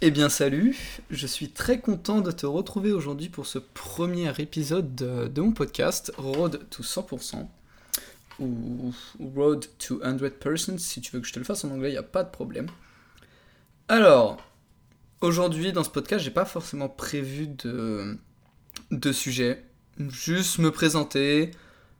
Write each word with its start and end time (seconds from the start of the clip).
Eh 0.00 0.12
bien 0.12 0.28
salut, 0.28 0.76
je 1.10 1.26
suis 1.26 1.50
très 1.50 1.80
content 1.80 2.20
de 2.20 2.30
te 2.30 2.46
retrouver 2.46 2.92
aujourd'hui 2.92 3.28
pour 3.28 3.46
ce 3.46 3.58
premier 3.58 4.32
épisode 4.38 4.94
de, 4.94 5.40
mon 5.40 5.50
podcast 5.50 6.12
Road 6.16 6.60
to 6.70 6.84
100% 6.84 7.48
ou 8.38 8.94
Road 9.34 9.66
to 9.80 9.98
100% 9.98 10.78
si 10.78 11.00
tu 11.00 11.10
veux 11.10 11.20
que 11.20 11.26
je 11.26 11.32
te 11.32 11.40
le 11.40 11.44
fasse 11.44 11.64
en 11.64 11.70
anglais, 11.72 11.88
il 11.88 11.92
n'y 11.94 11.98
a 11.98 12.04
pas 12.04 12.22
de 12.22 12.30
problème. 12.30 12.68
Alors, 13.88 14.40
aujourd'hui 15.20 15.72
dans 15.72 15.82
ce 15.82 15.90
podcast, 15.90 16.24
j'ai 16.24 16.30
pas 16.30 16.44
forcément 16.44 16.88
prévu 16.88 17.48
de, 17.48 18.16
de 18.92 19.10
sujet, 19.10 19.64
juste 19.98 20.58
me 20.58 20.70
présenter, 20.70 21.50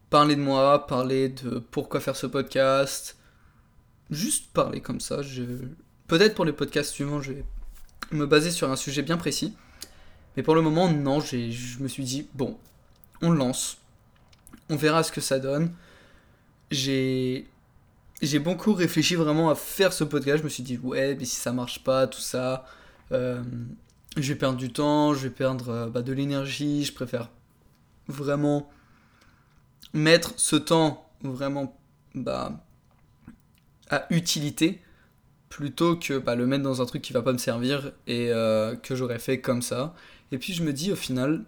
parler 0.08 0.36
de 0.36 0.40
moi, 0.40 0.86
parler 0.86 1.30
de 1.30 1.58
pourquoi 1.58 1.98
faire 1.98 2.14
ce 2.14 2.28
podcast, 2.28 3.18
juste 4.08 4.52
parler 4.52 4.80
comme 4.80 5.00
ça. 5.00 5.20
Peut-être 6.06 6.36
pour 6.36 6.44
les 6.44 6.52
podcasts 6.52 6.92
suivants, 6.92 7.20
je 7.20 7.32
vais 7.32 7.44
me 8.12 8.26
baser 8.26 8.50
sur 8.50 8.70
un 8.70 8.76
sujet 8.76 9.02
bien 9.02 9.16
précis. 9.16 9.54
Mais 10.36 10.42
pour 10.42 10.54
le 10.54 10.62
moment, 10.62 10.90
non, 10.90 11.20
je 11.20 11.82
me 11.82 11.88
suis 11.88 12.04
dit, 12.04 12.28
bon, 12.34 12.56
on 13.22 13.30
lance. 13.30 13.78
On 14.70 14.76
verra 14.76 15.02
ce 15.02 15.12
que 15.12 15.20
ça 15.20 15.38
donne. 15.38 15.72
J'ai 16.70 17.44
beaucoup 18.40 18.74
réfléchi 18.74 19.14
vraiment 19.14 19.50
à 19.50 19.54
faire 19.54 19.92
ce 19.92 20.04
podcast. 20.04 20.38
Je 20.38 20.44
me 20.44 20.48
suis 20.48 20.62
dit, 20.62 20.78
ouais, 20.78 21.16
mais 21.16 21.24
si 21.24 21.36
ça 21.36 21.52
marche 21.52 21.82
pas, 21.82 22.06
tout 22.06 22.20
ça, 22.20 22.64
euh, 23.12 23.42
je 24.16 24.32
vais 24.32 24.38
perdre 24.38 24.58
du 24.58 24.72
temps, 24.72 25.14
je 25.14 25.24
vais 25.24 25.34
perdre 25.34 25.68
euh, 25.70 25.88
bah, 25.88 26.02
de 26.02 26.12
l'énergie. 26.12 26.84
Je 26.84 26.92
préfère 26.92 27.30
vraiment 28.06 28.70
mettre 29.92 30.34
ce 30.36 30.56
temps 30.56 31.10
vraiment 31.22 31.78
bah, 32.14 32.64
à 33.90 34.06
utilité 34.10 34.82
plutôt 35.48 35.96
que 35.96 36.18
bah, 36.18 36.34
le 36.34 36.46
mettre 36.46 36.62
dans 36.62 36.82
un 36.82 36.86
truc 36.86 37.02
qui 37.02 37.12
va 37.12 37.22
pas 37.22 37.32
me 37.32 37.38
servir 37.38 37.92
et 38.06 38.30
euh, 38.30 38.76
que 38.76 38.94
j'aurais 38.94 39.18
fait 39.18 39.40
comme 39.40 39.62
ça. 39.62 39.94
Et 40.32 40.38
puis 40.38 40.52
je 40.52 40.62
me 40.62 40.72
dis 40.72 40.92
au 40.92 40.96
final, 40.96 41.44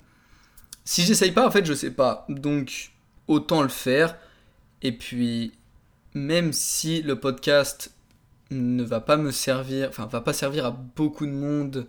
si 0.85 1.03
j'essaye 1.03 1.33
pas, 1.33 1.47
en 1.47 1.51
fait, 1.51 1.65
je 1.67 1.75
sais 1.75 1.91
pas. 1.91 2.27
Donc 2.29 2.93
autant 3.29 3.63
le 3.63 3.69
faire. 3.69 4.17
Et 4.83 4.93
puis, 4.93 5.53
même 6.15 6.53
si 6.53 7.03
le 7.03 7.17
podcast 7.17 7.93
ne 8.51 8.83
va 8.83 9.01
pas 9.01 9.17
me 9.17 9.31
servir, 9.31 9.89
enfin, 9.89 10.07
va 10.07 10.21
pas 10.21 10.33
servir 10.33 10.67
à 10.67 10.71
beaucoup 10.71 11.27
de 11.27 11.33
monde, 11.33 11.87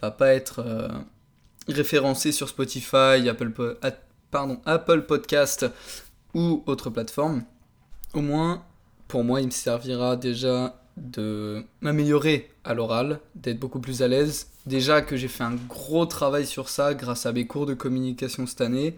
va 0.00 0.10
pas 0.10 0.32
être 0.32 0.60
euh, 0.60 0.88
référencé 1.68 2.32
sur 2.32 2.48
Spotify, 2.48 3.28
Apple, 3.28 3.52
Apple 4.64 5.02
Podcast 5.02 5.66
ou 6.34 6.62
autre 6.66 6.90
plateforme, 6.90 7.44
au 8.14 8.20
moins, 8.20 8.64
pour 9.08 9.24
moi, 9.24 9.40
il 9.40 9.46
me 9.46 9.50
servira 9.50 10.16
déjà 10.16 10.80
de 11.02 11.64
m'améliorer 11.80 12.50
à 12.64 12.74
l'oral, 12.74 13.20
d'être 13.34 13.58
beaucoup 13.58 13.80
plus 13.80 14.02
à 14.02 14.08
l'aise. 14.08 14.48
Déjà 14.66 15.00
que 15.00 15.16
j'ai 15.16 15.28
fait 15.28 15.44
un 15.44 15.54
gros 15.54 16.06
travail 16.06 16.46
sur 16.46 16.68
ça 16.68 16.94
grâce 16.94 17.26
à 17.26 17.32
mes 17.32 17.46
cours 17.46 17.66
de 17.66 17.74
communication 17.74 18.46
cette 18.46 18.60
année. 18.60 18.96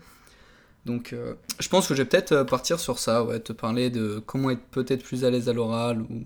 Donc 0.87 1.13
euh, 1.13 1.35
je 1.59 1.69
pense 1.69 1.87
que 1.87 1.95
je 1.95 2.03
vais 2.03 2.09
peut-être 2.09 2.33
euh, 2.33 2.45
partir 2.45 2.81
sur 2.81 2.99
ça, 2.99 3.23
ouais, 3.25 3.41
te 3.41 3.53
parler 3.53 3.91
de 3.91 4.23
comment 4.25 4.51
être 4.51 4.63
peut-être 4.71 5.03
plus 5.03 5.25
à 5.25 5.31
l'aise 5.31 5.49
à 5.49 5.53
l'oral 5.53 6.01
ou 6.03 6.25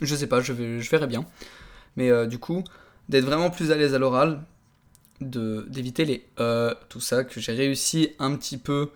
je 0.00 0.14
sais 0.14 0.26
pas, 0.26 0.40
je, 0.40 0.52
vais, 0.52 0.80
je 0.80 0.90
verrai 0.90 1.06
bien. 1.06 1.24
Mais 1.96 2.10
euh, 2.10 2.26
du 2.26 2.38
coup, 2.38 2.62
d'être 3.08 3.24
vraiment 3.24 3.50
plus 3.50 3.70
à 3.70 3.76
l'aise 3.76 3.94
à 3.94 3.98
l'oral, 3.98 4.42
d'éviter 5.20 6.04
les 6.04 6.26
tout 6.88 7.00
ça 7.00 7.24
que 7.24 7.40
j'ai 7.40 7.52
réussi 7.52 8.10
un 8.18 8.36
petit 8.36 8.58
peu 8.58 8.90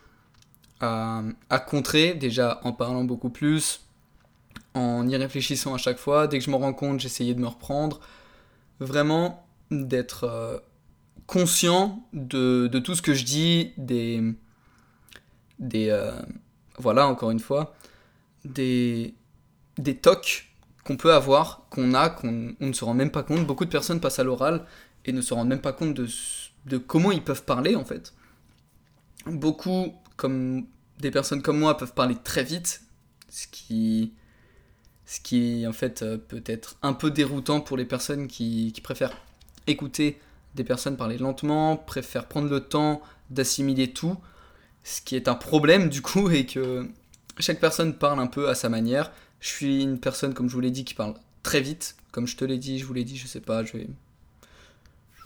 à 0.81 1.59
contrer 1.67 2.15
déjà 2.15 2.61
en 2.65 2.73
parlant 2.73 3.05
beaucoup 3.05 3.31
plus, 3.31 3.81
en 4.75 5.09
y 5.09 5.17
réfléchissant 5.17 5.75
à 5.75 5.79
chaque 5.79 5.99
fois. 5.99 6.27
Dès 6.27 6.39
que 6.39 6.45
je 6.45 6.51
me 6.51 6.57
rends 6.57 6.73
compte, 6.73 7.01
j'essayais 7.01 7.35
de 7.35 7.41
me 7.41 7.47
reprendre. 7.47 8.01
Vraiment 8.81 9.47
d'être 9.71 10.25
euh, 10.25 10.59
conscient 11.27 12.07
de, 12.13 12.69
tout 12.79 12.95
ce 12.95 13.03
que 13.03 13.15
je 13.15 13.25
dis, 13.25 13.73
des. 13.77 14.23
des 15.59 15.91
euh, 15.91 16.13
voilà, 16.79 17.09
encore 17.09 17.31
une 17.31 17.41
fois, 17.41 17.75
des, 18.45 19.15
des 19.79 19.97
tocs 19.97 20.49
qu'on 20.85 20.97
peut 20.97 21.13
avoir, 21.13 21.67
qu'on 21.71 21.93
a, 21.93 22.09
qu'on 22.09 22.55
ne 22.61 22.73
se 22.73 22.85
rend 22.85 22.95
même 22.95 23.11
pas 23.11 23.25
compte. 23.25 23.47
Beaucoup 23.47 23.65
de 23.65 23.71
personnes 23.71 24.01
passent 24.01 24.21
à 24.21 24.25
l'oral 24.25 24.65
et 25.05 25.13
ne 25.13 25.21
se 25.21 25.35
rendent 25.35 25.49
même 25.49 25.61
pas 25.61 25.73
compte 25.73 25.95
de, 25.95 26.07
de 26.67 26.79
comment 26.79 27.11
ils 27.11 27.23
peuvent 27.23 27.45
parler 27.45 27.75
en 27.75 27.85
fait. 27.85 28.15
Beaucoup, 29.27 29.95
comme 30.17 30.67
des 31.01 31.11
personnes 31.11 31.43
comme 31.43 31.59
moi, 31.59 31.77
peuvent 31.77 31.95
parler 31.95 32.17
très 32.23 32.45
vite, 32.45 32.83
ce 33.29 33.47
qui 33.49 34.13
ce 35.09 35.21
qui 35.21 35.67
en 35.67 35.73
fait 35.73 36.03
euh, 36.03 36.19
peut 36.19 36.43
être 36.45 36.77
un 36.83 36.93
peu 36.93 37.11
déroutant 37.11 37.63
pour 37.63 37.79
les 37.79 37.87
personnes 37.87 38.29
qui, 38.29 38.79
préfèrent 38.85 39.17
écouter 39.67 40.21
des 40.55 40.65
personnes 40.65 40.99
parler 40.99 41.17
lentement, 41.17 41.79
préfèrent 41.79 42.27
prendre 42.27 42.51
le 42.51 42.61
temps 42.61 43.01
d'assimiler 43.31 43.91
tout, 43.91 44.19
ce 44.85 45.01
qui 45.01 45.17
est 45.17 45.27
un 45.27 45.35
problème 45.35 45.89
du 45.89 46.03
coup 46.03 46.31
et 46.31 46.45
que 46.45 46.87
chaque 47.39 47.59
personne 47.59 47.95
parle 47.95 48.21
un 48.21 48.27
peu 48.27 48.51
à 48.51 48.55
sa 48.55 48.69
manière. 48.69 49.11
Je 49.41 49.49
suis 49.49 49.83
une 49.83 49.99
personne, 49.99 50.35
comme 50.35 50.49
je 50.49 50.55
vous 50.55 50.61
l'ai 50.61 50.71
dit, 50.71 50.85
qui 50.85 50.95
parle 50.95 51.15
très 51.43 51.63
vite, 51.63 51.97
comme 52.13 52.27
je 52.27 52.37
te 52.37 52.45
l'ai 52.45 52.59
dit, 52.59 52.79
je 52.79 52.85
vous 52.85 52.93
l'ai 52.93 53.05
dit, 53.05 53.17
je 53.17 53.27
sais 53.27 53.41
pas, 53.41 53.65
je 53.65 53.79
vais, 53.79 53.87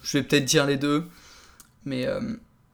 je 0.02 0.18
vais 0.18 0.22
peut-être 0.22 0.44
dire 0.44 0.64
les 0.64 0.76
deux, 0.76 1.08
mais 1.84 2.06
euh, 2.06 2.20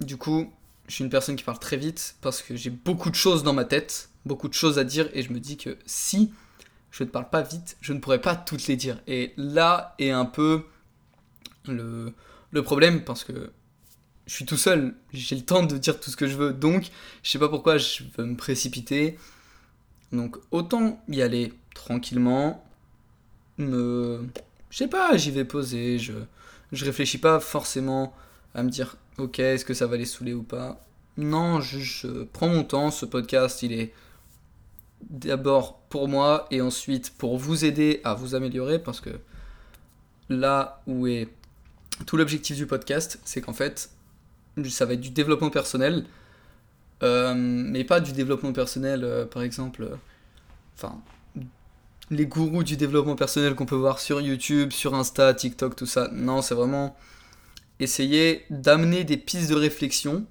du 0.02 0.18
coup, 0.18 0.52
je 0.88 0.94
suis 0.94 1.04
une 1.04 1.10
personne 1.10 1.36
qui 1.36 1.44
parle 1.44 1.58
très 1.58 1.78
vite 1.78 2.16
parce 2.20 2.42
que 2.42 2.54
j'ai 2.54 2.70
beaucoup 2.70 3.08
de 3.08 3.14
choses 3.14 3.44
dans 3.44 3.54
ma 3.54 3.64
tête, 3.64 4.10
beaucoup 4.26 4.48
de 4.48 4.54
choses 4.54 4.78
à 4.78 4.84
dire 4.84 5.08
et 5.14 5.22
je 5.22 5.32
me 5.32 5.40
dis 5.40 5.56
que 5.56 5.78
si 5.86 6.32
je 6.90 7.04
ne 7.04 7.08
parle 7.08 7.28
pas 7.30 7.42
vite, 7.42 7.76
je 7.80 7.92
ne 7.92 7.98
pourrais 7.98 8.20
pas 8.20 8.36
toutes 8.36 8.66
les 8.66 8.76
dire. 8.76 9.00
Et 9.06 9.32
là 9.36 9.94
est 9.98 10.10
un 10.10 10.24
peu 10.24 10.64
le, 11.66 12.12
le 12.50 12.62
problème 12.62 13.04
parce 13.04 13.24
que 13.24 13.52
je 14.26 14.34
suis 14.34 14.44
tout 14.44 14.56
seul, 14.56 14.94
j'ai 15.12 15.36
le 15.36 15.42
temps 15.42 15.62
de 15.62 15.78
dire 15.78 15.98
tout 15.98 16.10
ce 16.10 16.16
que 16.16 16.26
je 16.26 16.36
veux, 16.36 16.52
donc 16.52 16.90
je 17.22 17.30
sais 17.30 17.38
pas 17.38 17.48
pourquoi 17.48 17.78
je 17.78 18.02
veux 18.16 18.24
me 18.24 18.36
précipiter. 18.36 19.18
Donc 20.12 20.36
autant 20.50 21.02
y 21.08 21.22
aller 21.22 21.52
tranquillement, 21.74 22.64
me... 23.56 24.26
Je 24.70 24.76
sais 24.76 24.88
pas, 24.88 25.16
j'y 25.16 25.30
vais 25.30 25.46
poser, 25.46 25.98
je, 25.98 26.12
je 26.72 26.84
réfléchis 26.84 27.18
pas 27.18 27.40
forcément 27.40 28.14
à 28.54 28.62
me 28.62 28.68
dire 28.68 28.96
ok, 29.16 29.38
est-ce 29.38 29.64
que 29.64 29.74
ça 29.74 29.86
va 29.86 29.96
les 29.96 30.04
saouler 30.04 30.34
ou 30.34 30.42
pas. 30.42 30.84
Non, 31.16 31.60
je 31.60 32.24
prends 32.24 32.48
mon 32.48 32.64
temps, 32.64 32.90
ce 32.90 33.06
podcast 33.06 33.62
il 33.62 33.72
est 33.72 33.92
d'abord 35.02 35.78
pour 35.88 36.08
moi 36.08 36.46
et 36.50 36.60
ensuite 36.60 37.12
pour 37.16 37.38
vous 37.38 37.64
aider 37.64 38.00
à 38.04 38.14
vous 38.14 38.34
améliorer 38.34 38.78
parce 38.78 39.00
que 39.00 39.10
là 40.28 40.82
où 40.86 41.06
est 41.06 41.28
tout 42.06 42.16
l'objectif 42.16 42.56
du 42.56 42.66
podcast, 42.66 43.20
c'est 43.24 43.40
qu'en 43.40 43.52
fait, 43.52 43.90
ça 44.68 44.84
va 44.84 44.94
être 44.94 45.00
du 45.00 45.10
développement 45.10 45.50
personnel, 45.50 46.04
euh, 47.02 47.34
mais 47.36 47.84
pas 47.84 48.00
du 48.00 48.12
développement 48.12 48.52
personnel, 48.52 49.04
euh, 49.04 49.24
par 49.26 49.42
exemple, 49.42 49.82
euh, 49.82 49.96
enfin, 50.76 51.00
les 52.10 52.26
gourous 52.26 52.64
du 52.64 52.76
développement 52.76 53.16
personnel 53.16 53.54
qu'on 53.54 53.66
peut 53.66 53.76
voir 53.76 53.98
sur 53.98 54.20
YouTube, 54.20 54.72
sur 54.72 54.94
Insta, 54.94 55.34
TikTok, 55.34 55.76
tout 55.76 55.86
ça. 55.86 56.08
Non, 56.12 56.42
c'est 56.42 56.54
vraiment 56.54 56.96
essayer 57.80 58.44
d'amener 58.50 59.04
des 59.04 59.16
pistes 59.16 59.50
de 59.50 59.54
réflexion 59.54 60.26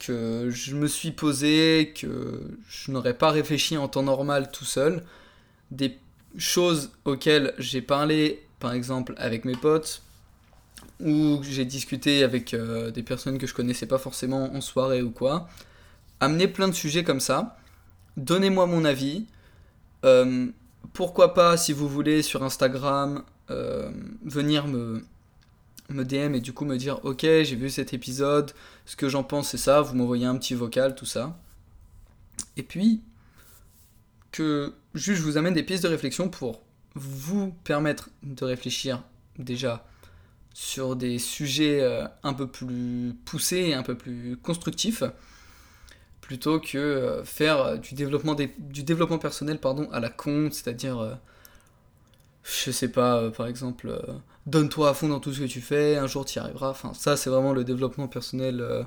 que 0.00 0.50
je 0.50 0.74
me 0.74 0.88
suis 0.88 1.12
posé, 1.12 1.92
que 1.94 2.40
je 2.68 2.90
n'aurais 2.90 3.14
pas 3.14 3.30
réfléchi 3.30 3.76
en 3.76 3.86
temps 3.86 4.02
normal 4.02 4.50
tout 4.50 4.64
seul. 4.64 5.04
Des 5.70 5.96
choses 6.36 6.90
auxquelles 7.04 7.54
j'ai 7.58 7.82
parlé, 7.82 8.42
par 8.58 8.72
exemple, 8.72 9.14
avec 9.18 9.44
mes 9.44 9.54
potes, 9.54 10.02
ou 11.00 11.40
j'ai 11.42 11.64
discuté 11.64 12.24
avec 12.24 12.54
euh, 12.54 12.90
des 12.90 13.02
personnes 13.02 13.38
que 13.38 13.46
je 13.46 13.54
connaissais 13.54 13.86
pas 13.86 13.98
forcément 13.98 14.52
en 14.54 14.60
soirée 14.60 15.02
ou 15.02 15.10
quoi. 15.10 15.48
Amener 16.18 16.48
plein 16.48 16.68
de 16.68 16.74
sujets 16.74 17.04
comme 17.04 17.20
ça. 17.20 17.58
Donnez-moi 18.16 18.66
mon 18.66 18.84
avis. 18.84 19.26
Euh, 20.04 20.48
pourquoi 20.94 21.34
pas, 21.34 21.56
si 21.56 21.72
vous 21.72 21.88
voulez, 21.88 22.22
sur 22.22 22.42
Instagram, 22.42 23.22
euh, 23.50 23.90
venir 24.24 24.66
me, 24.66 25.04
me 25.90 26.04
DM 26.04 26.34
et 26.34 26.40
du 26.40 26.52
coup 26.52 26.64
me 26.64 26.76
dire 26.76 27.00
ok 27.04 27.20
j'ai 27.22 27.56
vu 27.56 27.70
cet 27.70 27.92
épisode, 27.92 28.52
ce 28.86 28.96
que 28.96 29.08
j'en 29.08 29.24
pense 29.24 29.50
c'est 29.50 29.58
ça, 29.58 29.80
vous 29.80 29.94
m'envoyez 29.94 30.26
un 30.26 30.36
petit 30.36 30.54
vocal, 30.54 30.94
tout 30.94 31.06
ça. 31.06 31.38
Et 32.56 32.62
puis 32.62 33.02
que 34.32 34.74
juste 34.94 35.20
je 35.20 35.24
vous 35.26 35.36
amène 35.36 35.54
des 35.54 35.62
pistes 35.62 35.82
de 35.82 35.88
réflexion 35.88 36.28
pour 36.28 36.62
vous 36.94 37.52
permettre 37.64 38.10
de 38.22 38.44
réfléchir 38.44 39.02
déjà 39.38 39.86
sur 40.54 40.96
des 40.96 41.18
sujets 41.18 41.80
euh, 41.80 42.06
un 42.22 42.34
peu 42.34 42.46
plus 42.46 43.14
poussés 43.24 43.72
un 43.72 43.82
peu 43.82 43.96
plus 43.96 44.36
constructifs 44.36 45.04
plutôt 46.20 46.60
que 46.60 46.78
euh, 46.78 47.24
faire 47.24 47.78
du 47.78 47.94
développement, 47.94 48.34
du 48.34 48.82
développement 48.82 49.18
personnel 49.18 49.58
pardon, 49.58 49.88
à 49.92 50.00
la 50.00 50.10
con, 50.10 50.48
c'est-à-dire 50.50 50.98
euh, 50.98 51.14
je 52.44 52.70
sais 52.70 52.88
pas, 52.88 53.16
euh, 53.16 53.30
par 53.30 53.46
exemple, 53.46 53.88
euh, 53.88 54.00
donne-toi 54.46 54.90
à 54.90 54.94
fond 54.94 55.08
dans 55.08 55.20
tout 55.20 55.32
ce 55.32 55.40
que 55.40 55.46
tu 55.46 55.60
fais, 55.60 55.96
un 55.96 56.06
jour 56.06 56.24
tu 56.24 56.36
y 56.36 56.38
arriveras. 56.38 56.70
Enfin, 56.70 56.92
ça, 56.94 57.16
c'est 57.16 57.30
vraiment 57.30 57.52
le 57.52 57.64
développement 57.64 58.08
personnel. 58.08 58.60
Euh. 58.60 58.82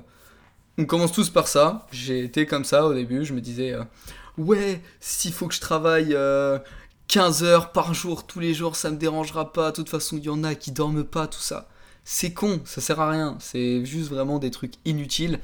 On 0.78 0.86
commence 0.86 1.12
tous 1.12 1.30
par 1.30 1.48
ça. 1.48 1.86
J'ai 1.92 2.24
été 2.24 2.46
comme 2.46 2.64
ça 2.64 2.86
au 2.86 2.94
début, 2.94 3.24
je 3.24 3.32
me 3.32 3.40
disais, 3.40 3.76
ouais, 4.38 4.82
s'il 5.00 5.32
faut 5.32 5.46
que 5.46 5.54
je 5.54 5.60
travaille 5.60 6.16
15 7.08 7.44
heures 7.44 7.72
par 7.72 7.94
jour, 7.94 8.26
tous 8.26 8.40
les 8.40 8.54
jours, 8.54 8.76
ça 8.76 8.90
me 8.90 8.96
dérangera 8.96 9.52
pas. 9.52 9.70
De 9.70 9.76
toute 9.76 9.88
façon, 9.88 10.16
il 10.16 10.24
y 10.24 10.28
en 10.28 10.42
a 10.42 10.54
qui 10.54 10.72
dorment 10.72 11.04
pas, 11.04 11.26
tout 11.26 11.40
ça. 11.40 11.68
C'est 12.04 12.32
con, 12.32 12.60
ça 12.64 12.80
sert 12.80 13.00
à 13.00 13.10
rien. 13.10 13.36
C'est 13.40 13.84
juste 13.84 14.10
vraiment 14.10 14.38
des 14.38 14.50
trucs 14.50 14.74
inutiles. 14.84 15.40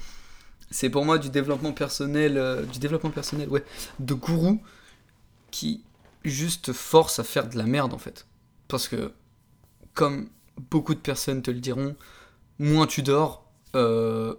C'est 0.71 0.91
pour 0.91 1.05
moi 1.05 1.19
du 1.19 1.31
développement 1.31 1.73
personnel, 1.73 2.37
euh, 2.37 2.63
du 2.63 2.79
développement 2.79 3.11
personnel, 3.11 3.49
ouais, 3.49 3.65
de 3.99 4.15
gourou 4.15 4.63
qui 5.51 5.83
juste 6.25 6.73
force 6.73 7.19
à 7.19 7.25
faire 7.25 7.49
de 7.49 7.57
la 7.57 7.65
merde 7.65 7.93
en 7.93 7.99
fait. 7.99 8.27
Parce 8.69 8.87
que, 8.87 9.13
comme 9.95 10.29
beaucoup 10.71 10.95
de 10.95 11.01
personnes 11.01 11.43
te 11.43 11.51
le 11.51 11.61
diront, 11.61 11.97
moins 12.59 12.87
tu 12.87 13.03
dors, 13.03 13.45
euh, 13.75 14.35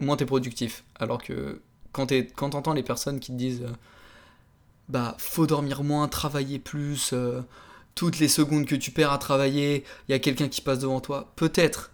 moins 0.00 0.16
t'es 0.16 0.26
productif. 0.26 0.84
Alors 0.98 1.22
que 1.22 1.60
quand 1.92 2.06
t'entends 2.50 2.72
les 2.72 2.82
personnes 2.82 3.20
qui 3.20 3.32
te 3.32 3.36
disent 3.36 3.62
euh, 3.62 3.72
bah 4.88 5.14
faut 5.18 5.46
dormir 5.46 5.82
moins, 5.82 6.08
travailler 6.08 6.58
plus, 6.58 7.12
euh, 7.12 7.42
toutes 7.94 8.18
les 8.18 8.28
secondes 8.28 8.66
que 8.66 8.74
tu 8.74 8.90
perds 8.90 9.12
à 9.12 9.18
travailler, 9.18 9.84
il 10.08 10.12
y 10.12 10.14
a 10.14 10.18
quelqu'un 10.18 10.48
qui 10.48 10.60
passe 10.60 10.80
devant 10.80 11.00
toi, 11.00 11.32
peut-être, 11.36 11.92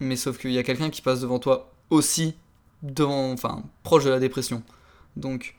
mais 0.00 0.16
sauf 0.16 0.38
qu'il 0.38 0.52
y 0.52 0.58
a 0.58 0.62
quelqu'un 0.62 0.90
qui 0.90 1.02
passe 1.02 1.20
devant 1.20 1.38
toi 1.38 1.72
aussi, 1.90 2.34
devant, 2.82 3.32
enfin 3.32 3.64
proche 3.82 4.04
de 4.04 4.10
la 4.10 4.20
dépression. 4.20 4.62
Donc 5.16 5.56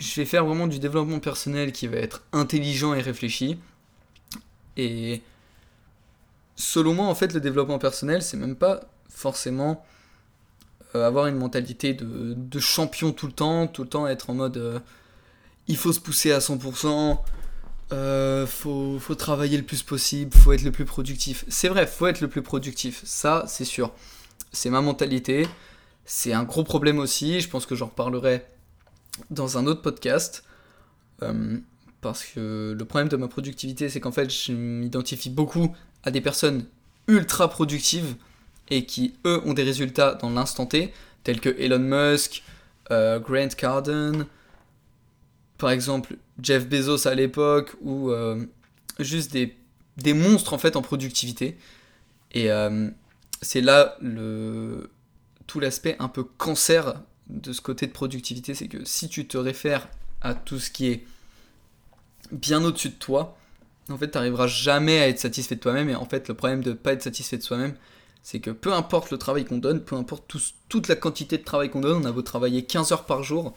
je 0.00 0.14
vais 0.14 0.26
faire 0.26 0.44
vraiment 0.44 0.66
du 0.66 0.78
développement 0.78 1.20
personnel 1.20 1.72
qui 1.72 1.86
va 1.86 1.96
être 1.96 2.22
intelligent 2.32 2.94
et 2.94 3.00
réfléchi. 3.00 3.58
Et 4.76 5.22
selon 6.56 6.94
moi, 6.94 7.06
en 7.06 7.14
fait, 7.14 7.32
le 7.32 7.40
développement 7.40 7.78
personnel, 7.78 8.22
c'est 8.22 8.36
même 8.36 8.56
pas 8.56 8.80
forcément 9.08 9.84
euh, 10.94 11.06
avoir 11.06 11.26
une 11.26 11.36
mentalité 11.36 11.94
de, 11.94 12.58
champion 12.58 13.12
tout 13.12 13.26
le 13.26 13.32
temps, 13.32 13.66
tout 13.66 13.82
le 13.82 13.88
temps 13.88 14.06
être 14.06 14.30
en 14.30 14.34
mode 14.34 14.56
euh, 14.56 14.78
il 15.68 15.76
faut 15.76 15.92
se 15.92 16.00
pousser 16.00 16.32
à 16.32 16.38
100%, 16.38 17.18
euh, 17.92 18.46
faut, 18.46 18.98
faut 18.98 19.14
travailler 19.14 19.56
le 19.56 19.64
plus 19.64 19.82
possible, 19.82 20.32
faut 20.34 20.52
être 20.52 20.62
le 20.62 20.72
plus 20.72 20.84
productif. 20.84 21.44
C'est 21.48 21.68
vrai, 21.68 21.86
faut 21.86 22.06
être 22.06 22.20
le 22.20 22.28
plus 22.28 22.42
productif, 22.42 23.02
ça 23.04 23.44
c'est 23.48 23.64
sûr. 23.64 23.92
C'est 24.52 24.70
ma 24.70 24.80
mentalité, 24.80 25.48
c'est 26.04 26.32
un 26.32 26.44
gros 26.44 26.64
problème 26.64 26.98
aussi, 26.98 27.40
je 27.40 27.48
pense 27.48 27.66
que 27.66 27.74
j'en 27.74 27.86
reparlerai 27.86 28.46
dans 29.30 29.58
un 29.58 29.66
autre 29.66 29.82
podcast. 29.82 30.44
Parce 32.06 32.24
que 32.24 32.72
le 32.78 32.84
problème 32.84 33.08
de 33.08 33.16
ma 33.16 33.26
productivité, 33.26 33.88
c'est 33.88 33.98
qu'en 33.98 34.12
fait, 34.12 34.30
je 34.30 34.52
m'identifie 34.52 35.28
beaucoup 35.28 35.74
à 36.04 36.12
des 36.12 36.20
personnes 36.20 36.64
ultra 37.08 37.50
productives 37.50 38.14
et 38.70 38.86
qui, 38.86 39.14
eux, 39.26 39.42
ont 39.44 39.54
des 39.54 39.64
résultats 39.64 40.14
dans 40.14 40.30
l'instant 40.30 40.66
T, 40.66 40.92
tels 41.24 41.40
que 41.40 41.48
Elon 41.48 41.80
Musk, 41.80 42.44
euh, 42.92 43.18
Grant 43.18 43.48
Cardone, 43.48 44.26
par 45.58 45.70
exemple 45.70 46.16
Jeff 46.40 46.68
Bezos 46.68 47.08
à 47.08 47.16
l'époque, 47.16 47.74
ou 47.80 48.10
euh, 48.10 48.46
juste 49.00 49.32
des, 49.32 49.56
des, 49.96 50.14
monstres 50.14 50.54
en 50.54 50.58
fait 50.58 50.76
en 50.76 50.82
productivité. 50.82 51.58
Et 52.30 52.52
euh, 52.52 52.88
c'est 53.42 53.62
là 53.62 53.96
le, 54.00 54.90
tout 55.48 55.58
l'aspect 55.58 55.96
un 55.98 56.08
peu 56.08 56.22
cancer 56.22 57.02
de 57.26 57.52
ce 57.52 57.60
côté 57.60 57.88
de 57.88 57.92
productivité, 57.92 58.54
c'est 58.54 58.68
que 58.68 58.84
si 58.84 59.08
tu 59.08 59.26
te 59.26 59.36
réfères 59.36 59.88
à 60.20 60.34
tout 60.34 60.60
ce 60.60 60.70
qui 60.70 60.86
est 60.86 61.04
bien 62.32 62.64
au-dessus 62.64 62.90
de 62.90 62.94
toi, 62.94 63.36
en 63.88 63.96
fait, 63.96 64.10
tu 64.10 64.18
n'arriveras 64.18 64.46
jamais 64.46 64.98
à 64.98 65.08
être 65.08 65.18
satisfait 65.18 65.54
de 65.54 65.60
toi-même. 65.60 65.88
Et 65.88 65.94
en 65.94 66.06
fait, 66.06 66.28
le 66.28 66.34
problème 66.34 66.62
de 66.62 66.70
ne 66.70 66.74
pas 66.74 66.92
être 66.92 67.02
satisfait 67.02 67.36
de 67.36 67.42
soi-même, 67.42 67.74
c'est 68.22 68.40
que 68.40 68.50
peu 68.50 68.72
importe 68.72 69.10
le 69.10 69.18
travail 69.18 69.44
qu'on 69.44 69.58
donne, 69.58 69.80
peu 69.80 69.94
importe 69.94 70.24
toute 70.68 70.88
la 70.88 70.96
quantité 70.96 71.38
de 71.38 71.44
travail 71.44 71.70
qu'on 71.70 71.80
donne, 71.80 72.02
on 72.02 72.04
a 72.04 72.12
beau 72.12 72.22
travailler 72.22 72.64
15 72.64 72.90
heures 72.92 73.04
par 73.04 73.22
jour, 73.22 73.54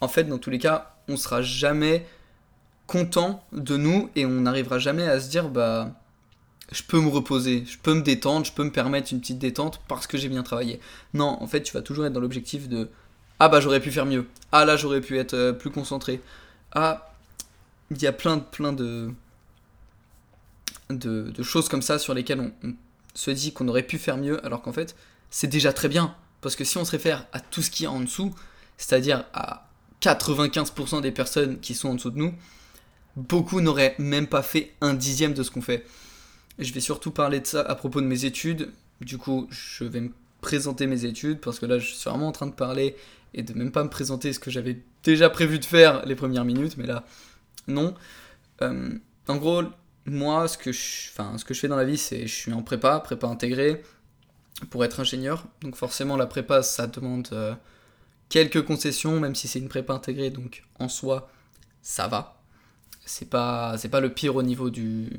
en 0.00 0.08
fait, 0.08 0.24
dans 0.24 0.38
tous 0.38 0.50
les 0.50 0.58
cas, 0.58 0.94
on 1.08 1.16
sera 1.16 1.40
jamais 1.40 2.06
content 2.86 3.44
de 3.52 3.76
nous 3.76 4.10
et 4.14 4.26
on 4.26 4.42
n'arrivera 4.42 4.78
jamais 4.78 5.04
à 5.04 5.18
se 5.18 5.30
dire, 5.30 5.48
bah, 5.48 5.92
je 6.70 6.82
peux 6.82 7.00
me 7.00 7.08
reposer, 7.08 7.64
je 7.66 7.78
peux 7.78 7.94
me 7.94 8.02
détendre, 8.02 8.44
je 8.44 8.52
peux 8.52 8.64
me 8.64 8.70
permettre 8.70 9.12
une 9.12 9.20
petite 9.20 9.38
détente 9.38 9.80
parce 9.88 10.06
que 10.06 10.18
j'ai 10.18 10.28
bien 10.28 10.42
travaillé. 10.42 10.80
Non, 11.14 11.38
en 11.40 11.46
fait, 11.46 11.62
tu 11.62 11.72
vas 11.72 11.82
toujours 11.82 12.04
être 12.06 12.12
dans 12.12 12.20
l'objectif 12.20 12.68
de, 12.68 12.90
ah 13.38 13.48
bah 13.48 13.60
j'aurais 13.60 13.80
pu 13.80 13.90
faire 13.90 14.06
mieux, 14.06 14.26
ah 14.52 14.64
là 14.64 14.76
j'aurais 14.76 15.00
pu 15.00 15.18
être 15.18 15.34
euh, 15.34 15.52
plus 15.52 15.70
concentré, 15.70 16.20
ah, 16.72 17.15
il 17.90 18.02
y 18.02 18.06
a 18.06 18.12
plein, 18.12 18.38
plein 18.38 18.72
de, 18.72 19.12
de, 20.90 21.42
choses 21.42 21.68
comme 21.68 21.82
ça 21.82 21.98
sur 21.98 22.14
lesquelles 22.14 22.40
on 22.40 22.74
se 23.14 23.30
dit 23.30 23.52
qu'on 23.52 23.68
aurait 23.68 23.82
pu 23.82 23.98
faire 23.98 24.16
mieux, 24.16 24.44
alors 24.44 24.62
qu'en 24.62 24.72
fait, 24.72 24.96
c'est 25.30 25.46
déjà 25.46 25.72
très 25.72 25.88
bien. 25.88 26.14
Parce 26.40 26.56
que 26.56 26.64
si 26.64 26.78
on 26.78 26.84
se 26.84 26.90
réfère 26.90 27.26
à 27.32 27.40
tout 27.40 27.62
ce 27.62 27.70
qui 27.70 27.84
est 27.84 27.88
en 27.88 28.00
dessous, 28.00 28.34
c'est-à-dire 28.76 29.24
à 29.32 29.68
95% 30.02 31.00
des 31.00 31.12
personnes 31.12 31.58
qui 31.60 31.74
sont 31.74 31.90
en 31.90 31.94
dessous 31.94 32.10
de 32.10 32.18
nous, 32.18 32.34
beaucoup 33.16 33.60
n'auraient 33.60 33.94
même 33.98 34.26
pas 34.26 34.42
fait 34.42 34.74
un 34.80 34.94
dixième 34.94 35.34
de 35.34 35.42
ce 35.42 35.50
qu'on 35.50 35.62
fait. 35.62 35.86
Je 36.58 36.72
vais 36.72 36.80
surtout 36.80 37.10
parler 37.10 37.40
de 37.40 37.46
ça 37.46 37.60
à 37.62 37.74
propos 37.74 38.00
de 38.00 38.06
mes 38.06 38.24
études. 38.24 38.70
Du 39.00 39.18
coup, 39.18 39.46
je 39.50 39.84
vais 39.84 40.00
me 40.00 40.12
présenter 40.40 40.86
mes 40.86 41.04
études 41.04 41.40
parce 41.40 41.58
que 41.58 41.66
là, 41.66 41.78
je 41.78 41.92
suis 41.92 42.08
vraiment 42.08 42.28
en 42.28 42.32
train 42.32 42.46
de 42.46 42.52
parler 42.52 42.96
et 43.34 43.42
de 43.42 43.52
même 43.54 43.72
pas 43.72 43.84
me 43.84 43.90
présenter 43.90 44.32
ce 44.32 44.38
que 44.38 44.50
j'avais 44.50 44.78
déjà 45.02 45.28
prévu 45.28 45.58
de 45.58 45.64
faire 45.64 46.04
les 46.06 46.14
premières 46.14 46.44
minutes, 46.44 46.76
mais 46.76 46.86
là, 46.86 47.04
non. 47.66 47.94
Euh, 48.62 48.90
en 49.28 49.36
gros, 49.36 49.62
moi, 50.06 50.48
ce 50.48 50.56
que, 50.56 50.72
je, 50.72 51.54
fais 51.54 51.68
dans 51.68 51.76
la 51.76 51.84
vie, 51.84 51.98
c'est 51.98 52.26
je 52.26 52.34
suis 52.34 52.52
en 52.52 52.62
prépa, 52.62 53.00
prépa 53.00 53.26
intégrée, 53.26 53.82
pour 54.70 54.84
être 54.84 55.00
ingénieur. 55.00 55.46
Donc 55.60 55.76
forcément, 55.76 56.16
la 56.16 56.26
prépa, 56.26 56.62
ça 56.62 56.86
demande 56.86 57.28
euh, 57.32 57.54
quelques 58.28 58.64
concessions, 58.64 59.20
même 59.20 59.34
si 59.34 59.48
c'est 59.48 59.58
une 59.58 59.68
prépa 59.68 59.92
intégrée, 59.92 60.30
donc 60.30 60.64
en 60.78 60.88
soi, 60.88 61.28
ça 61.82 62.08
va. 62.08 62.40
C'est 63.04 63.30
pas, 63.30 63.76
pas 63.90 64.00
le 64.00 64.12
pire 64.12 64.36
au 64.36 64.42
niveau 64.42 64.70
du, 64.70 65.10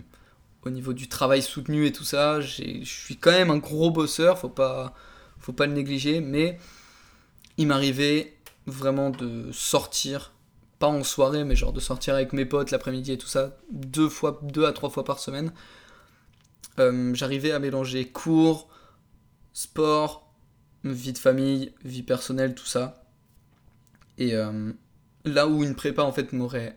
au 0.64 0.70
niveau 0.70 0.94
du 0.94 1.08
travail 1.08 1.42
soutenu 1.42 1.86
et 1.86 1.92
tout 1.92 2.04
ça. 2.04 2.42
Je 2.42 2.84
suis 2.84 3.18
quand 3.18 3.32
même 3.32 3.52
un 3.52 3.58
gros 3.58 3.92
bosseur, 3.92 4.38
faut 4.40 4.50
pas, 4.50 4.94
faut 5.40 5.54
pas 5.54 5.68
le 5.68 5.74
négliger, 5.74 6.22
mais 6.22 6.60
il 7.58 7.68
m'arrivait 7.68 8.38
vraiment 8.66 9.10
de 9.10 9.50
sortir 9.52 10.34
pas 10.80 10.88
en 10.88 11.04
soirée, 11.04 11.44
mais 11.44 11.56
genre 11.56 11.74
de 11.74 11.80
sortir 11.80 12.14
avec 12.14 12.34
mes 12.34 12.46
potes 12.46 12.72
l'après-midi 12.72 13.14
et 13.14 13.18
tout 13.18 13.28
ça, 13.28 13.58
deux, 13.72 14.10
fois, 14.10 14.40
deux 14.44 14.66
à 14.66 14.74
trois 14.74 14.90
fois 14.90 15.04
par 15.04 15.20
semaine. 15.20 15.52
Euh, 16.80 17.14
j'arrivais 17.14 17.52
à 17.52 17.60
mélanger 17.60 18.08
cours, 18.08 18.70
sport, 19.54 20.32
vie 20.84 21.14
de 21.14 21.18
famille, 21.18 21.74
vie 21.84 22.04
personnelle, 22.04 22.54
tout 22.54 22.66
ça. 22.66 23.04
Et 24.20 24.36
euh, 24.36 24.72
là 25.26 25.48
où 25.48 25.64
une 25.64 25.76
prépa 25.76 26.04
en 26.04 26.12
fait 26.12 26.34
m'aurait 26.34 26.76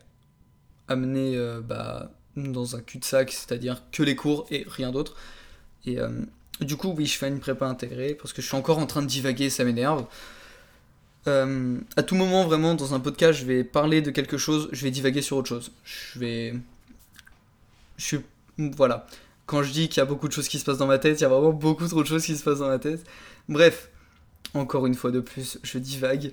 amené 0.88 1.36
euh, 1.36 1.60
bah, 1.60 2.12
dans 2.36 2.76
un 2.76 2.80
cul-de-sac, 2.80 3.30
c'est-à-dire 3.30 3.82
que 3.92 4.02
les 4.02 4.16
cours 4.16 4.46
et 4.50 4.64
rien 4.66 4.92
d'autre. 4.92 5.16
Et 5.86 5.98
du 6.60 6.76
coup, 6.76 6.92
oui, 6.94 7.06
je 7.06 7.16
fais 7.16 7.28
une 7.28 7.40
prépa 7.40 7.66
intégrée 7.66 8.14
parce 8.14 8.34
que 8.34 8.42
je 8.42 8.46
suis 8.46 8.56
encore 8.56 8.78
en 8.78 8.86
train 8.86 9.00
de 9.00 9.06
divaguer, 9.06 9.48
ça 9.48 9.64
m'énerve. 9.64 10.06
Euh, 11.26 11.78
à 11.96 12.02
tout 12.02 12.14
moment, 12.14 12.44
vraiment, 12.46 12.74
dans 12.74 12.94
un 12.94 13.00
podcast, 13.00 13.38
je 13.38 13.44
vais 13.44 13.64
parler 13.64 14.02
de 14.02 14.10
quelque 14.10 14.38
chose, 14.38 14.68
je 14.72 14.82
vais 14.84 14.90
divaguer 14.90 15.22
sur 15.22 15.36
autre 15.36 15.48
chose. 15.48 15.72
Je 15.84 16.18
vais. 16.18 16.54
Je 17.96 18.04
suis. 18.04 18.18
Voilà. 18.58 19.06
Quand 19.46 19.62
je 19.62 19.72
dis 19.72 19.88
qu'il 19.88 19.98
y 19.98 20.00
a 20.00 20.06
beaucoup 20.06 20.28
de 20.28 20.32
choses 20.32 20.48
qui 20.48 20.58
se 20.58 20.64
passent 20.64 20.78
dans 20.78 20.86
ma 20.86 20.98
tête, 20.98 21.18
il 21.18 21.22
y 21.22 21.26
a 21.26 21.28
vraiment 21.28 21.52
beaucoup 21.52 21.86
trop 21.88 22.02
de 22.02 22.08
choses 22.08 22.24
qui 22.24 22.36
se 22.36 22.44
passent 22.44 22.60
dans 22.60 22.68
ma 22.68 22.78
tête. 22.78 23.04
Bref, 23.48 23.90
encore 24.54 24.86
une 24.86 24.94
fois 24.94 25.10
de 25.10 25.20
plus, 25.20 25.58
je 25.62 25.78
divague. 25.78 26.32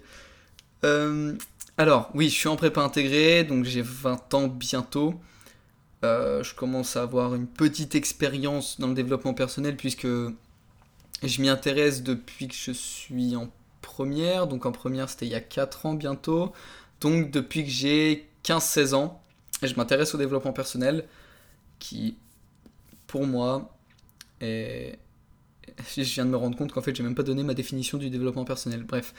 Euh, 0.84 1.36
alors, 1.78 2.12
oui, 2.14 2.30
je 2.30 2.36
suis 2.36 2.48
en 2.48 2.56
prépa 2.56 2.82
intégrée, 2.82 3.44
donc 3.44 3.66
j'ai 3.66 3.82
20 3.82 4.34
ans 4.36 4.48
bientôt. 4.48 5.20
Euh, 6.04 6.44
je 6.44 6.54
commence 6.54 6.96
à 6.96 7.02
avoir 7.02 7.34
une 7.34 7.48
petite 7.48 7.96
expérience 7.96 8.80
dans 8.80 8.88
le 8.88 8.94
développement 8.94 9.34
personnel 9.34 9.76
puisque 9.76 10.06
je 10.06 11.42
m'y 11.42 11.50
intéresse 11.50 12.04
depuis 12.04 12.48
que 12.48 12.54
je 12.56 12.72
suis 12.72 13.36
en 13.36 13.50
Donc 14.06 14.66
en 14.66 14.72
première, 14.72 15.10
c'était 15.10 15.26
il 15.26 15.32
y 15.32 15.36
a 15.36 15.42
4 15.42 15.86
ans 15.86 15.94
bientôt. 15.94 16.54
Donc 17.02 17.32
depuis 17.32 17.64
que 17.64 17.70
j'ai 17.70 18.30
15-16 18.44 18.94
ans, 18.94 19.22
je 19.64 19.74
m'intéresse 19.76 20.14
au 20.14 20.18
développement 20.18 20.54
personnel 20.54 21.06
qui, 21.80 22.18
pour 23.08 23.26
moi, 23.26 23.74
est... 24.42 25.00
Je 25.96 26.02
viens 26.02 26.26
de 26.26 26.32
me 26.32 26.38
rendre 26.38 26.58
compte 26.58 26.72
qu'en 26.72 26.82
fait, 26.82 26.96
j'ai 26.96 27.04
même 27.04 27.16
pas 27.16 27.24
donné 27.24 27.44
ma 27.44 27.54
définition 27.54 27.98
du 27.98 28.10
développement 28.10 28.46
personnel. 28.46 28.84
Bref, 28.84 29.14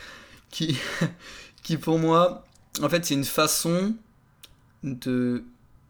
qui, 0.50 0.76
qui 1.62 1.76
pour 1.76 1.98
moi, 1.98 2.44
en 2.82 2.88
fait, 2.88 3.04
c'est 3.04 3.14
une 3.14 3.24
façon 3.24 3.94
de 4.82 5.44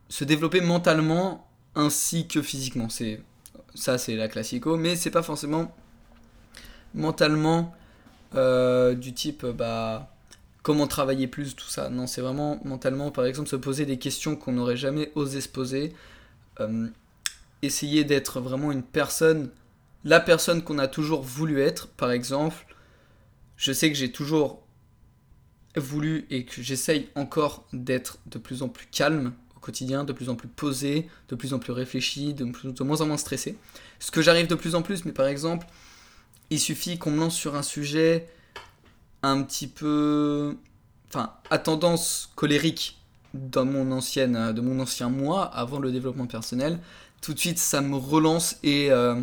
se 0.08 0.24
développer 0.24 0.60
mentalement 0.60 1.46
ainsi 1.74 2.26
que 2.26 2.42
physiquement. 2.42 2.88
C'est 2.88 3.22
ça, 3.74 3.98
c'est 3.98 4.16
la 4.16 4.28
classico, 4.28 4.76
mais 4.76 4.96
c'est 4.96 5.10
pas 5.10 5.22
forcément 5.22 5.74
mentalement 6.94 7.74
euh, 8.34 8.94
du 8.94 9.14
type 9.14 9.44
bah, 9.46 10.14
comment 10.62 10.86
travailler 10.86 11.26
plus, 11.28 11.56
tout 11.56 11.68
ça. 11.68 11.88
Non, 11.88 12.06
c'est 12.06 12.20
vraiment 12.20 12.60
mentalement, 12.64 13.10
par 13.10 13.24
exemple, 13.24 13.48
se 13.48 13.56
poser 13.56 13.86
des 13.86 13.98
questions 13.98 14.36
qu'on 14.36 14.52
n'aurait 14.52 14.76
jamais 14.76 15.10
osé 15.14 15.40
se 15.40 15.48
poser. 15.48 15.94
Euh, 16.60 16.88
essayer 17.62 18.04
d'être 18.04 18.40
vraiment 18.40 18.70
une 18.70 18.82
personne, 18.82 19.50
la 20.04 20.20
personne 20.20 20.62
qu'on 20.62 20.78
a 20.78 20.86
toujours 20.86 21.22
voulu 21.22 21.60
être, 21.60 21.88
par 21.88 22.10
exemple. 22.10 22.66
Je 23.56 23.72
sais 23.72 23.90
que 23.90 23.96
j'ai 23.96 24.12
toujours 24.12 24.62
voulu 25.76 26.26
et 26.30 26.44
que 26.44 26.62
j'essaye 26.62 27.08
encore 27.14 27.66
d'être 27.72 28.18
de 28.26 28.38
plus 28.38 28.62
en 28.62 28.68
plus 28.68 28.86
calme 28.90 29.32
au 29.56 29.60
quotidien, 29.60 30.04
de 30.04 30.12
plus 30.12 30.28
en 30.28 30.36
plus 30.36 30.48
posé, 30.48 31.08
de 31.28 31.34
plus 31.34 31.54
en 31.54 31.58
plus 31.58 31.72
réfléchi, 31.72 32.34
de 32.34 32.82
moins 32.84 33.00
en 33.00 33.06
moins 33.06 33.16
stressé. 33.16 33.56
Ce 33.98 34.10
que 34.10 34.22
j'arrive 34.22 34.46
de 34.46 34.54
plus 34.54 34.74
en 34.74 34.82
plus, 34.82 35.04
mais 35.04 35.12
par 35.12 35.26
exemple, 35.26 35.66
il 36.50 36.60
suffit 36.60 36.98
qu'on 36.98 37.10
me 37.10 37.18
lance 37.18 37.34
sur 37.34 37.54
un 37.54 37.62
sujet 37.62 38.28
un 39.22 39.42
petit 39.42 39.66
peu, 39.66 40.56
enfin, 41.08 41.34
à 41.50 41.58
tendance 41.58 42.30
colérique 42.36 42.98
dans 43.34 43.64
mon 43.64 43.92
ancienne, 43.92 44.52
de 44.52 44.60
mon 44.60 44.80
ancien 44.80 45.08
moi 45.08 45.44
avant 45.44 45.78
le 45.78 45.92
développement 45.92 46.26
personnel. 46.26 46.78
Tout 47.20 47.34
de 47.34 47.38
suite, 47.38 47.58
ça 47.58 47.80
me 47.80 47.96
relance 47.96 48.56
et 48.62 48.90
euh, 48.90 49.20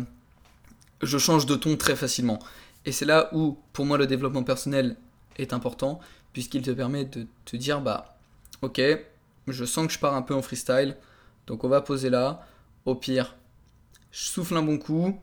je 1.02 1.18
change 1.18 1.46
de 1.46 1.54
ton 1.54 1.76
très 1.76 1.96
facilement. 1.96 2.38
Et 2.84 2.92
c'est 2.92 3.04
là 3.04 3.30
où, 3.32 3.58
pour 3.72 3.86
moi, 3.86 3.98
le 3.98 4.06
développement 4.06 4.44
personnel 4.44 4.96
est 5.38 5.52
important, 5.52 6.00
puisqu'il 6.32 6.62
te 6.62 6.70
permet 6.70 7.04
de 7.04 7.26
te 7.44 7.56
dire, 7.56 7.80
bah, 7.80 8.16
ok, 8.62 8.80
je 9.48 9.64
sens 9.64 9.86
que 9.86 9.92
je 9.92 9.98
pars 9.98 10.14
un 10.14 10.22
peu 10.22 10.34
en 10.34 10.42
freestyle, 10.42 10.96
donc 11.46 11.64
on 11.64 11.68
va 11.68 11.80
poser 11.80 12.10
là. 12.10 12.46
Au 12.84 12.94
pire, 12.94 13.34
je 14.12 14.24
souffle 14.26 14.56
un 14.56 14.62
bon 14.62 14.78
coup, 14.78 15.18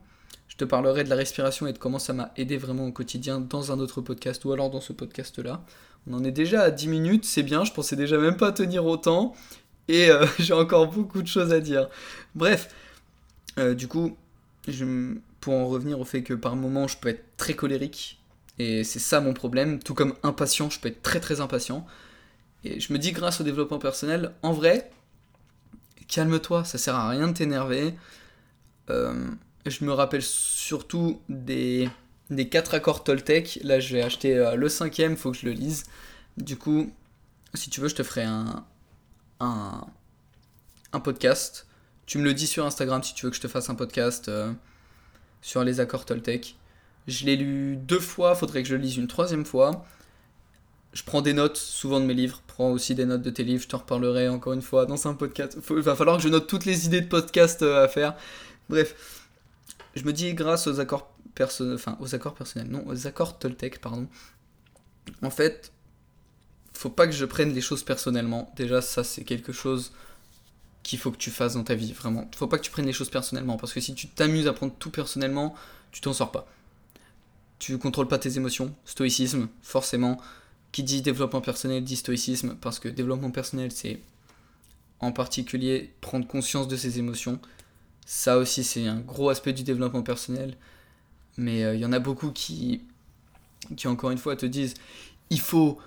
je 0.48 0.56
te 0.56 0.64
parlerai 0.64 1.04
de 1.04 1.10
la 1.10 1.16
respiration 1.16 1.66
et 1.66 1.72
de 1.72 1.78
comment 1.78 1.98
ça 1.98 2.12
m'a 2.12 2.32
aidé 2.36 2.56
vraiment 2.56 2.86
au 2.86 2.92
quotidien 2.92 3.40
dans 3.40 3.72
un 3.72 3.78
autre 3.80 4.00
podcast 4.00 4.44
ou 4.44 4.52
alors 4.52 4.70
dans 4.70 4.80
ce 4.80 4.92
podcast-là. 4.92 5.64
On 6.06 6.14
en 6.14 6.24
est 6.24 6.32
déjà 6.32 6.62
à 6.62 6.70
10 6.70 6.88
minutes, 6.88 7.24
c'est 7.24 7.42
bien, 7.42 7.64
je 7.64 7.72
pensais 7.72 7.96
déjà 7.96 8.18
même 8.18 8.36
pas 8.36 8.52
tenir 8.52 8.84
autant 8.84 9.34
et 9.88 10.10
euh, 10.10 10.26
j'ai 10.38 10.54
encore 10.54 10.88
beaucoup 10.88 11.22
de 11.22 11.28
choses 11.28 11.52
à 11.52 11.60
dire. 11.60 11.88
Bref, 12.34 12.74
euh, 13.58 13.74
du 13.74 13.88
coup, 13.88 14.16
pour 15.40 15.54
en 15.54 15.66
revenir 15.66 16.00
au 16.00 16.04
fait 16.04 16.22
que 16.22 16.34
par 16.34 16.56
moment 16.56 16.88
je 16.88 16.98
peux 16.98 17.08
être 17.08 17.24
très 17.36 17.54
colérique 17.54 18.20
et 18.58 18.84
c'est 18.84 18.98
ça 18.98 19.20
mon 19.20 19.34
problème, 19.34 19.80
tout 19.80 19.94
comme 19.94 20.14
impatient, 20.22 20.70
je 20.70 20.78
peux 20.78 20.88
être 20.88 21.02
très 21.02 21.20
très 21.20 21.40
impatient. 21.40 21.86
Et 22.62 22.80
je 22.80 22.92
me 22.92 22.98
dis 22.98 23.12
grâce 23.12 23.40
au 23.40 23.44
développement 23.44 23.78
personnel, 23.78 24.32
en 24.42 24.52
vrai, 24.52 24.90
calme-toi, 26.08 26.64
ça 26.64 26.78
sert 26.78 26.94
à 26.94 27.08
rien 27.08 27.28
de 27.28 27.32
t'énerver. 27.32 27.94
Euh, 28.90 29.26
je 29.66 29.84
me 29.84 29.92
rappelle 29.92 30.22
surtout 30.22 31.20
des, 31.28 31.88
des 32.30 32.48
4 32.48 32.74
accords 32.74 33.04
Toltec. 33.04 33.58
Là, 33.62 33.80
je 33.80 33.94
vais 33.94 34.02
acheter 34.02 34.36
euh, 34.36 34.56
le 34.56 34.68
cinquième, 34.68 35.16
faut 35.16 35.32
que 35.32 35.38
je 35.38 35.46
le 35.46 35.52
lise. 35.52 35.84
Du 36.36 36.56
coup, 36.56 36.92
si 37.54 37.70
tu 37.70 37.80
veux, 37.80 37.88
je 37.88 37.94
te 37.94 38.02
ferai 38.02 38.24
un, 38.24 38.64
un, 39.40 39.86
un 40.92 41.00
podcast. 41.00 41.66
Tu 42.06 42.18
me 42.18 42.24
le 42.24 42.34
dis 42.34 42.46
sur 42.46 42.66
Instagram 42.66 43.02
si 43.02 43.14
tu 43.14 43.24
veux 43.24 43.30
que 43.30 43.36
je 43.36 43.40
te 43.40 43.48
fasse 43.48 43.70
un 43.70 43.74
podcast 43.74 44.28
euh, 44.28 44.52
sur 45.40 45.64
les 45.64 45.80
accords 45.80 46.04
Toltec. 46.04 46.56
Je 47.06 47.24
l'ai 47.24 47.36
lu 47.36 47.76
deux 47.76 48.00
fois, 48.00 48.34
faudrait 48.34 48.62
que 48.62 48.68
je 48.68 48.74
le 48.74 48.82
lise 48.82 48.96
une 48.96 49.06
troisième 49.06 49.44
fois. 49.44 49.84
Je 50.92 51.02
prends 51.02 51.22
des 51.22 51.32
notes 51.32 51.56
souvent 51.56 51.98
de 52.00 52.04
mes 52.04 52.14
livres, 52.14 52.42
prends 52.46 52.70
aussi 52.70 52.94
des 52.94 53.04
notes 53.04 53.22
de 53.22 53.30
tes 53.30 53.42
livres, 53.42 53.62
je 53.62 53.68
t'en 53.68 53.78
reparlerai 53.78 54.28
encore 54.28 54.52
une 54.52 54.62
fois 54.62 54.86
dans 54.86 55.08
un 55.08 55.14
podcast. 55.14 55.58
Il 55.70 55.76
va 55.76 55.96
falloir 55.96 56.18
que 56.18 56.22
je 56.22 56.28
note 56.28 56.46
toutes 56.46 56.64
les 56.64 56.86
idées 56.86 57.00
de 57.00 57.08
podcast 57.08 57.62
euh, 57.62 57.84
à 57.84 57.88
faire. 57.88 58.14
Bref, 58.68 59.23
je 59.94 60.04
me 60.04 60.12
dis 60.12 60.34
grâce 60.34 60.66
aux 60.66 60.80
accords 60.80 61.14
personnels, 61.34 61.74
enfin 61.74 61.96
aux 62.00 62.14
accords 62.14 62.34
personnels, 62.34 62.68
non, 62.68 62.84
aux 62.86 63.06
accords 63.06 63.38
Toltec, 63.38 63.80
pardon. 63.80 64.06
En 65.22 65.30
fait, 65.30 65.72
faut 66.72 66.90
pas 66.90 67.06
que 67.06 67.12
je 67.12 67.24
prenne 67.24 67.52
les 67.52 67.60
choses 67.60 67.82
personnellement. 67.82 68.52
Déjà, 68.56 68.82
ça 68.82 69.04
c'est 69.04 69.24
quelque 69.24 69.52
chose 69.52 69.92
qu'il 70.82 70.98
faut 70.98 71.10
que 71.10 71.16
tu 71.16 71.30
fasses 71.30 71.54
dans 71.54 71.64
ta 71.64 71.74
vie, 71.74 71.92
vraiment. 71.92 72.30
Faut 72.36 72.46
pas 72.46 72.58
que 72.58 72.64
tu 72.64 72.70
prennes 72.70 72.86
les 72.86 72.92
choses 72.92 73.10
personnellement, 73.10 73.56
parce 73.56 73.72
que 73.72 73.80
si 73.80 73.94
tu 73.94 74.08
t'amuses 74.08 74.46
à 74.46 74.52
prendre 74.52 74.74
tout 74.78 74.90
personnellement, 74.90 75.54
tu 75.90 76.00
t'en 76.00 76.12
sors 76.12 76.30
pas. 76.30 76.46
Tu 77.58 77.78
contrôles 77.78 78.08
pas 78.08 78.18
tes 78.18 78.36
émotions, 78.36 78.74
stoïcisme, 78.84 79.48
forcément. 79.62 80.20
Qui 80.72 80.82
dit 80.82 81.02
développement 81.02 81.40
personnel 81.40 81.84
dit 81.84 81.96
stoïcisme, 81.96 82.56
parce 82.60 82.80
que 82.80 82.88
développement 82.88 83.30
personnel, 83.30 83.70
c'est 83.72 84.00
en 85.00 85.12
particulier 85.12 85.94
prendre 86.00 86.26
conscience 86.26 86.68
de 86.68 86.76
ses 86.76 86.98
émotions, 86.98 87.38
ça 88.06 88.38
aussi, 88.38 88.64
c'est 88.64 88.86
un 88.86 89.00
gros 89.00 89.30
aspect 89.30 89.52
du 89.52 89.62
développement 89.62 90.02
personnel. 90.02 90.56
Mais 91.36 91.60
il 91.60 91.64
euh, 91.64 91.76
y 91.76 91.84
en 91.84 91.92
a 91.92 91.98
beaucoup 91.98 92.30
qui, 92.30 92.82
qui, 93.76 93.88
encore 93.88 94.10
une 94.10 94.18
fois, 94.18 94.36
te 94.36 94.46
disent 94.46 94.74
il 95.30 95.40
faut 95.40 95.78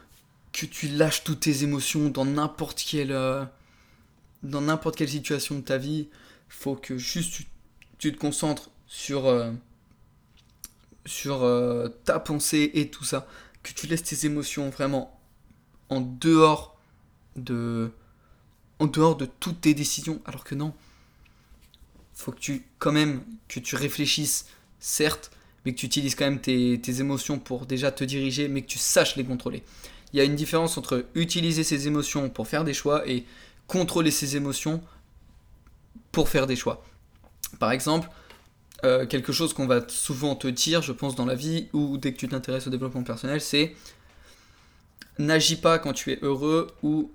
que 0.51 0.65
tu 0.65 0.87
lâches 0.87 1.23
toutes 1.23 1.41
tes 1.41 1.63
émotions 1.63 2.09
dans 2.09 2.25
n'importe 2.25 2.83
quelle, 2.83 3.11
euh, 3.11 3.45
dans 4.43 4.61
n'importe 4.61 4.95
quelle 4.95 5.09
situation 5.09 5.55
de 5.55 5.61
ta 5.61 5.77
vie. 5.77 6.07
Il 6.49 6.53
faut 6.53 6.75
que 6.75 6.97
juste 6.97 7.45
tu, 7.99 8.11
te 8.11 8.17
concentres 8.17 8.71
sur, 8.87 9.27
euh, 9.27 9.51
sur 11.05 11.45
ta 12.03 12.19
pensée 12.19 12.71
et 12.73 12.89
tout 12.89 13.03
ça. 13.03 13.27
Que 13.63 13.73
tu 13.73 13.87
laisses 13.87 14.03
tes 14.03 14.25
émotions 14.25 14.69
vraiment 14.69 15.19
en 15.89 16.01
dehors 16.01 16.79
de, 17.35 17.91
en 18.79 18.87
dehors 18.87 19.15
de 19.15 19.25
toutes 19.25 19.61
tes 19.61 19.73
décisions. 19.73 20.21
Alors 20.25 20.43
que 20.43 20.55
non 20.55 20.73
faut 22.17 22.31
que 22.31 22.39
tu, 22.39 22.65
quand 22.79 22.91
même, 22.91 23.21
que 23.47 23.59
tu 23.59 23.75
réfléchisses, 23.75 24.47
certes, 24.79 25.31
mais 25.63 25.73
que 25.73 25.79
tu 25.79 25.85
utilises 25.85 26.15
quand 26.15 26.25
même 26.25 26.39
tes, 26.39 26.99
émotions 26.99 27.39
pour 27.39 27.65
déjà 27.65 27.91
te 27.91 28.03
diriger, 28.03 28.47
mais 28.47 28.61
que 28.61 28.67
tu 28.67 28.79
saches 28.79 29.15
les 29.15 29.23
contrôler. 29.23 29.63
Il 30.13 30.17
y 30.17 30.19
a 30.21 30.23
une 30.23 30.35
différence 30.35 30.77
entre 30.77 31.05
utiliser 31.15 31.63
ses 31.63 31.87
émotions 31.87 32.29
pour 32.29 32.47
faire 32.47 32.63
des 32.63 32.73
choix 32.73 33.07
et 33.07 33.25
contrôler 33.67 34.11
ses 34.11 34.35
émotions 34.35 34.81
pour 36.11 36.29
faire 36.29 36.47
des 36.47 36.55
choix. 36.55 36.83
Par 37.59 37.71
exemple, 37.71 38.09
euh, 38.83 39.05
quelque 39.05 39.31
chose 39.31 39.53
qu'on 39.53 39.67
va 39.67 39.87
souvent 39.87 40.35
te 40.35 40.47
dire, 40.47 40.81
je 40.81 40.93
pense, 40.93 41.15
dans 41.15 41.25
la 41.25 41.35
vie, 41.35 41.67
ou 41.73 41.97
dès 41.97 42.13
que 42.13 42.17
tu 42.17 42.27
t'intéresses 42.27 42.67
au 42.67 42.69
développement 42.69 43.03
personnel, 43.03 43.41
c'est 43.41 43.75
n'agis 45.19 45.57
pas 45.57 45.79
quand 45.79 45.93
tu 45.93 46.11
es 46.11 46.19
heureux 46.21 46.67
ou 46.83 47.11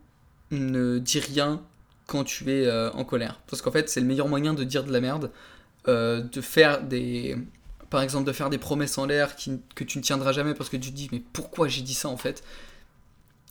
ne 0.50 0.98
dis 0.98 1.20
rien 1.20 1.62
quand 2.06 2.24
tu 2.24 2.50
es 2.50 2.66
euh, 2.66 2.90
en 2.92 3.04
colère. 3.04 3.40
Parce 3.48 3.62
qu'en 3.62 3.70
fait, 3.70 3.88
c'est 3.88 4.00
le 4.00 4.06
meilleur 4.06 4.28
moyen 4.28 4.54
de 4.54 4.64
dire 4.64 4.84
de 4.84 4.92
la 4.92 5.00
merde, 5.00 5.30
euh, 5.88 6.20
de 6.20 6.40
faire 6.40 6.82
des. 6.82 7.36
Par 7.90 8.00
exemple, 8.02 8.26
de 8.26 8.32
faire 8.32 8.48
des 8.48 8.58
promesses 8.58 8.96
en 8.96 9.04
l'air 9.06 9.36
que 9.36 9.84
tu 9.84 9.98
ne 9.98 10.02
tiendras 10.02 10.32
jamais 10.32 10.54
parce 10.54 10.70
que 10.70 10.78
tu 10.78 10.90
te 10.90 10.96
dis, 10.96 11.08
mais 11.12 11.22
pourquoi 11.32 11.68
j'ai 11.68 11.82
dit 11.82 11.94
ça 11.94 12.08
en 12.08 12.16
fait? 12.16 12.42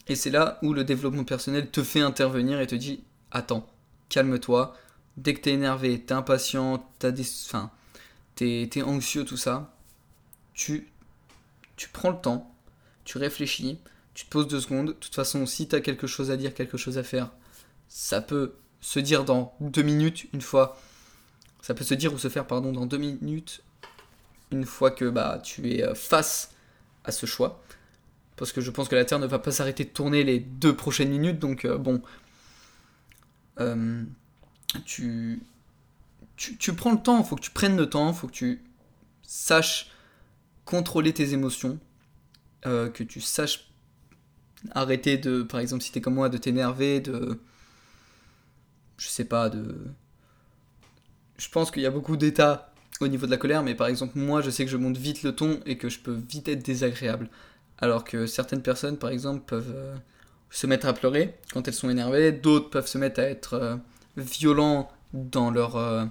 Et 0.08 0.16
c'est 0.16 0.32
là 0.32 0.58
où 0.64 0.74
le 0.74 0.84
développement 0.84 1.24
personnel 1.24 1.70
te 1.70 1.84
fait 1.84 2.00
intervenir 2.00 2.60
et 2.60 2.68
te 2.68 2.76
dit, 2.76 3.04
attends, 3.32 3.68
calme-toi. 4.10 4.76
Dès 5.18 5.34
que 5.34 5.42
t'es 5.42 5.52
énervé, 5.52 6.02
t'es 6.02 6.14
impatient, 6.14 6.90
t'as 6.98 7.12
des. 7.12 7.26
Enfin, 7.46 7.70
t'es 8.36 8.70
es 8.76 8.82
anxieux, 8.82 9.26
tout 9.26 9.38
ça, 9.38 9.76
tu, 10.54 10.88
tu 11.76 11.90
prends 11.90 12.10
le 12.10 12.20
temps, 12.20 12.52
tu 13.04 13.18
réfléchis, 13.18 13.78
tu 14.14 14.26
te 14.26 14.30
poses 14.30 14.48
deux 14.48 14.60
secondes. 14.60 14.88
De 14.88 14.94
toute 14.94 15.14
façon, 15.14 15.46
si 15.46 15.68
t'as 15.68 15.82
quelque 15.82 16.08
chose 16.08 16.32
à 16.32 16.38
dire, 16.38 16.54
quelque 16.54 16.78
chose 16.78 16.98
à 16.98 17.04
faire, 17.04 17.30
ça 17.94 18.22
peut 18.22 18.54
se 18.80 19.00
dire 19.00 19.26
dans 19.26 19.54
deux 19.60 19.82
minutes 19.82 20.26
une 20.34 20.42
fois. 20.42 20.80
Ça 21.62 21.74
peut 21.74 21.84
se 21.84 21.94
dire 21.94 22.14
ou 22.14 22.18
se 22.18 22.30
faire 22.30 22.48
pardon 22.48 22.72
dans 22.72 22.86
deux 22.86 22.98
minutes 22.98 23.64
une 24.52 24.66
fois 24.66 24.92
que 24.92 25.10
bah 25.10 25.42
tu 25.44 25.70
es 25.74 25.84
euh, 25.84 25.94
face 25.94 26.52
à 27.04 27.12
ce 27.12 27.26
choix. 27.26 27.62
Parce 28.38 28.54
que 28.54 28.62
je 28.62 28.72
pense 28.72 28.88
que 28.88 28.96
la 28.96 29.04
Terre 29.04 29.20
ne 29.20 29.28
va 29.28 29.40
pas 29.40 29.52
s'arrêter 29.52 29.84
de 29.84 29.90
tourner 29.90 30.24
les 30.24 30.40
deux 30.40 30.74
prochaines 30.74 31.10
minutes, 31.10 31.38
donc 31.38 31.66
euh, 31.66 31.78
bon. 31.78 32.02
Euh, 33.60 34.04
tu, 34.86 35.42
tu, 36.38 36.74
prends 36.74 36.94
le 36.94 37.04
temps, 37.04 37.22
faut 37.26 37.36
que 37.36 37.42
tu 37.42 37.52
prennes 37.52 37.76
le 37.76 37.90
temps, 37.90 38.14
faut 38.14 38.28
que 38.28 38.32
tu 38.32 38.62
saches 39.22 39.92
contrôler 40.64 41.14
tes 41.14 41.34
émotions, 41.34 41.78
que 42.64 43.04
tu 43.04 43.20
saches 43.20 43.70
arrêter 44.72 45.18
de, 45.18 45.44
par 45.44 45.60
exemple, 45.60 45.84
si 45.84 45.92
t'es 45.92 46.00
comme 46.00 46.14
moi, 46.14 46.30
de 46.30 46.38
t'énerver, 46.38 47.02
de, 47.02 47.42
je 49.02 49.08
sais 49.08 49.26
pas, 49.26 49.50
de. 49.50 49.76
Je 51.38 51.50
pense 51.50 51.72
qu'il 51.72 51.82
y 51.82 51.88
a 51.88 51.92
beaucoup 51.92 52.18
d'états 52.18 52.72
au 53.00 53.08
niveau 53.08 53.26
de 53.26 53.32
la 53.32 53.38
colère, 53.38 53.64
mais 53.64 53.74
par 53.74 53.88
exemple, 53.88 54.18
moi, 54.18 54.42
je 54.42 54.52
sais 54.52 54.64
que 54.64 54.70
je 54.70 54.78
monte 54.78 54.98
vite 54.98 55.24
le 55.24 55.36
ton 55.36 55.60
et 55.66 55.78
que 55.78 55.90
je 55.90 56.00
peux 56.00 56.14
vite 56.14 56.48
être 56.48 56.64
désagréable. 56.64 57.28
Alors 57.80 58.04
que 58.04 58.28
certaines 58.28 58.62
personnes, 58.62 58.98
par 58.98 59.10
exemple, 59.10 59.42
peuvent 59.48 59.74
euh, 59.74 59.96
se 60.52 60.68
mettre 60.68 60.86
à 60.86 60.94
pleurer 60.94 61.36
quand 61.52 61.68
elles 61.68 61.74
sont 61.74 61.90
énervées, 61.90 62.32
d'autres 62.32 62.70
peuvent 62.70 62.86
se 62.86 63.00
mettre 63.00 63.20
à 63.22 63.24
être 63.24 63.56
euh, 63.56 63.76
violents 64.18 64.92
dans 65.14 65.50
leur, 65.50 65.78
euh, 65.78 66.06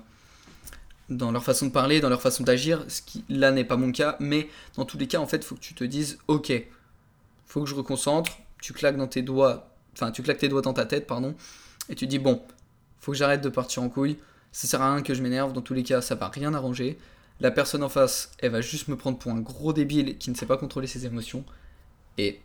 dans 1.10 1.30
leur 1.30 1.44
façon 1.44 1.66
de 1.66 1.72
parler, 1.72 2.00
dans 2.00 2.08
leur 2.08 2.20
façon 2.20 2.42
d'agir, 2.42 2.84
ce 2.88 3.02
qui 3.02 3.24
là 3.28 3.52
n'est 3.52 3.64
pas 3.64 3.76
mon 3.76 3.92
cas, 3.92 4.16
mais 4.18 4.48
dans 4.74 4.84
tous 4.84 4.98
les 4.98 5.06
cas, 5.06 5.20
en 5.20 5.28
fait, 5.28 5.44
faut 5.44 5.54
que 5.54 5.60
tu 5.60 5.74
te 5.74 5.84
dises, 5.84 6.18
ok, 6.26 6.52
faut 7.46 7.62
que 7.62 7.68
je 7.68 7.76
reconcentre, 7.76 8.32
tu 8.60 8.72
claques 8.72 8.96
dans 8.96 9.06
tes 9.06 9.22
doigts, 9.22 9.70
enfin, 9.92 10.10
tu 10.10 10.24
claques 10.24 10.38
tes 10.38 10.48
doigts 10.48 10.62
dans 10.62 10.74
ta 10.74 10.86
tête, 10.86 11.06
pardon, 11.06 11.36
et 11.88 11.94
tu 11.94 12.08
dis, 12.08 12.18
bon, 12.18 12.42
faut 13.00 13.12
que 13.12 13.18
j'arrête 13.18 13.40
de 13.40 13.48
partir 13.48 13.82
en 13.82 13.88
couille. 13.88 14.18
Ça 14.52 14.66
sert 14.66 14.82
à 14.82 14.94
rien 14.94 15.02
que 15.02 15.14
je 15.14 15.22
m'énerve, 15.22 15.52
dans 15.52 15.62
tous 15.62 15.74
les 15.74 15.82
cas, 15.82 16.00
ça 16.00 16.14
va 16.14 16.28
rien 16.28 16.54
arranger. 16.54 16.98
La 17.40 17.50
personne 17.50 17.82
en 17.82 17.88
face, 17.88 18.32
elle 18.38 18.50
va 18.52 18.60
juste 18.60 18.88
me 18.88 18.96
prendre 18.96 19.18
pour 19.18 19.32
un 19.32 19.40
gros 19.40 19.72
débile 19.72 20.18
qui 20.18 20.30
ne 20.30 20.34
sait 20.34 20.46
pas 20.46 20.56
contrôler 20.56 20.86
ses 20.86 21.06
émotions. 21.06 21.44
Et 22.18 22.40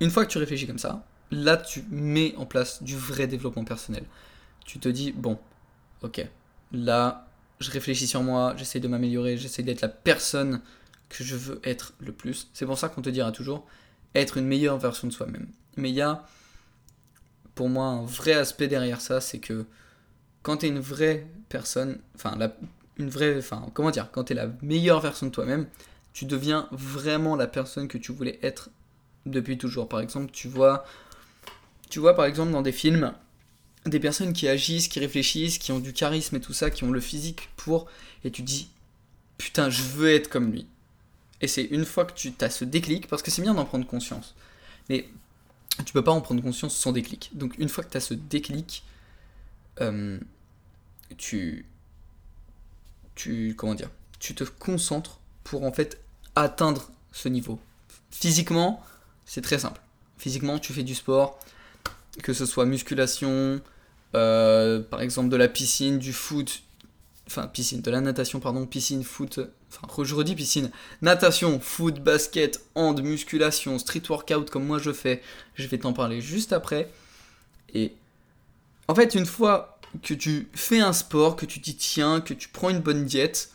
une 0.00 0.10
fois 0.10 0.26
que 0.26 0.30
tu 0.30 0.38
réfléchis 0.38 0.66
comme 0.66 0.78
ça, 0.78 1.04
là 1.30 1.56
tu 1.56 1.84
mets 1.90 2.34
en 2.36 2.46
place 2.46 2.82
du 2.82 2.96
vrai 2.96 3.26
développement 3.26 3.64
personnel. 3.64 4.04
Tu 4.66 4.78
te 4.78 4.88
dis, 4.88 5.12
bon, 5.12 5.38
ok, 6.02 6.26
là 6.72 7.26
je 7.60 7.70
réfléchis 7.70 8.06
sur 8.06 8.22
moi, 8.22 8.54
j'essaie 8.56 8.80
de 8.80 8.88
m'améliorer, 8.88 9.36
j'essaie 9.36 9.62
d'être 9.62 9.80
la 9.80 9.88
personne 9.88 10.60
que 11.08 11.24
je 11.24 11.36
veux 11.36 11.60
être 11.64 11.94
le 12.00 12.12
plus. 12.12 12.48
C'est 12.52 12.66
pour 12.66 12.78
ça 12.78 12.88
qu'on 12.88 13.02
te 13.02 13.10
dira 13.10 13.32
toujours, 13.32 13.66
être 14.14 14.36
une 14.36 14.46
meilleure 14.46 14.78
version 14.78 15.08
de 15.08 15.12
soi-même. 15.12 15.46
Mais 15.76 15.90
il 15.90 15.94
y 15.94 16.02
a, 16.02 16.24
pour 17.54 17.68
moi, 17.68 17.86
un 17.86 18.04
vrai 18.04 18.32
aspect 18.32 18.68
derrière 18.68 19.00
ça, 19.00 19.20
c'est 19.20 19.38
que 19.38 19.64
quand 20.42 20.58
tu 20.58 20.66
es 20.66 20.68
une 20.68 20.80
vraie 20.80 21.26
personne, 21.48 21.98
enfin, 22.14 22.36
une 22.98 23.08
vraie, 23.08 23.38
enfin, 23.38 23.70
comment 23.74 23.90
dire, 23.90 24.10
quand 24.12 24.24
tu 24.24 24.32
es 24.32 24.36
la 24.36 24.48
meilleure 24.62 25.00
version 25.00 25.26
de 25.26 25.32
toi-même, 25.32 25.66
tu 26.12 26.24
deviens 26.24 26.68
vraiment 26.70 27.36
la 27.36 27.46
personne 27.46 27.88
que 27.88 27.98
tu 27.98 28.12
voulais 28.12 28.38
être 28.42 28.70
depuis 29.26 29.58
toujours. 29.58 29.88
Par 29.88 30.00
exemple, 30.00 30.30
tu 30.32 30.48
vois, 30.48 30.84
tu 31.90 31.98
vois 31.98 32.14
par 32.14 32.24
exemple 32.24 32.52
dans 32.52 32.62
des 32.62 32.72
films, 32.72 33.12
des 33.86 34.00
personnes 34.00 34.32
qui 34.32 34.48
agissent, 34.48 34.88
qui 34.88 35.00
réfléchissent, 35.00 35.58
qui 35.58 35.72
ont 35.72 35.80
du 35.80 35.92
charisme 35.92 36.36
et 36.36 36.40
tout 36.40 36.52
ça, 36.52 36.70
qui 36.70 36.84
ont 36.84 36.90
le 36.90 37.00
physique 37.00 37.50
pour, 37.56 37.86
et 38.24 38.30
tu 38.30 38.42
dis, 38.42 38.68
putain, 39.38 39.70
je 39.70 39.82
veux 39.82 40.12
être 40.12 40.28
comme 40.28 40.52
lui. 40.52 40.66
Et 41.40 41.48
c'est 41.48 41.64
une 41.64 41.84
fois 41.84 42.04
que 42.04 42.14
tu 42.14 42.32
as 42.40 42.50
ce 42.50 42.64
déclic, 42.64 43.08
parce 43.08 43.22
que 43.22 43.30
c'est 43.30 43.42
bien 43.42 43.54
d'en 43.54 43.64
prendre 43.64 43.86
conscience, 43.86 44.34
mais 44.88 45.08
tu 45.84 45.92
peux 45.92 46.04
pas 46.04 46.12
en 46.12 46.20
prendre 46.20 46.42
conscience 46.42 46.76
sans 46.76 46.92
déclic. 46.92 47.30
Donc 47.34 47.58
une 47.58 47.68
fois 47.68 47.82
que 47.84 47.90
tu 47.90 47.96
as 47.96 48.00
ce 48.00 48.14
déclic, 48.14 48.84
euh, 49.80 50.18
tu, 51.16 51.66
tu, 53.14 53.54
comment 53.56 53.74
tu 54.18 54.34
te 54.34 54.44
concentres 54.44 55.20
pour 55.42 55.64
en 55.64 55.72
fait 55.72 56.00
atteindre 56.36 56.90
ce 57.12 57.28
niveau. 57.28 57.60
Physiquement, 58.10 58.82
c'est 59.24 59.42
très 59.42 59.58
simple. 59.58 59.80
Physiquement, 60.18 60.58
tu 60.58 60.72
fais 60.72 60.82
du 60.82 60.94
sport, 60.94 61.38
que 62.22 62.32
ce 62.32 62.46
soit 62.46 62.66
musculation, 62.66 63.60
euh, 64.14 64.80
par 64.80 65.00
exemple 65.00 65.28
de 65.28 65.36
la 65.36 65.48
piscine, 65.48 65.98
du 65.98 66.12
foot, 66.12 66.62
enfin 67.26 67.46
piscine, 67.46 67.80
de 67.80 67.90
la 67.90 68.00
natation, 68.00 68.40
pardon, 68.40 68.66
piscine, 68.66 69.02
foot, 69.02 69.40
enfin 69.70 70.04
je 70.04 70.14
redis 70.14 70.34
piscine, 70.34 70.70
natation, 71.02 71.58
foot, 71.60 72.00
basket, 72.00 72.60
hand, 72.74 73.02
musculation, 73.02 73.78
street 73.78 74.02
workout 74.08 74.50
comme 74.50 74.66
moi 74.66 74.78
je 74.78 74.92
fais, 74.92 75.22
je 75.54 75.66
vais 75.66 75.78
t'en 75.78 75.92
parler 75.92 76.20
juste 76.20 76.52
après. 76.52 76.90
Et 77.72 77.92
en 78.88 78.94
fait, 78.94 79.14
une 79.14 79.26
fois 79.26 79.78
que 80.02 80.14
tu 80.14 80.48
fais 80.54 80.80
un 80.80 80.92
sport, 80.92 81.36
que 81.36 81.46
tu 81.46 81.60
t'y 81.60 81.74
tiens, 81.74 82.20
que 82.20 82.34
tu 82.34 82.48
prends 82.48 82.70
une 82.70 82.80
bonne 82.80 83.04
diète, 83.04 83.50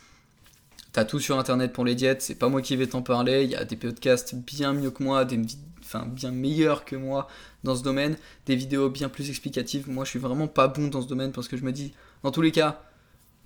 t'as 0.92 1.04
tout 1.04 1.20
sur 1.20 1.38
internet 1.38 1.72
pour 1.72 1.84
les 1.84 1.94
diètes, 1.94 2.22
c'est 2.22 2.34
pas 2.34 2.48
moi 2.48 2.62
qui 2.62 2.76
vais 2.76 2.88
t'en 2.88 3.02
parler, 3.02 3.44
il 3.44 3.50
y 3.50 3.56
a 3.56 3.64
des 3.64 3.76
podcasts 3.76 4.34
bien 4.34 4.72
mieux 4.72 4.90
que 4.90 5.02
moi, 5.02 5.24
des 5.24 5.40
enfin 5.82 6.06
bien 6.06 6.30
meilleurs 6.30 6.84
que 6.84 6.94
moi 6.94 7.26
dans 7.64 7.74
ce 7.74 7.82
domaine, 7.82 8.16
des 8.46 8.56
vidéos 8.56 8.90
bien 8.90 9.08
plus 9.08 9.28
explicatives. 9.28 9.88
Moi, 9.88 10.04
je 10.04 10.10
suis 10.10 10.18
vraiment 10.18 10.46
pas 10.46 10.68
bon 10.68 10.88
dans 10.88 11.02
ce 11.02 11.08
domaine 11.08 11.32
parce 11.32 11.48
que 11.48 11.56
je 11.56 11.64
me 11.64 11.72
dis, 11.72 11.92
dans 12.22 12.30
tous 12.30 12.42
les 12.42 12.52
cas, 12.52 12.82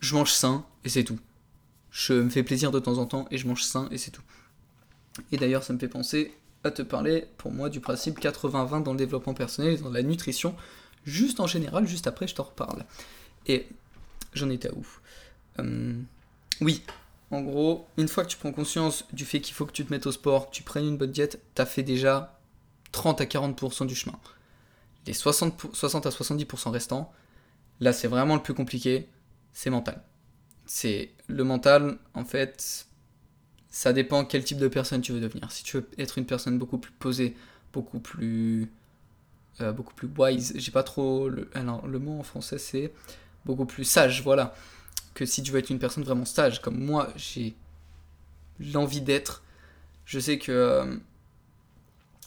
je 0.01 0.15
mange 0.15 0.33
sain 0.33 0.65
et 0.85 0.89
c'est 0.89 1.05
tout. 1.05 1.19
Je 1.91 2.15
me 2.15 2.31
fais 2.31 2.43
plaisir 2.43 2.71
de 2.71 2.79
temps 2.79 2.99
en 2.99 3.07
temps 3.07 3.27
et 3.31 3.39
je 3.39 3.47
mange 3.47 3.63
sain 3.63 3.89
et 3.91 3.99
c'est 3.99 4.11
tout. 4.11 4.23
Et 5.31 5.37
d'ailleurs, 5.37 5.63
ça 5.63 5.73
me 5.73 5.79
fait 5.79 5.89
penser 5.89 6.35
à 6.65 6.71
te 6.71 6.83
parler 6.83 7.27
pour 7.37 7.53
moi 7.53 7.69
du 7.69 7.81
principe 7.81 8.19
80-20 8.19 8.83
dans 8.83 8.93
le 8.93 8.99
développement 8.99 9.35
personnel 9.35 9.75
et 9.75 9.77
dans 9.77 9.91
la 9.91 10.03
nutrition, 10.03 10.57
juste 11.05 11.41
en 11.41 11.47
général, 11.47 11.87
juste 11.87 12.07
après 12.07 12.27
je 12.27 12.35
t'en 12.35 12.45
reparle. 12.45 12.85
Et 13.47 13.69
j'en 14.33 14.51
étais 14.51 14.69
à 14.69 14.75
où 14.75 14.87
euh, 15.61 15.95
Oui, 16.61 16.83
en 17.31 17.43
gros, 17.43 17.87
une 17.97 18.09
fois 18.09 18.25
que 18.25 18.31
tu 18.31 18.39
prends 18.39 18.53
conscience 18.53 19.05
du 19.13 19.25
fait 19.25 19.41
qu'il 19.41 19.55
faut 19.55 19.67
que 19.67 19.73
tu 19.73 19.85
te 19.85 19.93
mettes 19.93 20.07
au 20.07 20.13
sport, 20.13 20.51
que 20.51 20.55
tu 20.55 20.63
prennes 20.63 20.87
une 20.87 20.97
bonne 20.97 21.13
diète, 21.13 21.41
t'as 21.55 21.67
fait 21.67 21.83
déjà 21.83 22.39
30 22.93 23.21
à 23.21 23.25
40% 23.25 23.87
du 23.87 23.95
chemin. 23.95 24.19
Les 25.07 25.13
60, 25.13 25.75
60 25.75 26.07
à 26.07 26.11
70% 26.11 26.71
restants, 26.71 27.13
là 27.81 27.93
c'est 27.93 28.09
vraiment 28.09 28.37
le 28.37 28.43
plus 28.43 28.55
compliqué, 28.55 29.09
c'est 29.55 29.71
mental. 29.71 30.03
C'est 30.67 31.13
le 31.29 31.45
mental, 31.45 31.99
en 32.13 32.25
fait, 32.25 32.87
ça 33.71 33.93
dépend 33.95 34.27
quel 34.27 34.45
type 34.45 34.59
de 34.59 34.69
personne 34.69 35.01
tu 35.01 35.13
veux 35.13 35.21
devenir. 35.21 35.51
Si 35.51 35.65
tu 35.65 35.79
veux 35.79 35.89
être 35.97 36.19
une 36.19 36.27
personne 36.27 36.59
beaucoup 36.59 36.79
plus 36.79 36.93
posée, 36.93 37.37
beaucoup 37.73 38.01
plus 38.01 38.71
euh, 39.61 39.73
beaucoup 39.73 39.95
plus 39.95 40.09
wise, 40.19 40.53
j'ai 40.57 40.73
pas 40.73 40.83
trop 40.83 41.29
le, 41.29 41.49
alors, 41.55 41.87
le 41.87 42.01
mot 42.01 42.19
en 42.19 42.25
français 42.25 42.59
c'est 42.59 42.93
beaucoup 43.45 43.67
plus 43.67 43.85
sage, 43.85 44.23
voilà. 44.23 44.55
Que 45.15 45.25
si 45.27 45.43
tu 45.43 45.53
veux 45.53 45.61
être 45.61 45.71
une 45.71 45.79
personne 45.79 46.03
vraiment 46.03 46.25
sage, 46.25 46.61
comme 46.61 46.79
moi 46.85 47.09
j'ai 47.17 47.55
l'envie 48.59 49.01
d'être, 49.01 49.45
je 50.05 50.19
sais 50.19 50.39
que 50.39 50.53
euh, 50.53 50.97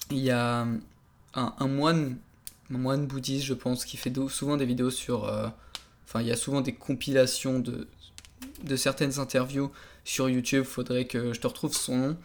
il 0.09 0.19
y 0.19 0.31
a 0.31 0.65
un, 1.33 1.67
moine, 1.67 2.17
un 2.73 2.77
moine 2.77 3.07
bouddhiste, 3.07 3.45
je 3.45 3.53
pense, 3.53 3.83
qui 3.85 3.97
fait 3.97 4.13
souvent 4.29 4.57
des 4.57 4.65
vidéos 4.65 4.89
sur 4.89 5.25
euh, 5.25 5.49
Enfin, 6.07 6.21
il 6.21 6.27
y 6.27 6.31
a 6.31 6.37
souvent 6.37 6.61
des 6.61 6.73
compilations 6.73 7.59
de, 7.59 7.87
de 8.63 8.75
certaines 8.75 9.19
interviews 9.19 9.71
sur 10.05 10.29
YouTube. 10.29 10.63
Faudrait 10.63 11.05
que 11.05 11.33
je 11.33 11.39
te 11.39 11.47
retrouve 11.47 11.75
son 11.75 11.97
nom. 11.97 12.17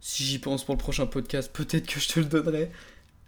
Si 0.00 0.22
j'y 0.22 0.38
pense 0.38 0.64
pour 0.64 0.74
le 0.74 0.78
prochain 0.78 1.06
podcast, 1.06 1.50
peut-être 1.52 1.86
que 1.86 1.98
je 1.98 2.08
te 2.08 2.20
le 2.20 2.26
donnerai. 2.26 2.70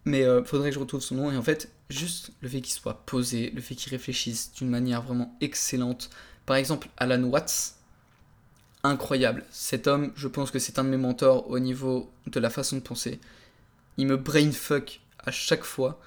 Mais 0.05 0.23
euh, 0.23 0.45
faudrait 0.45 0.71
que 0.71 0.75
je 0.75 0.81
retrouve 0.81 1.01
son 1.01 1.17
nom. 1.17 1.33
Et 1.33 1.37
en 1.37 1.43
fait, 1.43 1.71
juste 1.91 2.33
le 2.41 2.49
fait 2.49 2.61
qu'il 2.61 2.75
soit 2.75 3.05
posé, 3.07 3.51
le 3.51 3.61
fait 3.61 3.75
qu'il 3.75 3.91
réfléchisse 3.91 4.53
d'une 4.53 4.69
manière 4.69 5.03
vraiment 5.03 5.37
excellente. 5.41 6.11
Par 6.47 6.57
exemple, 6.57 6.89
Alan 6.99 7.23
Watts, 7.25 7.75
incroyable. 8.83 9.45
Cet 9.51 9.87
homme, 9.87 10.13
je 10.17 10.29
pense 10.29 10.51
que 10.51 10.59
c'est 10.59 10.79
un 10.79 10.85
de 10.85 10.91
mes 10.91 10.97
mentors 10.97 11.51
au 11.51 11.59
niveau 11.59 12.11
de 12.27 12.41
la 12.41 12.51
façon 12.51 12.77
de 12.77 12.83
penser. 12.83 13.21
Il 13.97 14.07
me 14.07 14.17
brainfuck 14.17 15.01
à 15.19 15.31
chaque 15.31 15.65
fois. 15.65 16.01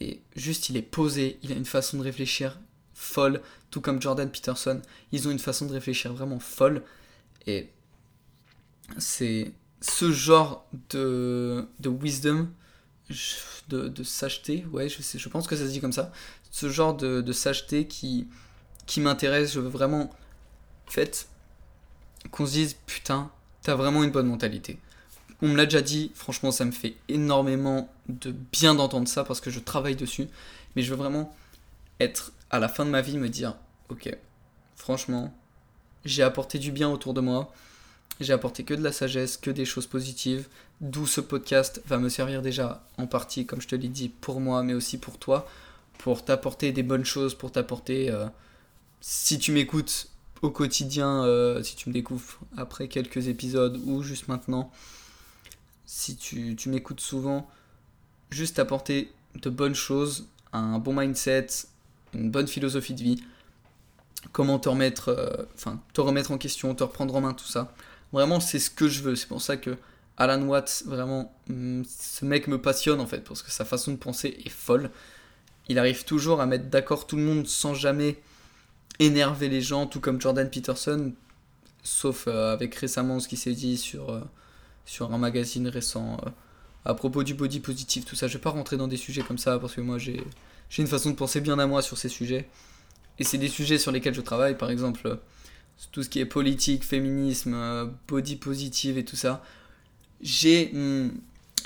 Et 0.00 0.20
juste, 0.36 0.68
il 0.68 0.76
est 0.76 0.82
posé, 0.82 1.38
il 1.42 1.52
a 1.52 1.56
une 1.56 1.64
façon 1.64 1.98
de 1.98 2.02
réfléchir 2.02 2.58
folle, 2.94 3.40
tout 3.70 3.80
comme 3.80 4.00
Jordan 4.00 4.30
Peterson. 4.30 4.80
Ils 5.12 5.26
ont 5.28 5.30
une 5.30 5.38
façon 5.38 5.66
de 5.66 5.72
réfléchir 5.72 6.12
vraiment 6.12 6.38
folle. 6.38 6.82
Et 7.46 7.68
c'est 8.98 9.52
ce 9.80 10.10
genre 10.12 10.66
de, 10.90 11.66
de 11.80 11.88
wisdom, 11.88 12.48
de, 13.68 13.88
de 13.88 14.02
sageté, 14.02 14.66
ouais, 14.72 14.88
je, 14.88 15.02
sais, 15.02 15.18
je 15.18 15.28
pense 15.28 15.46
que 15.46 15.56
ça 15.56 15.66
se 15.66 15.70
dit 15.70 15.80
comme 15.80 15.92
ça. 15.92 16.12
Ce 16.50 16.68
genre 16.68 16.96
de, 16.96 17.20
de 17.20 17.32
sageté 17.32 17.86
qui, 17.86 18.26
qui 18.86 19.00
m'intéresse. 19.00 19.52
Je 19.52 19.60
veux 19.60 19.68
vraiment, 19.68 20.10
en 20.86 20.90
fait, 20.90 21.28
qu'on 22.30 22.46
se 22.46 22.52
dise, 22.52 22.76
putain, 22.86 23.30
t'as 23.62 23.74
vraiment 23.74 24.02
une 24.02 24.10
bonne 24.10 24.26
mentalité. 24.26 24.78
On 25.40 25.48
me 25.48 25.56
l'a 25.56 25.66
déjà 25.66 25.82
dit, 25.82 26.10
franchement, 26.14 26.50
ça 26.50 26.64
me 26.64 26.72
fait 26.72 26.96
énormément 27.08 27.92
de 28.08 28.32
bien 28.52 28.74
d'entendre 28.74 29.08
ça 29.08 29.24
parce 29.24 29.40
que 29.40 29.50
je 29.50 29.60
travaille 29.60 29.96
dessus. 29.96 30.28
Mais 30.76 30.82
je 30.82 30.90
veux 30.90 30.96
vraiment 30.96 31.34
être 32.00 32.32
à 32.50 32.58
la 32.58 32.68
fin 32.68 32.84
de 32.84 32.90
ma 32.90 33.00
vie, 33.00 33.18
me 33.18 33.28
dire 33.28 33.54
Ok, 33.88 34.14
franchement, 34.76 35.34
j'ai 36.04 36.22
apporté 36.22 36.58
du 36.58 36.72
bien 36.72 36.88
autour 36.90 37.14
de 37.14 37.20
moi. 37.20 37.52
J'ai 38.20 38.32
apporté 38.32 38.64
que 38.64 38.74
de 38.74 38.82
la 38.82 38.92
sagesse, 38.92 39.36
que 39.36 39.50
des 39.50 39.64
choses 39.64 39.86
positives. 39.86 40.48
D'où 40.80 41.06
ce 41.06 41.20
podcast 41.20 41.82
va 41.86 41.98
me 41.98 42.08
servir 42.08 42.42
déjà 42.42 42.84
en 42.96 43.06
partie, 43.06 43.46
comme 43.46 43.60
je 43.60 43.68
te 43.68 43.76
l'ai 43.76 43.88
dit, 43.88 44.08
pour 44.08 44.40
moi, 44.40 44.62
mais 44.62 44.74
aussi 44.74 44.98
pour 44.98 45.18
toi. 45.18 45.48
Pour 45.98 46.24
t'apporter 46.24 46.72
des 46.72 46.82
bonnes 46.82 47.04
choses, 47.04 47.34
pour 47.34 47.52
t'apporter. 47.52 48.10
Euh, 48.10 48.26
si 49.00 49.38
tu 49.38 49.52
m'écoutes 49.52 50.08
au 50.42 50.50
quotidien, 50.50 51.24
euh, 51.24 51.62
si 51.62 51.76
tu 51.76 51.88
me 51.88 51.94
découvres 51.94 52.38
après 52.56 52.88
quelques 52.88 53.28
épisodes 53.28 53.80
ou 53.86 54.02
juste 54.02 54.28
maintenant, 54.28 54.70
si 55.86 56.16
tu, 56.16 56.56
m'écoutes 56.66 57.00
souvent, 57.00 57.48
juste 58.30 58.58
apporter 58.58 59.12
de 59.36 59.50
bonnes 59.50 59.74
choses, 59.74 60.28
un 60.52 60.78
bon 60.78 60.94
mindset, 60.94 61.46
une 62.14 62.30
bonne 62.30 62.48
philosophie 62.48 62.94
de 62.94 63.02
vie, 63.02 63.22
comment 64.32 64.58
te 64.58 64.68
remettre, 64.68 65.08
euh, 65.08 65.74
te 65.92 66.00
remettre 66.00 66.30
en 66.30 66.38
question, 66.38 66.74
te 66.74 66.82
reprendre 66.82 67.14
en 67.14 67.20
main, 67.20 67.34
tout 67.34 67.46
ça. 67.46 67.72
Vraiment, 68.12 68.40
c'est 68.40 68.58
ce 68.58 68.70
que 68.70 68.88
je 68.88 69.02
veux. 69.02 69.16
C'est 69.16 69.28
pour 69.28 69.42
ça 69.42 69.56
que 69.56 69.76
Alan 70.16 70.42
Watts, 70.42 70.82
vraiment, 70.86 71.32
mm, 71.48 71.82
ce 71.84 72.24
mec 72.24 72.48
me 72.48 72.60
passionne 72.60 73.00
en 73.00 73.06
fait, 73.06 73.20
parce 73.20 73.42
que 73.42 73.50
sa 73.50 73.64
façon 73.64 73.92
de 73.92 73.96
penser 73.96 74.38
est 74.44 74.50
folle. 74.50 74.90
Il 75.68 75.78
arrive 75.78 76.04
toujours 76.04 76.40
à 76.40 76.46
mettre 76.46 76.66
d'accord 76.66 77.06
tout 77.06 77.16
le 77.16 77.22
monde 77.22 77.46
sans 77.46 77.74
jamais 77.74 78.20
énerver 78.98 79.48
les 79.48 79.60
gens, 79.60 79.86
tout 79.86 80.00
comme 80.00 80.20
Jordan 80.20 80.48
Peterson, 80.50 81.12
sauf 81.82 82.26
euh, 82.26 82.52
avec 82.52 82.74
récemment 82.74 83.20
ce 83.20 83.28
qui 83.28 83.36
s'est 83.36 83.52
dit 83.52 83.76
sur 83.76 84.10
euh, 84.10 84.20
sur 84.86 85.12
un 85.12 85.18
magazine 85.18 85.68
récent 85.68 86.18
à 86.84 86.94
propos 86.94 87.22
du 87.22 87.34
body 87.34 87.60
positif, 87.60 88.04
tout 88.04 88.16
ça. 88.16 88.28
Je 88.28 88.34
vais 88.34 88.42
pas 88.42 88.50
rentrer 88.50 88.76
dans 88.76 88.88
des 88.88 88.96
sujets 88.96 89.22
comme 89.22 89.38
ça 89.38 89.58
parce 89.58 89.74
que 89.74 89.80
moi 89.80 89.98
j'ai 89.98 90.22
une 90.78 90.86
façon 90.86 91.10
de 91.10 91.16
penser 91.16 91.40
bien 91.40 91.58
à 91.58 91.66
moi 91.66 91.82
sur 91.82 91.98
ces 91.98 92.08
sujets. 92.08 92.48
Et 93.18 93.24
c'est 93.24 93.38
des 93.38 93.48
sujets 93.48 93.78
sur 93.78 93.90
lesquels 93.90 94.14
je 94.14 94.20
travaille, 94.20 94.56
par 94.56 94.70
exemple 94.70 95.00
euh, 95.06 95.16
tout 95.90 96.02
ce 96.02 96.08
qui 96.08 96.20
est 96.20 96.26
politique, 96.26 96.84
féminisme, 96.84 97.54
euh, 97.54 97.86
body 98.06 98.36
positive 98.36 98.96
et 98.98 99.04
tout 99.04 99.16
ça. 99.16 99.44
J'ai 100.20 100.70
hmm, 100.72 101.10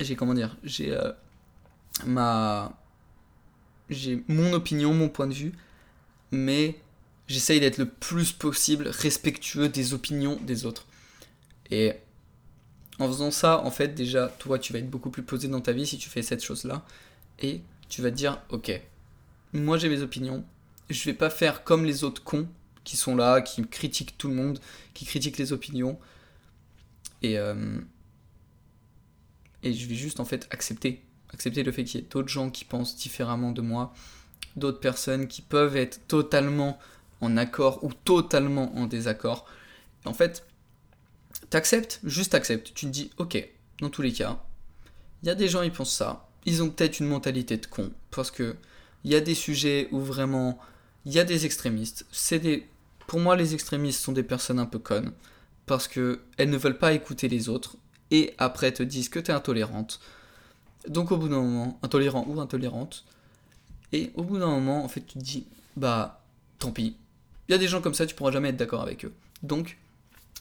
j'ai 0.00 0.16
comment 0.16 0.34
dire, 0.34 0.56
j'ai 0.64 0.96
ma 2.06 2.72
j'ai 3.90 4.22
mon 4.28 4.52
opinion, 4.52 4.94
mon 4.94 5.08
point 5.08 5.26
de 5.26 5.34
vue, 5.34 5.52
mais 6.30 6.76
j'essaye 7.28 7.60
d'être 7.60 7.78
le 7.78 7.88
plus 7.88 8.32
possible 8.32 8.88
respectueux 8.88 9.68
des 9.68 9.94
opinions 9.94 10.38
des 10.42 10.64
autres. 10.66 10.86
Et 11.70 11.94
en 12.98 13.08
faisant 13.08 13.30
ça, 13.30 13.60
en 13.64 13.70
fait, 13.70 13.88
déjà, 13.88 14.28
toi, 14.38 14.58
tu 14.58 14.72
vas 14.72 14.78
être 14.78 14.90
beaucoup 14.90 15.10
plus 15.10 15.22
posé 15.22 15.48
dans 15.48 15.60
ta 15.60 15.72
vie 15.72 15.86
si 15.86 15.98
tu 15.98 16.08
fais 16.08 16.22
cette 16.22 16.44
chose-là. 16.44 16.84
Et 17.40 17.62
tu 17.88 18.02
vas 18.02 18.10
te 18.10 18.16
dire, 18.16 18.40
ok, 18.50 18.80
moi 19.52 19.76
j'ai 19.78 19.88
mes 19.88 20.00
opinions, 20.00 20.44
je 20.88 21.04
vais 21.04 21.14
pas 21.14 21.30
faire 21.30 21.64
comme 21.64 21.84
les 21.84 22.04
autres 22.04 22.22
cons 22.22 22.48
qui 22.84 22.96
sont 22.96 23.16
là, 23.16 23.40
qui 23.40 23.66
critiquent 23.66 24.16
tout 24.18 24.28
le 24.28 24.34
monde, 24.34 24.58
qui 24.94 25.04
critiquent 25.04 25.38
les 25.38 25.52
opinions. 25.52 25.98
Et, 27.22 27.38
euh, 27.38 27.78
et 29.62 29.72
je 29.72 29.88
vais 29.88 29.94
juste 29.94 30.20
en 30.20 30.24
fait 30.24 30.48
accepter. 30.50 31.02
Accepter 31.32 31.62
le 31.62 31.72
fait 31.72 31.84
qu'il 31.84 32.00
y 32.00 32.04
ait 32.04 32.06
d'autres 32.10 32.28
gens 32.28 32.50
qui 32.50 32.64
pensent 32.64 32.96
différemment 32.96 33.52
de 33.52 33.62
moi, 33.62 33.94
d'autres 34.56 34.80
personnes 34.80 35.28
qui 35.28 35.40
peuvent 35.40 35.76
être 35.76 36.06
totalement 36.08 36.78
en 37.20 37.36
accord 37.36 37.82
ou 37.84 37.92
totalement 37.92 38.76
en 38.76 38.86
désaccord. 38.86 39.46
en 40.04 40.14
fait, 40.14 40.44
t'acceptes, 41.52 42.00
juste 42.02 42.34
acceptes. 42.34 42.72
Tu 42.74 42.86
te 42.86 42.90
dis, 42.90 43.10
ok, 43.18 43.46
dans 43.80 43.90
tous 43.90 44.00
les 44.00 44.12
cas, 44.12 44.42
il 45.22 45.26
y 45.26 45.30
a 45.30 45.34
des 45.34 45.48
gens, 45.48 45.60
ils 45.62 45.72
pensent 45.72 45.94
ça. 45.94 46.26
Ils 46.46 46.62
ont 46.62 46.70
peut-être 46.70 46.98
une 46.98 47.06
mentalité 47.06 47.58
de 47.58 47.66
con. 47.66 47.92
Parce 48.10 48.30
que 48.30 48.56
il 49.04 49.10
y 49.10 49.14
a 49.14 49.20
des 49.20 49.34
sujets 49.34 49.88
où 49.92 50.00
vraiment, 50.00 50.58
il 51.04 51.12
y 51.12 51.18
a 51.18 51.24
des 51.24 51.44
extrémistes. 51.44 52.06
C'est 52.10 52.38
des... 52.38 52.66
Pour 53.06 53.20
moi, 53.20 53.36
les 53.36 53.52
extrémistes 53.52 54.00
sont 54.00 54.12
des 54.12 54.22
personnes 54.22 54.58
un 54.58 54.66
peu 54.66 54.78
connes. 54.78 55.12
Parce 55.66 55.88
que 55.88 56.22
elles 56.38 56.50
ne 56.50 56.56
veulent 56.56 56.78
pas 56.78 56.94
écouter 56.94 57.28
les 57.28 57.48
autres. 57.50 57.76
Et 58.10 58.34
après 58.38 58.72
te 58.72 58.82
disent 58.82 59.10
que 59.10 59.18
tu 59.18 59.30
es 59.30 59.34
intolérante. 59.34 60.00
Donc 60.88 61.12
au 61.12 61.18
bout 61.18 61.28
d'un 61.28 61.42
moment, 61.42 61.78
intolérant 61.82 62.24
ou 62.28 62.40
intolérante. 62.40 63.04
Et 63.92 64.10
au 64.14 64.22
bout 64.22 64.38
d'un 64.38 64.48
moment, 64.48 64.84
en 64.84 64.88
fait, 64.88 65.02
tu 65.02 65.18
te 65.18 65.22
dis, 65.22 65.46
bah, 65.76 66.24
tant 66.58 66.72
pis. 66.72 66.96
Il 67.48 67.52
y 67.52 67.54
a 67.54 67.58
des 67.58 67.68
gens 67.68 67.82
comme 67.82 67.94
ça, 67.94 68.06
tu 68.06 68.14
pourras 68.14 68.30
jamais 68.30 68.48
être 68.48 68.56
d'accord 68.56 68.80
avec 68.80 69.04
eux. 69.04 69.12
Donc, 69.42 69.76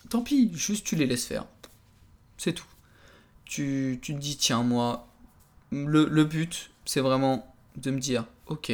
tant 0.09 0.21
pis, 0.21 0.51
juste 0.53 0.85
tu 0.85 0.95
les 0.95 1.05
laisses 1.05 1.25
faire. 1.25 1.45
C'est 2.37 2.53
tout. 2.53 2.65
Tu, 3.45 3.99
tu 4.01 4.13
te 4.13 4.19
dis, 4.19 4.37
tiens, 4.37 4.63
moi, 4.63 5.07
le, 5.71 6.05
le 6.05 6.23
but, 6.23 6.71
c'est 6.85 7.01
vraiment 7.01 7.53
de 7.75 7.91
me 7.91 7.99
dire, 7.99 8.25
ok, 8.47 8.71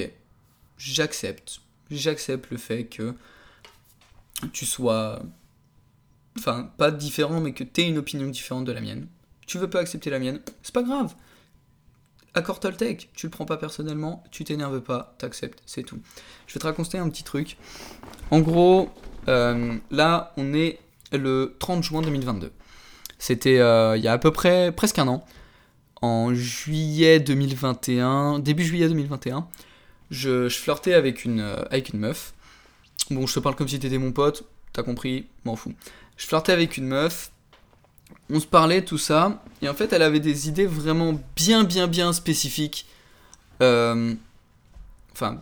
j'accepte. 0.77 1.61
J'accepte 1.89 2.49
le 2.51 2.57
fait 2.57 2.85
que 2.85 3.15
tu 4.53 4.65
sois. 4.65 5.21
Enfin, 6.37 6.71
pas 6.77 6.91
différent, 6.91 7.41
mais 7.41 7.53
que 7.53 7.63
tu 7.63 7.81
aies 7.81 7.87
une 7.87 7.97
opinion 7.97 8.27
différente 8.27 8.65
de 8.65 8.71
la 8.71 8.81
mienne. 8.81 9.07
Tu 9.47 9.57
veux 9.57 9.69
pas 9.69 9.79
accepter 9.79 10.09
la 10.09 10.19
mienne, 10.19 10.41
c'est 10.61 10.73
pas 10.73 10.83
grave. 10.83 11.15
Accord 12.33 12.59
Toltec, 12.59 13.09
tu 13.15 13.25
le 13.25 13.31
prends 13.31 13.45
pas 13.45 13.57
personnellement, 13.57 14.23
tu 14.29 14.43
t'énerves 14.43 14.81
pas, 14.81 15.15
t'acceptes, 15.17 15.63
c'est 15.65 15.83
tout. 15.83 15.99
Je 16.45 16.53
vais 16.53 16.59
te 16.59 16.65
raconter 16.67 16.99
un 16.99 17.09
petit 17.09 17.23
truc. 17.23 17.57
En 18.29 18.41
gros, 18.41 18.91
euh, 19.27 19.77
là, 19.89 20.33
on 20.37 20.53
est 20.53 20.79
le 21.11 21.55
30 21.59 21.83
juin 21.83 22.01
2022. 22.01 22.51
C'était 23.19 23.59
euh, 23.59 23.97
il 23.97 24.03
y 24.03 24.07
a 24.07 24.13
à 24.13 24.17
peu 24.17 24.31
près 24.31 24.71
presque 24.71 24.99
un 24.99 25.07
an. 25.07 25.25
En 26.01 26.33
juillet 26.33 27.19
2021, 27.19 28.39
début 28.39 28.63
juillet 28.63 28.87
2021, 28.87 29.47
je, 30.11 30.47
flirtais 30.49 30.93
avec 30.93 31.25
une, 31.25 31.39
euh, 31.39 31.63
avec 31.71 31.89
une 31.89 31.99
meuf. 31.99 32.33
Bon, 33.09 33.25
je 33.25 33.33
te 33.33 33.39
parle 33.39 33.55
comme 33.55 33.67
si 33.67 33.79
t'étais 33.79 33.97
mon 33.97 34.11
pote, 34.11 34.43
t'as 34.73 34.83
compris, 34.83 35.25
m'en 35.43 35.55
fous. 35.55 35.73
Je 36.17 36.27
flirtais 36.27 36.51
avec 36.51 36.77
une 36.77 36.85
meuf, 36.85 37.31
on 38.29 38.39
se 38.39 38.45
parlait, 38.45 38.83
tout 38.83 38.99
ça, 38.99 39.43
et 39.61 39.69
en 39.69 39.73
fait, 39.73 39.91
elle 39.91 40.03
avait 40.03 40.19
des 40.19 40.47
idées 40.49 40.67
vraiment 40.67 41.19
bien, 41.35 41.63
bien, 41.63 41.87
bien 41.87 42.13
spécifiques. 42.13 42.85
Euh, 43.61 44.13
enfin, 45.13 45.41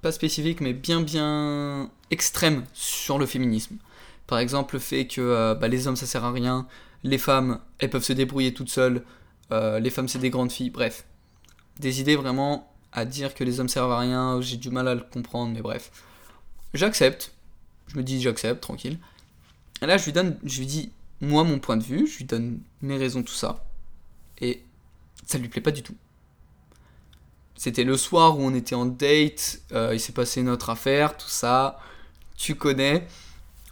pas 0.00 0.12
spécifiques, 0.12 0.62
mais 0.62 0.72
bien, 0.72 1.02
bien 1.02 1.90
extrêmes 2.10 2.64
sur 2.72 3.18
le 3.18 3.26
féminisme. 3.26 3.76
Par 4.32 4.38
exemple, 4.38 4.76
le 4.76 4.80
fait 4.80 5.06
que 5.06 5.20
euh, 5.20 5.54
bah, 5.54 5.68
les 5.68 5.86
hommes, 5.86 5.96
ça 5.96 6.06
sert 6.06 6.24
à 6.24 6.32
rien, 6.32 6.66
les 7.04 7.18
femmes, 7.18 7.60
elles 7.78 7.90
peuvent 7.90 8.02
se 8.02 8.14
débrouiller 8.14 8.54
toutes 8.54 8.70
seules, 8.70 9.04
euh, 9.50 9.78
les 9.78 9.90
femmes, 9.90 10.08
c'est 10.08 10.20
des 10.20 10.30
grandes 10.30 10.50
filles, 10.50 10.70
bref. 10.70 11.04
Des 11.80 12.00
idées 12.00 12.16
vraiment 12.16 12.72
à 12.92 13.04
dire 13.04 13.34
que 13.34 13.44
les 13.44 13.60
hommes 13.60 13.68
servent 13.68 13.92
à 13.92 13.98
rien, 13.98 14.40
j'ai 14.40 14.56
du 14.56 14.70
mal 14.70 14.88
à 14.88 14.94
le 14.94 15.02
comprendre, 15.02 15.52
mais 15.52 15.60
bref. 15.60 15.90
J'accepte. 16.72 17.34
Je 17.88 17.98
me 17.98 18.02
dis, 18.02 18.22
j'accepte, 18.22 18.62
tranquille. 18.62 18.98
Et 19.82 19.86
là, 19.86 19.98
je 19.98 20.06
lui 20.06 20.12
donne, 20.12 20.38
je 20.44 20.60
lui 20.60 20.66
dis, 20.66 20.92
moi, 21.20 21.44
mon 21.44 21.58
point 21.58 21.76
de 21.76 21.84
vue, 21.84 22.06
je 22.06 22.16
lui 22.16 22.24
donne 22.24 22.60
mes 22.80 22.96
raisons, 22.96 23.22
tout 23.22 23.34
ça. 23.34 23.66
Et 24.40 24.62
ça 25.26 25.36
lui 25.36 25.48
plaît 25.48 25.60
pas 25.60 25.72
du 25.72 25.82
tout. 25.82 25.96
C'était 27.54 27.84
le 27.84 27.98
soir 27.98 28.38
où 28.38 28.42
on 28.42 28.54
était 28.54 28.76
en 28.76 28.86
date, 28.86 29.60
euh, 29.72 29.90
il 29.92 30.00
s'est 30.00 30.12
passé 30.14 30.42
notre 30.42 30.70
affaire, 30.70 31.18
tout 31.18 31.28
ça. 31.28 31.78
Tu 32.34 32.54
connais. 32.54 33.06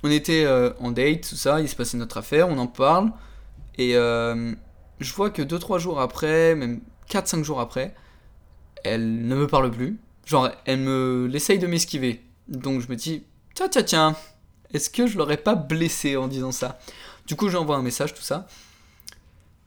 On 0.02 0.10
était 0.10 0.44
euh, 0.44 0.72
en 0.80 0.90
date, 0.90 1.28
tout 1.28 1.36
ça, 1.36 1.60
il 1.60 1.68
s'est 1.68 1.76
passé 1.76 1.96
notre 1.96 2.16
affaire, 2.16 2.48
on 2.48 2.58
en 2.58 2.66
parle. 2.66 3.10
Et 3.76 3.96
euh, 3.96 4.52
je 4.98 5.12
vois 5.12 5.30
que 5.30 5.42
2-3 5.42 5.78
jours 5.78 6.00
après, 6.00 6.54
même 6.54 6.80
4-5 7.10 7.44
jours 7.44 7.60
après, 7.60 7.94
elle 8.84 9.26
ne 9.26 9.34
me 9.34 9.46
parle 9.46 9.70
plus. 9.70 9.98
Genre, 10.26 10.50
elle 10.64 10.80
me 10.80 11.28
l'essaye 11.30 11.58
de 11.58 11.66
m'esquiver. 11.66 12.22
Donc 12.48 12.80
je 12.80 12.88
me 12.88 12.96
dis, 12.96 13.24
tiens, 13.54 13.68
tiens, 13.68 13.82
tiens, 13.82 14.16
est-ce 14.72 14.90
que 14.90 15.06
je 15.06 15.18
l'aurais 15.18 15.36
pas 15.36 15.54
blessé 15.54 16.16
en 16.16 16.28
disant 16.28 16.52
ça? 16.52 16.78
Du 17.26 17.36
coup, 17.36 17.48
j'envoie 17.48 17.76
un 17.76 17.82
message, 17.82 18.14
tout 18.14 18.22
ça. 18.22 18.46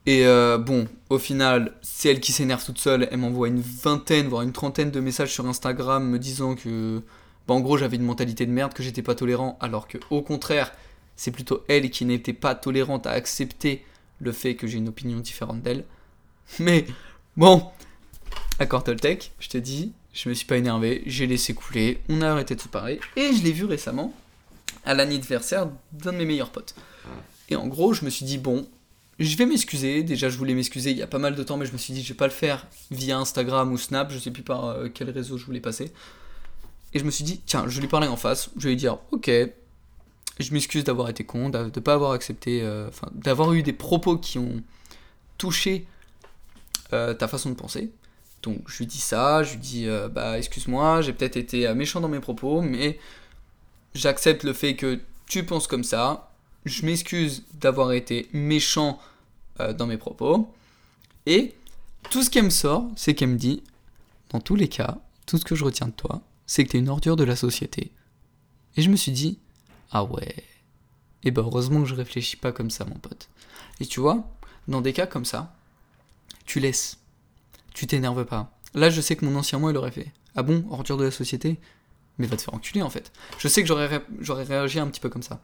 Et 0.06 0.26
euh, 0.26 0.58
bon, 0.58 0.88
au 1.10 1.18
final, 1.18 1.74
c'est 1.82 2.10
elle 2.10 2.20
qui 2.20 2.32
s'énerve 2.32 2.64
toute 2.64 2.80
seule. 2.80 3.08
Elle 3.12 3.20
m'envoie 3.20 3.48
une 3.48 3.62
vingtaine, 3.62 4.28
voire 4.28 4.42
une 4.42 4.52
trentaine 4.52 4.92
de 4.92 5.00
messages 5.00 5.32
sur 5.32 5.48
Instagram 5.48 6.10
me 6.10 6.20
disant 6.20 6.56
que, 6.56 7.02
bah, 7.48 7.54
en 7.54 7.60
gros, 7.60 7.78
j'avais 7.78 7.98
une 7.98 8.04
mentalité 8.04 8.46
de 8.46 8.52
merde, 8.52 8.74
que 8.74 8.84
j'étais 8.84 9.02
pas 9.02 9.16
tolérant, 9.16 9.58
alors 9.62 9.88
que, 9.88 9.98
au 10.10 10.22
contraire, 10.22 10.72
c'est 11.16 11.32
plutôt 11.32 11.64
elle 11.68 11.90
qui 11.90 12.06
n'était 12.06 12.34
pas 12.34 12.56
tolérante 12.56 13.08
à 13.08 13.12
accepter 13.12 13.84
le 14.20 14.32
fait 14.32 14.56
que 14.56 14.68
j'ai 14.68 14.78
une 14.78 14.88
opinion 14.88 15.20
différente 15.20 15.62
d'elle. 15.62 15.86
Mais 16.60 16.86
bon, 17.38 17.68
accord 18.60 18.84
Toltec, 18.84 19.32
je 19.40 19.50
te 19.50 19.58
dis, 19.58 19.92
je 20.14 20.30
me 20.30 20.34
suis 20.34 20.46
pas 20.46 20.58
énervé, 20.58 21.04
j'ai 21.06 21.28
laissé 21.28 21.54
couler, 21.54 22.02
on 22.10 22.22
a 22.22 22.30
arrêté 22.30 22.56
de 22.56 22.62
se 22.62 22.68
parler, 22.68 23.00
et 23.16 23.34
je 23.34 23.44
l'ai 23.44 23.52
vu 23.52 23.66
récemment 23.66 24.14
à 24.86 24.94
l'anniversaire 24.94 25.70
d'un 25.92 26.14
de 26.14 26.18
mes 26.18 26.26
meilleurs 26.26 26.52
potes. 26.52 26.76
Et 27.50 27.56
en 27.56 27.68
gros, 27.68 27.94
je 27.94 28.06
me 28.06 28.10
suis 28.10 28.26
dit, 28.26 28.38
bon, 28.38 28.68
je 29.20 29.38
vais 29.38 29.46
m'excuser. 29.46 30.04
Déjà, 30.04 30.30
je 30.30 30.38
voulais 30.38 30.54
m'excuser 30.54 30.92
il 30.92 30.98
y 30.98 31.02
a 31.02 31.08
pas 31.08 31.20
mal 31.20 31.36
de 31.36 31.44
temps, 31.44 31.58
mais 31.58 31.66
je 31.66 31.74
me 31.74 31.78
suis 31.78 31.94
dit, 31.94 32.02
je 32.02 32.10
vais 32.10 32.18
pas 32.18 32.28
le 32.28 32.34
faire 32.34 32.68
via 32.92 33.18
Instagram 33.18 33.72
ou 33.72 33.78
Snap, 33.78 34.12
je 34.12 34.18
sais 34.18 34.32
plus 34.32 34.44
par 34.44 34.66
euh, 34.66 34.90
quel 34.94 35.10
réseau 35.10 35.38
je 35.38 35.46
voulais 35.46 35.60
passer. 35.60 35.92
Et 36.94 37.00
je 37.00 37.04
me 37.04 37.12
suis 37.12 37.24
dit, 37.24 37.42
tiens, 37.46 37.66
je 37.68 37.80
lui 37.82 37.88
parler 37.88 38.08
en 38.08 38.16
face, 38.16 38.50
je 38.58 38.64
vais 38.64 38.70
lui 38.70 38.78
dire, 38.78 39.00
ok, 39.12 39.30
je 40.40 40.54
m'excuse 40.54 40.84
d'avoir 40.84 41.10
été 41.10 41.24
con, 41.24 41.50
de 41.50 41.58
ne 41.58 41.70
pas 41.70 41.94
avoir 41.94 42.12
accepté, 42.12 42.62
euh, 42.62 42.90
d'avoir 43.14 43.54
eu 43.54 43.64
des 43.64 43.74
propos 43.74 44.18
qui 44.18 44.38
ont 44.38 44.62
touché 45.38 45.86
euh, 46.94 47.14
ta 47.14 47.28
façon 47.28 47.50
de 47.50 47.56
penser. 47.56 47.92
Donc, 48.44 48.60
je 48.68 48.80
lui 48.80 48.86
dis 48.88 49.00
ça, 49.00 49.44
je 49.44 49.54
lui 49.54 49.60
dis, 49.60 49.88
bah, 50.12 50.38
excuse-moi, 50.38 51.02
j'ai 51.02 51.14
peut-être 51.14 51.38
été 51.38 51.74
méchant 51.74 52.02
dans 52.02 52.10
mes 52.10 52.20
propos, 52.20 52.62
mais 52.62 53.00
j'accepte 53.94 54.44
le 54.44 54.54
fait 54.54 54.76
que 54.76 55.00
tu 55.28 55.46
penses 55.46 55.68
comme 55.68 55.84
ça, 55.84 56.30
je 56.66 56.86
m'excuse 56.86 57.44
d'avoir 57.56 57.92
été 57.92 58.30
méchant 58.34 59.00
euh, 59.60 59.74
dans 59.74 59.88
mes 59.88 59.98
propos. 59.98 60.52
Et 61.26 61.56
tout 62.10 62.24
ce 62.24 62.30
qu'elle 62.30 62.46
me 62.46 62.50
sort, 62.50 62.90
c'est 62.96 63.14
qu'elle 63.14 63.30
me 63.30 63.38
dit, 63.38 63.64
dans 64.30 64.40
tous 64.40 64.56
les 64.56 64.68
cas, 64.68 64.98
tout 65.26 65.38
ce 65.38 65.46
que 65.46 65.56
je 65.56 65.64
retiens 65.64 65.88
de 65.88 65.94
toi, 65.94 66.22
c'est 66.46 66.64
que 66.64 66.72
tu 66.72 66.78
es 66.78 66.80
une 66.80 66.90
ordure 66.90 67.16
de 67.16 67.24
la 67.24 67.36
société. 67.36 67.92
Et 68.76 68.82
je 68.82 68.90
me 68.90 68.96
suis 68.96 69.12
dit, 69.12 69.40
ah 69.92 70.04
ouais. 70.04 70.44
Et 71.24 71.32
ben 71.32 71.42
heureusement 71.42 71.82
que 71.82 71.88
je 71.88 71.96
réfléchis 71.96 72.38
pas 72.38 72.52
comme 72.52 72.70
ça, 72.70 72.86
mon 72.86 72.96
pote. 72.96 73.30
Et 73.80 73.86
tu 73.86 74.00
vois, 74.00 74.28
dans 74.68 74.82
des 74.82 74.94
cas 74.94 75.08
comme 75.08 75.26
ça, 75.26 75.56
tu 76.46 76.60
laisses. 76.60 77.00
Tu 77.74 77.88
t'énerves 77.88 78.26
pas. 78.26 78.52
Là, 78.74 78.90
je 78.90 79.02
sais 79.02 79.16
que 79.16 79.26
mon 79.26 79.36
ancien 79.36 79.60
moi, 79.60 79.72
il 79.72 79.78
aurait 79.78 79.92
fait. 79.92 80.12
Ah 80.36 80.44
bon, 80.44 80.66
ordure 80.70 80.98
de 80.98 81.06
la 81.06 81.12
société? 81.12 81.60
Mais 82.18 82.28
va 82.28 82.38
te 82.38 82.42
faire 82.42 82.54
enculer 82.54 82.82
en 82.82 82.90
fait. 82.90 83.12
Je 83.40 83.48
sais 83.48 83.64
que 83.64 83.68
j'aurais 83.68 84.44
réagi 84.44 84.80
un 84.80 84.88
petit 84.88 85.00
peu 85.00 85.10
comme 85.10 85.24
ça. 85.24 85.42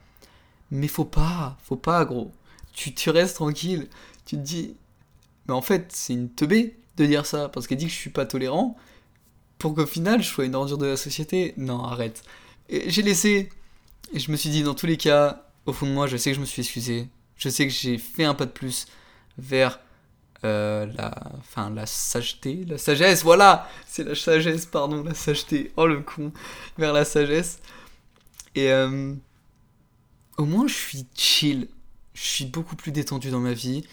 Mais 0.71 0.87
faut 0.87 1.05
pas, 1.05 1.57
faut 1.63 1.75
pas, 1.75 2.05
gros. 2.05 2.31
Tu, 2.73 2.93
tu 2.93 3.09
restes 3.09 3.35
tranquille. 3.35 3.87
Tu 4.25 4.35
te 4.35 4.41
dis, 4.41 4.75
mais 5.47 5.53
en 5.53 5.63
fait, 5.63 5.91
c'est 5.91 6.13
une 6.13 6.29
teubée 6.29 6.77
de 6.97 7.05
dire 7.05 7.25
ça, 7.25 7.49
parce 7.49 7.65
qu'elle 7.65 7.79
dit 7.79 7.85
que 7.85 7.91
je 7.91 7.97
suis 7.97 8.11
pas 8.11 8.27
tolérant, 8.27 8.77
pour 9.59 9.75
qu'au 9.75 9.85
final, 9.85 10.23
je 10.23 10.27
sois 10.27 10.45
une 10.45 10.55
ordure 10.55 10.79
de 10.79 10.87
la 10.87 10.97
société. 10.97 11.53
Non, 11.57 11.83
arrête. 11.83 12.23
J'ai 12.69 13.03
laissé, 13.03 13.49
et 14.13 14.19
je 14.19 14.31
me 14.31 14.37
suis 14.37 14.49
dit, 14.49 14.63
dans 14.63 14.73
tous 14.73 14.87
les 14.87 14.97
cas, 14.97 15.45
au 15.67 15.73
fond 15.73 15.85
de 15.85 15.91
moi, 15.91 16.07
je 16.07 16.17
sais 16.17 16.31
que 16.31 16.35
je 16.35 16.41
me 16.41 16.45
suis 16.45 16.63
excusé. 16.63 17.07
Je 17.37 17.49
sais 17.49 17.67
que 17.67 17.73
j'ai 17.73 17.97
fait 17.97 18.23
un 18.23 18.33
pas 18.33 18.45
de 18.45 18.51
plus 18.51 18.87
vers 19.37 19.79
euh, 20.43 20.87
la, 20.95 21.13
enfin, 21.37 21.69
la 21.69 21.85
sageté, 21.85 22.65
la 22.65 22.77
sagesse, 22.77 23.23
voilà, 23.23 23.69
c'est 23.85 24.03
la 24.03 24.15
sagesse, 24.15 24.65
pardon, 24.65 25.03
la 25.03 25.13
sageté, 25.13 25.71
oh 25.75 25.85
le 25.85 26.01
con, 26.01 26.31
vers 26.77 26.93
la 26.93 27.05
sagesse. 27.05 27.59
Et, 28.55 28.71
euh, 28.71 29.13
au 30.37 30.45
moins 30.45 30.67
je 30.67 30.73
suis 30.73 31.05
chill. 31.15 31.67
Je 32.13 32.23
suis 32.23 32.45
beaucoup 32.45 32.75
plus 32.75 32.91
détendu 32.91 33.29
dans 33.29 33.39
ma 33.39 33.53
vie. 33.53 33.83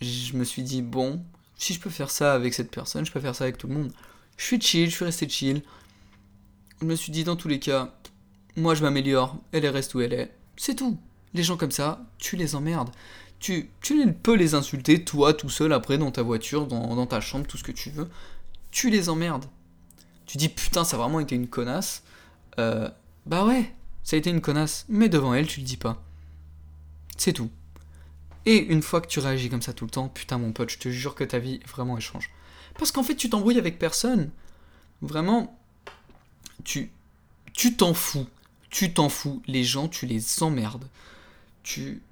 Je 0.00 0.34
me 0.36 0.44
suis 0.44 0.62
dit, 0.62 0.82
bon, 0.82 1.22
si 1.56 1.74
je 1.74 1.80
peux 1.80 1.90
faire 1.90 2.10
ça 2.10 2.34
avec 2.34 2.54
cette 2.54 2.70
personne, 2.70 3.04
je 3.04 3.12
peux 3.12 3.20
faire 3.20 3.34
ça 3.34 3.44
avec 3.44 3.58
tout 3.58 3.68
le 3.68 3.74
monde. 3.74 3.92
Je 4.38 4.44
suis 4.44 4.60
chill, 4.60 4.88
je 4.88 4.94
suis 4.94 5.04
resté 5.04 5.28
chill. 5.28 5.62
Je 6.80 6.86
me 6.86 6.94
suis 6.94 7.12
dit, 7.12 7.24
dans 7.24 7.36
tous 7.36 7.48
les 7.48 7.58
cas, 7.58 7.92
moi 8.56 8.74
je 8.74 8.82
m'améliore, 8.82 9.36
elle 9.52 9.66
reste 9.66 9.94
où 9.94 10.00
elle 10.00 10.14
est. 10.14 10.34
C'est 10.56 10.76
tout. 10.76 10.96
Les 11.34 11.42
gens 11.42 11.58
comme 11.58 11.72
ça, 11.72 12.06
tu 12.18 12.36
les 12.36 12.54
emmerdes. 12.54 12.90
Tu, 13.40 13.70
tu 13.82 14.12
peux 14.12 14.34
les 14.34 14.54
insulter, 14.54 15.04
toi, 15.04 15.34
tout 15.34 15.50
seul, 15.50 15.72
après, 15.72 15.98
dans 15.98 16.10
ta 16.10 16.22
voiture, 16.22 16.66
dans, 16.66 17.06
ta 17.06 17.20
chambre, 17.20 17.46
tout 17.46 17.58
ce 17.58 17.64
que 17.64 17.72
tu 17.72 17.90
veux. 17.90 18.08
Tu 18.70 18.90
les 18.90 19.08
emmerdes. 19.08 19.44
Tu 20.24 20.38
dis, 20.38 20.48
putain, 20.48 20.84
ça 20.84 20.96
a 20.96 21.00
vraiment 21.00 21.20
été 21.20 21.34
une 21.34 21.48
connasse. 21.48 22.02
Euh, 22.58 22.88
bah 23.26 23.44
ouais, 23.44 23.72
ça 24.02 24.16
a 24.16 24.18
été 24.18 24.30
une 24.30 24.40
connasse, 24.40 24.86
mais 24.88 25.08
devant 25.08 25.34
elle, 25.34 25.46
tu 25.46 25.60
le 25.60 25.66
dis 25.66 25.76
pas. 25.76 26.02
C'est 27.16 27.32
tout. 27.32 27.50
Et 28.46 28.56
une 28.56 28.82
fois 28.82 29.00
que 29.00 29.08
tu 29.08 29.18
réagis 29.18 29.50
comme 29.50 29.62
ça 29.62 29.72
tout 29.72 29.84
le 29.84 29.90
temps, 29.90 30.08
putain 30.08 30.38
mon 30.38 30.52
pote, 30.52 30.70
je 30.70 30.78
te 30.78 30.88
jure 30.88 31.14
que 31.14 31.24
ta 31.24 31.38
vie 31.38 31.60
vraiment 31.66 31.98
échange. 31.98 32.30
Parce 32.78 32.92
qu'en 32.92 33.02
fait, 33.02 33.16
tu 33.16 33.28
t'embrouilles 33.28 33.58
avec 33.58 33.78
personne. 33.78 34.30
Vraiment, 35.02 35.58
tu 36.64 36.90
tu 37.52 37.76
t'en 37.76 37.92
fous. 37.92 38.26
Tu 38.70 38.92
t'en 38.94 39.08
fous. 39.08 39.42
Les 39.46 39.64
gens, 39.64 39.88
tu 39.88 40.06
les 40.06 40.42
emmerdes. 40.42 40.88
Tu 41.62 42.02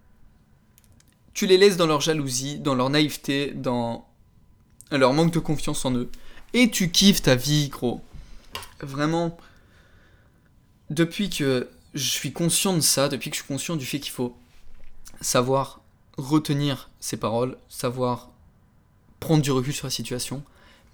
tu 1.33 1.47
les 1.47 1.59
laisses 1.59 1.77
dans 1.77 1.87
leur 1.87 2.01
jalousie, 2.01 2.59
dans 2.59 2.75
leur 2.75 2.91
naïveté, 2.91 3.53
dans 3.53 4.09
leur 4.91 5.13
manque 5.13 5.33
de 5.33 5.39
confiance 5.39 5.85
en 5.85 5.95
eux. 5.95 6.11
Et 6.55 6.71
tu 6.71 6.91
kiffes 6.91 7.23
ta 7.23 7.35
vie, 7.37 7.69
gros. 7.69 8.01
Vraiment, 8.81 9.37
depuis 10.89 11.29
que 11.29 11.69
je 11.95 12.09
suis 12.09 12.33
conscient 12.33 12.75
de 12.75 12.81
ça, 12.81 13.09
depuis 13.09 13.31
que 13.31 13.37
je 13.37 13.43
suis 13.43 13.49
conscient 13.49 13.77
du 13.77 13.85
fait 13.85 14.01
qu'il 14.01 14.13
faut 14.13 14.37
savoir 15.21 15.81
retenir 16.17 16.91
ses 17.01 17.19
paroles, 17.19 17.59
savoir 17.69 18.31
prendre 19.21 19.43
du 19.43 19.51
recul 19.51 19.75
sur 19.75 19.87
la 19.87 19.91
situation. 19.91 20.43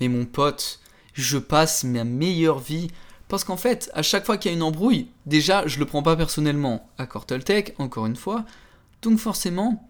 Mais 0.00 0.08
mon 0.08 0.24
pote, 0.24 0.80
je 1.14 1.38
passe 1.38 1.84
ma 1.84 2.04
meilleure 2.04 2.58
vie 2.58 2.88
parce 3.28 3.44
qu'en 3.44 3.56
fait, 3.56 3.90
à 3.94 4.02
chaque 4.02 4.26
fois 4.26 4.36
qu'il 4.36 4.50
y 4.50 4.54
a 4.54 4.56
une 4.56 4.62
embrouille, 4.62 5.08
déjà, 5.24 5.66
je 5.66 5.78
le 5.78 5.86
prends 5.86 6.02
pas 6.02 6.16
personnellement 6.16 6.90
à 6.98 7.06
Corteltech, 7.06 7.74
encore 7.78 8.06
une 8.06 8.16
fois. 8.16 8.44
Donc 9.00 9.18
forcément, 9.18 9.88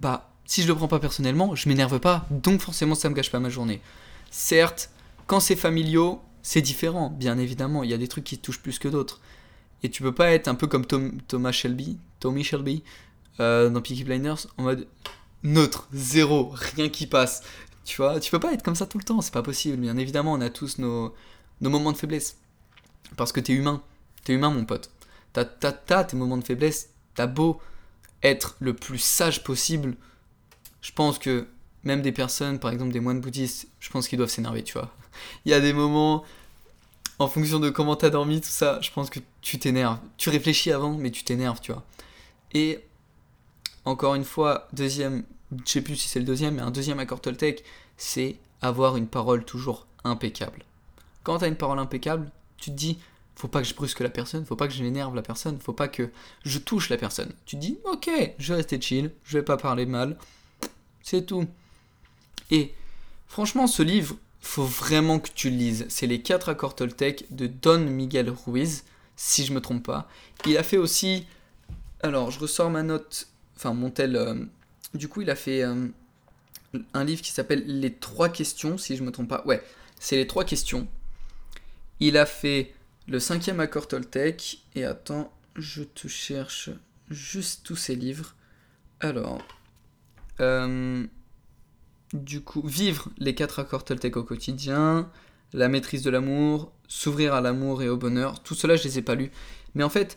bah, 0.00 0.30
si 0.46 0.62
je 0.62 0.68
le 0.68 0.74
prends 0.74 0.88
pas 0.88 0.98
personnellement, 0.98 1.54
je 1.54 1.68
m'énerve 1.68 1.98
pas. 2.00 2.26
Donc 2.30 2.60
forcément, 2.60 2.94
ça 2.94 3.08
me 3.10 3.14
gâche 3.14 3.30
pas 3.30 3.40
ma 3.40 3.50
journée. 3.50 3.80
Certes, 4.30 4.90
quand 5.26 5.40
c'est 5.40 5.56
familiaux, 5.56 6.22
c'est 6.42 6.62
différent, 6.62 7.10
bien 7.10 7.38
évidemment. 7.38 7.82
Il 7.82 7.90
y 7.90 7.94
a 7.94 7.98
des 7.98 8.08
trucs 8.08 8.24
qui 8.24 8.38
touchent 8.38 8.60
plus 8.60 8.78
que 8.78 8.88
d'autres. 8.88 9.20
Et 9.82 9.90
tu 9.90 10.02
peux 10.02 10.14
pas 10.14 10.30
être 10.30 10.48
un 10.48 10.54
peu 10.54 10.66
comme 10.66 10.86
Thomas 10.86 11.52
Shelby, 11.52 11.98
Tommy 12.20 12.44
Shelby, 12.44 12.82
euh, 13.40 13.68
dans 13.68 13.82
Peaky 13.82 14.04
Blinders, 14.04 14.46
en 14.56 14.62
mode 14.62 14.86
neutre, 15.42 15.88
zéro, 15.92 16.52
rien 16.54 16.88
qui 16.88 17.06
passe. 17.06 17.42
Tu 17.84 17.96
vois, 17.98 18.18
tu 18.18 18.30
peux 18.30 18.40
pas 18.40 18.52
être 18.52 18.62
comme 18.62 18.74
ça 18.74 18.86
tout 18.86 18.98
le 18.98 19.04
temps, 19.04 19.20
c'est 19.20 19.32
pas 19.32 19.42
possible. 19.42 19.76
Bien 19.76 19.96
évidemment, 19.96 20.32
on 20.32 20.40
a 20.40 20.50
tous 20.50 20.78
nos, 20.78 21.14
nos 21.60 21.70
moments 21.70 21.92
de 21.92 21.96
faiblesse. 21.96 22.38
Parce 23.16 23.32
que 23.32 23.40
t'es 23.40 23.52
humain. 23.52 23.82
T'es 24.24 24.32
humain, 24.32 24.50
mon 24.50 24.64
pote. 24.64 24.90
T'as, 25.32 25.44
tes 25.44 26.16
moments 26.16 26.38
de 26.38 26.44
faiblesse. 26.44 26.90
T'as 27.14 27.26
beau 27.26 27.60
être 28.22 28.56
le 28.60 28.74
plus 28.74 28.98
sage 28.98 29.44
possible. 29.44 29.96
Je 30.80 30.92
pense 30.92 31.18
que 31.18 31.46
même 31.82 32.00
des 32.00 32.12
personnes, 32.12 32.58
par 32.58 32.70
exemple 32.70 32.92
des 32.92 33.00
moines 33.00 33.20
bouddhistes, 33.20 33.68
je 33.80 33.90
pense 33.90 34.08
qu'ils 34.08 34.16
doivent 34.16 34.30
s'énerver, 34.30 34.62
tu 34.62 34.74
vois. 34.74 34.90
Il 35.44 35.50
y 35.50 35.54
a 35.54 35.60
des 35.60 35.72
moments, 35.72 36.24
en 37.18 37.28
fonction 37.28 37.60
de 37.60 37.70
comment 37.70 37.96
t'as 37.96 38.10
dormi, 38.10 38.40
tout 38.40 38.48
ça, 38.48 38.80
je 38.80 38.90
pense 38.90 39.10
que 39.10 39.20
tu 39.42 39.58
t'énerves. 39.58 39.98
Tu 40.16 40.30
réfléchis 40.30 40.72
avant, 40.72 40.94
mais 40.94 41.10
tu 41.10 41.24
t'énerves, 41.24 41.60
tu 41.60 41.72
vois. 41.72 41.84
Et 42.54 42.80
encore 43.84 44.14
une 44.14 44.24
fois, 44.24 44.68
deuxième, 44.72 45.24
je 45.52 45.70
sais 45.70 45.82
plus 45.82 45.96
si 45.96 46.08
c'est 46.08 46.18
le 46.18 46.24
deuxième, 46.24 46.56
mais 46.56 46.62
un 46.62 46.70
deuxième 46.70 46.98
accord 46.98 47.20
Toltec, 47.20 47.64
c'est 47.96 48.36
avoir 48.62 48.96
une 48.96 49.06
parole 49.06 49.44
toujours 49.44 49.86
impeccable. 50.04 50.64
Quand 51.22 51.38
tu 51.38 51.44
as 51.44 51.48
une 51.48 51.56
parole 51.56 51.78
impeccable, 51.78 52.30
tu 52.56 52.70
te 52.70 52.76
dis, 52.76 52.98
faut 53.36 53.48
pas 53.48 53.62
que 53.62 53.68
je 53.68 53.74
brusque 53.74 54.00
la 54.00 54.10
personne, 54.10 54.44
faut 54.44 54.56
pas 54.56 54.68
que 54.68 54.74
je 54.74 54.82
l'énerve 54.82 55.14
la 55.14 55.22
personne, 55.22 55.58
faut 55.60 55.72
pas 55.72 55.88
que 55.88 56.10
je 56.44 56.58
touche 56.58 56.88
la 56.88 56.96
personne. 56.96 57.32
Tu 57.46 57.56
te 57.56 57.60
dis, 57.60 57.78
ok, 57.84 58.10
je 58.38 58.52
vais 58.52 58.56
rester 58.56 58.80
chill, 58.80 59.10
je 59.24 59.38
vais 59.38 59.44
pas 59.44 59.56
parler 59.56 59.86
mal, 59.86 60.16
c'est 61.02 61.26
tout. 61.26 61.46
Et 62.50 62.74
franchement, 63.26 63.66
ce 63.66 63.82
livre, 63.82 64.16
faut 64.40 64.64
vraiment 64.64 65.18
que 65.18 65.30
tu 65.34 65.50
le 65.50 65.56
lises. 65.56 65.86
C'est 65.88 66.06
les 66.06 66.20
4 66.20 66.50
accords 66.50 66.76
Toltec 66.76 67.26
de 67.30 67.46
Don 67.46 67.80
Miguel 67.80 68.30
Ruiz, 68.30 68.84
si 69.16 69.44
je 69.44 69.52
me 69.52 69.60
trompe 69.60 69.84
pas. 69.84 70.08
Il 70.46 70.58
a 70.58 70.62
fait 70.62 70.76
aussi. 70.76 71.26
Alors, 72.02 72.30
je 72.30 72.38
ressors 72.38 72.70
ma 72.70 72.82
note, 72.82 73.28
enfin 73.56 73.72
mon 73.72 73.90
tel. 73.90 74.16
Euh, 74.16 74.34
du 74.94 75.08
coup, 75.08 75.22
il 75.22 75.30
a 75.30 75.36
fait 75.36 75.62
euh, 75.62 75.88
un 76.92 77.04
livre 77.04 77.22
qui 77.22 77.32
s'appelle 77.32 77.64
Les 77.66 77.92
trois 77.92 78.28
questions, 78.28 78.78
si 78.78 78.96
je 78.96 79.02
me 79.02 79.10
trompe 79.10 79.28
pas. 79.28 79.42
Ouais, 79.46 79.62
c'est 79.98 80.16
les 80.16 80.26
trois 80.26 80.44
questions. 80.44 80.86
Il 82.00 82.16
a 82.16 82.26
fait 82.26 82.74
le 83.08 83.18
cinquième 83.18 83.60
accord 83.60 83.88
Toltec. 83.88 84.62
Et 84.74 84.84
attends, 84.84 85.32
je 85.56 85.82
te 85.82 86.08
cherche 86.08 86.70
juste 87.10 87.64
tous 87.64 87.76
ces 87.76 87.96
livres. 87.96 88.34
Alors. 89.00 89.42
Euh, 90.40 91.06
du 92.12 92.40
coup, 92.40 92.62
vivre 92.62 93.10
les 93.18 93.34
quatre 93.34 93.58
accords 93.58 93.84
Toltec 93.84 94.16
au 94.16 94.22
quotidien, 94.22 95.10
la 95.52 95.68
maîtrise 95.68 96.02
de 96.02 96.10
l'amour, 96.10 96.72
s'ouvrir 96.86 97.34
à 97.34 97.40
l'amour 97.40 97.82
et 97.82 97.88
au 97.88 97.96
bonheur, 97.96 98.42
tout 98.42 98.54
cela 98.54 98.76
je 98.76 98.84
les 98.84 98.98
ai 98.98 99.02
pas 99.02 99.14
lus. 99.14 99.30
Mais 99.74 99.82
en 99.82 99.88
fait, 99.88 100.16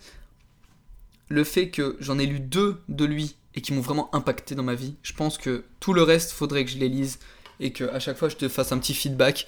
le 1.29 1.43
fait 1.43 1.69
que 1.69 1.97
j'en 1.99 2.19
ai 2.19 2.25
lu 2.25 2.39
deux 2.39 2.81
de 2.89 3.05
lui 3.05 3.35
et 3.55 3.61
qui 3.61 3.73
m'ont 3.73 3.81
vraiment 3.81 4.13
impacté 4.15 4.55
dans 4.55 4.63
ma 4.63 4.75
vie, 4.75 4.95
je 5.03 5.13
pense 5.13 5.37
que 5.37 5.63
tout 5.79 5.93
le 5.93 6.03
reste 6.03 6.31
faudrait 6.31 6.63
que 6.63 6.71
je 6.71 6.77
les 6.77 6.89
lise 6.89 7.19
et 7.59 7.71
que 7.71 7.83
à 7.85 7.99
chaque 7.99 8.17
fois 8.17 8.29
je 8.29 8.35
te 8.35 8.47
fasse 8.47 8.71
un 8.71 8.77
petit 8.77 8.93
feedback. 8.93 9.47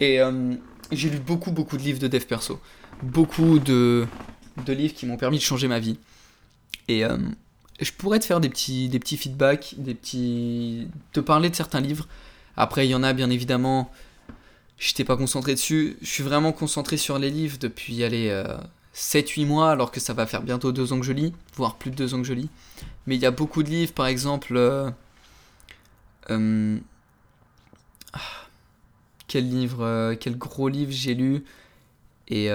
Et 0.00 0.20
euh, 0.20 0.54
j'ai 0.92 1.08
lu 1.08 1.18
beaucoup 1.18 1.52
beaucoup 1.52 1.76
de 1.76 1.82
livres 1.82 2.00
de 2.00 2.08
dev 2.08 2.24
perso, 2.24 2.60
beaucoup 3.02 3.58
de, 3.58 4.06
livres 4.66 4.94
qui 4.94 5.06
m'ont 5.06 5.16
permis 5.16 5.38
de 5.38 5.42
changer 5.42 5.68
ma 5.68 5.78
vie. 5.78 5.98
Et 6.88 7.04
euh, 7.04 7.16
je 7.80 7.92
pourrais 7.92 8.18
te 8.18 8.24
faire 8.24 8.40
des 8.40 8.48
petits, 8.48 8.88
des 8.88 8.98
petits 8.98 9.16
feedbacks, 9.16 9.74
des 9.78 9.94
petits. 9.94 10.88
te 11.12 11.20
parler 11.20 11.50
de 11.50 11.54
certains 11.54 11.80
livres. 11.80 12.08
Après, 12.56 12.86
il 12.86 12.90
y 12.90 12.94
en 12.94 13.02
a 13.02 13.12
bien 13.12 13.30
évidemment. 13.30 13.90
Je 14.78 14.90
n'étais 14.90 15.04
pas 15.04 15.16
concentré 15.16 15.54
dessus. 15.54 15.96
Je 16.02 16.08
suis 16.08 16.22
vraiment 16.22 16.52
concentré 16.52 16.96
sur 16.96 17.18
les 17.18 17.30
livres 17.30 17.58
depuis, 17.58 18.02
allez, 18.04 18.30
7-8 18.96 19.42
euh, 19.42 19.46
mois, 19.46 19.70
alors 19.70 19.92
que 19.92 20.00
ça 20.00 20.14
va 20.14 20.26
faire 20.26 20.42
bientôt 20.42 20.72
2 20.72 20.92
ans 20.92 20.98
que 20.98 21.06
je 21.06 21.12
lis, 21.12 21.32
voire 21.54 21.76
plus 21.76 21.90
de 21.90 21.96
2 21.96 22.14
ans 22.14 22.18
que 22.18 22.26
je 22.26 22.32
lis. 22.32 22.48
Mais 23.06 23.14
il 23.14 23.20
y 23.20 23.26
a 23.26 23.30
beaucoup 23.30 23.62
de 23.62 23.68
livres, 23.68 23.92
par 23.92 24.06
exemple. 24.06 24.56
Euh, 24.56 24.90
euh, 26.30 26.78
ah, 28.14 28.20
quel 29.28 29.48
livre, 29.48 30.14
quel 30.18 30.38
gros 30.38 30.68
livre 30.68 30.92
j'ai 30.92 31.14
lu 31.14 31.44
Et 32.28 32.50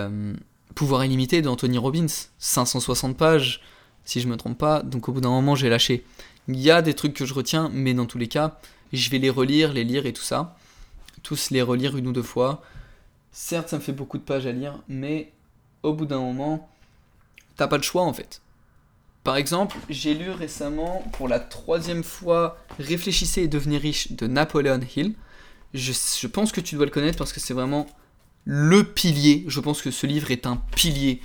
Pouvoir 0.74 1.04
illimité 1.04 1.42
d'Anthony 1.42 1.78
Robbins, 1.78 2.08
560 2.40 3.18
pages 3.18 3.62
si 4.06 4.20
je 4.20 4.28
me 4.28 4.38
trompe 4.38 4.58
pas. 4.58 4.82
Donc 4.82 5.10
au 5.10 5.12
bout 5.12 5.22
d'un 5.22 5.30
moment, 5.30 5.56
j'ai 5.56 5.70
lâché. 5.70 6.06
Il 6.48 6.60
y 6.60 6.72
a 6.72 6.82
des 6.82 6.94
trucs 6.94 7.14
que 7.14 7.26
je 7.26 7.34
retiens, 7.34 7.70
mais 7.74 7.94
dans 7.94 8.06
tous 8.06 8.18
les 8.18 8.28
cas, 8.28 8.58
je 8.94 9.10
vais 9.10 9.20
les 9.20 9.30
relire, 9.30 9.74
les 9.74 9.84
lire 9.84 10.06
et 10.06 10.14
tout 10.14 10.24
ça. 10.24 10.58
Tous 11.24 11.52
les 11.52 11.62
relire 11.62 11.98
une 11.98 12.08
ou 12.08 12.12
deux 12.12 12.24
fois. 12.24 12.64
Certes, 13.32 13.70
ça 13.70 13.78
me 13.78 13.82
fait 13.82 13.92
beaucoup 13.92 14.18
de 14.18 14.24
pages 14.24 14.48
à 14.48 14.52
lire, 14.52 14.80
mais 14.88 15.32
au 15.84 15.94
bout 15.94 16.06
d'un 16.06 16.20
moment, 16.20 16.70
t'as 17.56 17.68
pas 17.68 17.78
le 17.78 17.84
choix 17.84 18.04
en 18.04 18.14
fait. 18.14 18.42
Par 19.24 19.36
exemple, 19.36 19.78
j'ai 19.90 20.14
lu 20.14 20.32
récemment 20.32 21.04
pour 21.14 21.28
la 21.28 21.40
troisième 21.40 22.04
fois 22.04 22.58
Réfléchissez 22.80 23.44
et 23.44 23.48
devenez 23.48 23.78
riche 23.78 24.14
de 24.14 24.26
Napoleon 24.26 24.80
Hill. 24.96 25.14
Je, 25.74 25.92
je 25.92 26.28
pense 26.28 26.52
que 26.52 26.62
tu 26.62 26.76
dois 26.76 26.86
le 26.86 26.92
connaître 26.92 27.20
parce 27.20 27.32
que 27.32 27.40
c'est 27.40 27.54
vraiment 27.54 27.86
le 28.46 28.84
pilier. 28.84 29.46
Je 29.48 29.60
pense 29.60 29.82
que 29.82 29.92
ce 29.92 30.08
livre 30.08 30.32
est 30.32 30.48
un 30.48 30.58
pilier. 30.76 31.22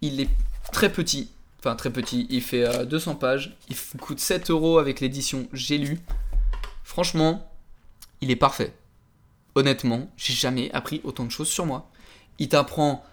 Il 0.00 0.20
est 0.20 0.30
très 0.72 0.90
petit, 0.90 1.30
Enfin, 1.62 1.76
très 1.76 1.90
petit. 1.90 2.26
Il 2.28 2.42
fait 2.42 2.86
200 2.86 3.12
euh, 3.12 3.14
pages. 3.14 3.56
Il 3.68 3.76
coûte 4.00 4.18
7 4.18 4.50
euros 4.50 4.78
avec 4.78 5.00
l'édition 5.00 5.46
J'ai 5.52 5.78
lu. 5.78 6.00
Franchement, 6.82 7.48
il 8.20 8.32
est 8.32 8.36
parfait. 8.36 8.74
Honnêtement, 9.54 10.10
j'ai 10.16 10.32
jamais 10.32 10.72
appris 10.72 11.00
autant 11.04 11.24
de 11.24 11.30
choses 11.30 11.48
sur 11.48 11.64
moi. 11.64 11.88
Il 12.40 12.48
t'apprend 12.48 13.04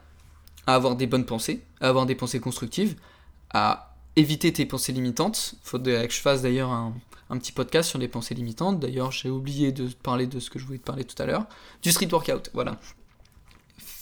à 0.67 0.75
avoir 0.75 0.95
des 0.95 1.07
bonnes 1.07 1.25
pensées, 1.25 1.63
à 1.81 1.89
avoir 1.89 2.05
des 2.05 2.15
pensées 2.15 2.39
constructives, 2.39 2.95
à 3.51 3.95
éviter 4.15 4.51
tes 4.53 4.65
pensées 4.65 4.91
limitantes. 4.91 5.55
Faudrait 5.63 6.07
que 6.07 6.13
je 6.13 6.19
fasse 6.19 6.41
d'ailleurs 6.41 6.71
un, 6.71 6.93
petit 7.31 7.51
podcast 7.51 7.89
sur 7.89 7.99
les 7.99 8.07
pensées 8.07 8.35
limitantes. 8.35 8.79
D'ailleurs, 8.79 9.11
j'ai 9.11 9.29
oublié 9.29 9.71
de 9.71 9.87
parler 9.87 10.27
de 10.27 10.39
ce 10.39 10.49
que 10.49 10.59
je 10.59 10.65
voulais 10.65 10.79
te 10.79 10.85
parler 10.85 11.03
tout 11.03 11.21
à 11.21 11.25
l'heure. 11.25 11.45
Du 11.81 11.91
street 11.91 12.09
workout, 12.11 12.49
voilà. 12.53 12.79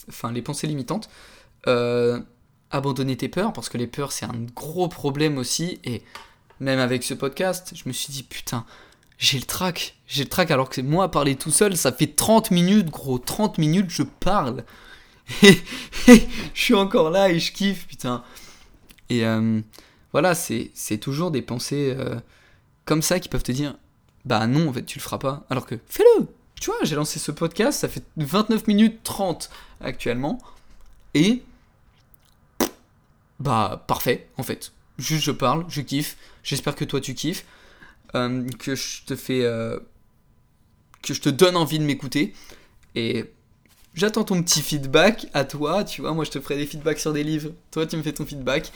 Enfin, 0.10 0.32
les 0.32 0.42
pensées 0.42 0.68
limitantes. 0.68 1.10
Euh, 1.68 2.22
abandonner 2.72 3.16
tes 3.16 3.30
peurs, 3.30 3.54
parce 3.54 3.70
que 3.70 3.78
les 3.78 3.88
peurs, 3.88 4.12
c'est 4.12 4.26
un 4.26 4.46
gros 4.56 4.88
problème 4.88 5.38
aussi. 5.38 5.80
Et 5.84 6.02
même 6.60 6.80
avec 6.80 7.04
ce 7.04 7.14
podcast, 7.14 7.74
je 7.76 7.84
me 7.88 7.94
suis 7.94 8.12
dit, 8.12 8.24
putain, 8.24 8.66
j'ai 9.18 9.40
le 9.40 9.46
trac. 9.46 9.96
J'ai 10.08 10.24
le 10.24 10.30
trac, 10.30 10.52
alors 10.52 10.70
que 10.70 10.82
moi, 10.82 11.10
parler 11.12 11.36
tout 11.36 11.52
seul, 11.52 11.76
ça 11.78 11.92
fait 11.92 12.08
30 12.08 12.52
minutes, 12.52 12.90
gros. 12.90 13.20
30 13.20 13.58
minutes, 13.58 13.90
je 13.90 14.04
parle. 14.04 14.64
Je 16.08 16.22
suis 16.54 16.74
encore 16.74 17.10
là 17.10 17.30
et 17.30 17.40
je 17.40 17.52
kiffe, 17.52 17.88
putain. 17.88 18.24
Et 19.10 19.26
euh, 19.26 19.62
voilà, 20.12 20.36
c'est 20.36 20.98
toujours 21.00 21.32
des 21.32 21.42
pensées 21.42 21.94
euh, 21.98 22.16
comme 22.86 23.02
ça 23.02 23.20
qui 23.20 23.30
peuvent 23.30 23.44
te 23.44 23.52
dire, 23.52 23.76
bah 24.26 24.48
non, 24.48 24.70
en 24.70 24.74
fait, 24.74 24.84
tu 24.84 25.00
le 25.00 25.04
feras 25.04 25.18
pas. 25.18 25.46
Alors 25.50 25.66
que, 25.66 25.76
fais-le 25.88 26.28
Tu 26.60 26.70
vois, 26.70 26.80
j'ai 26.84 26.96
lancé 26.96 27.20
ce 27.20 27.32
podcast, 27.32 27.80
ça 27.80 27.90
fait 27.90 28.04
29 28.18 28.68
minutes 28.68 29.04
30 29.04 29.50
actuellement. 29.82 30.40
Et 31.14 31.44
bah 33.40 33.86
parfait 33.88 34.28
en 34.38 34.44
fait. 34.44 34.72
Juste 34.98 35.24
je 35.24 35.32
parle, 35.32 35.66
je 35.70 35.82
kiffe. 35.82 36.18
J'espère 36.44 36.76
que 36.76 36.86
toi 36.86 37.00
tu 37.00 37.14
kiffes, 37.14 37.46
euh, 38.16 38.48
que 38.60 38.76
je 38.76 39.04
te 39.06 39.16
fais, 39.16 39.42
que 41.02 41.14
je 41.14 41.22
te 41.22 41.30
donne 41.30 41.56
envie 41.56 41.80
de 41.80 41.84
m'écouter. 41.84 42.34
Et 42.96 43.26
j'attends 43.98 44.24
ton 44.24 44.42
petit 44.42 44.62
feedback 44.62 45.28
à 45.34 45.44
toi. 45.44 45.84
Tu 45.84 46.02
vois, 46.02 46.14
moi 46.14 46.24
je 46.24 46.32
te 46.32 46.40
ferai 46.40 46.56
des 46.56 46.66
feedbacks 46.66 47.00
sur 47.00 47.12
des 47.12 47.24
livres. 47.24 47.52
Toi 47.72 47.86
tu 47.86 47.98
me 47.98 48.04
fais 48.04 48.14
ton 48.14 48.26
feedback. 48.26 48.72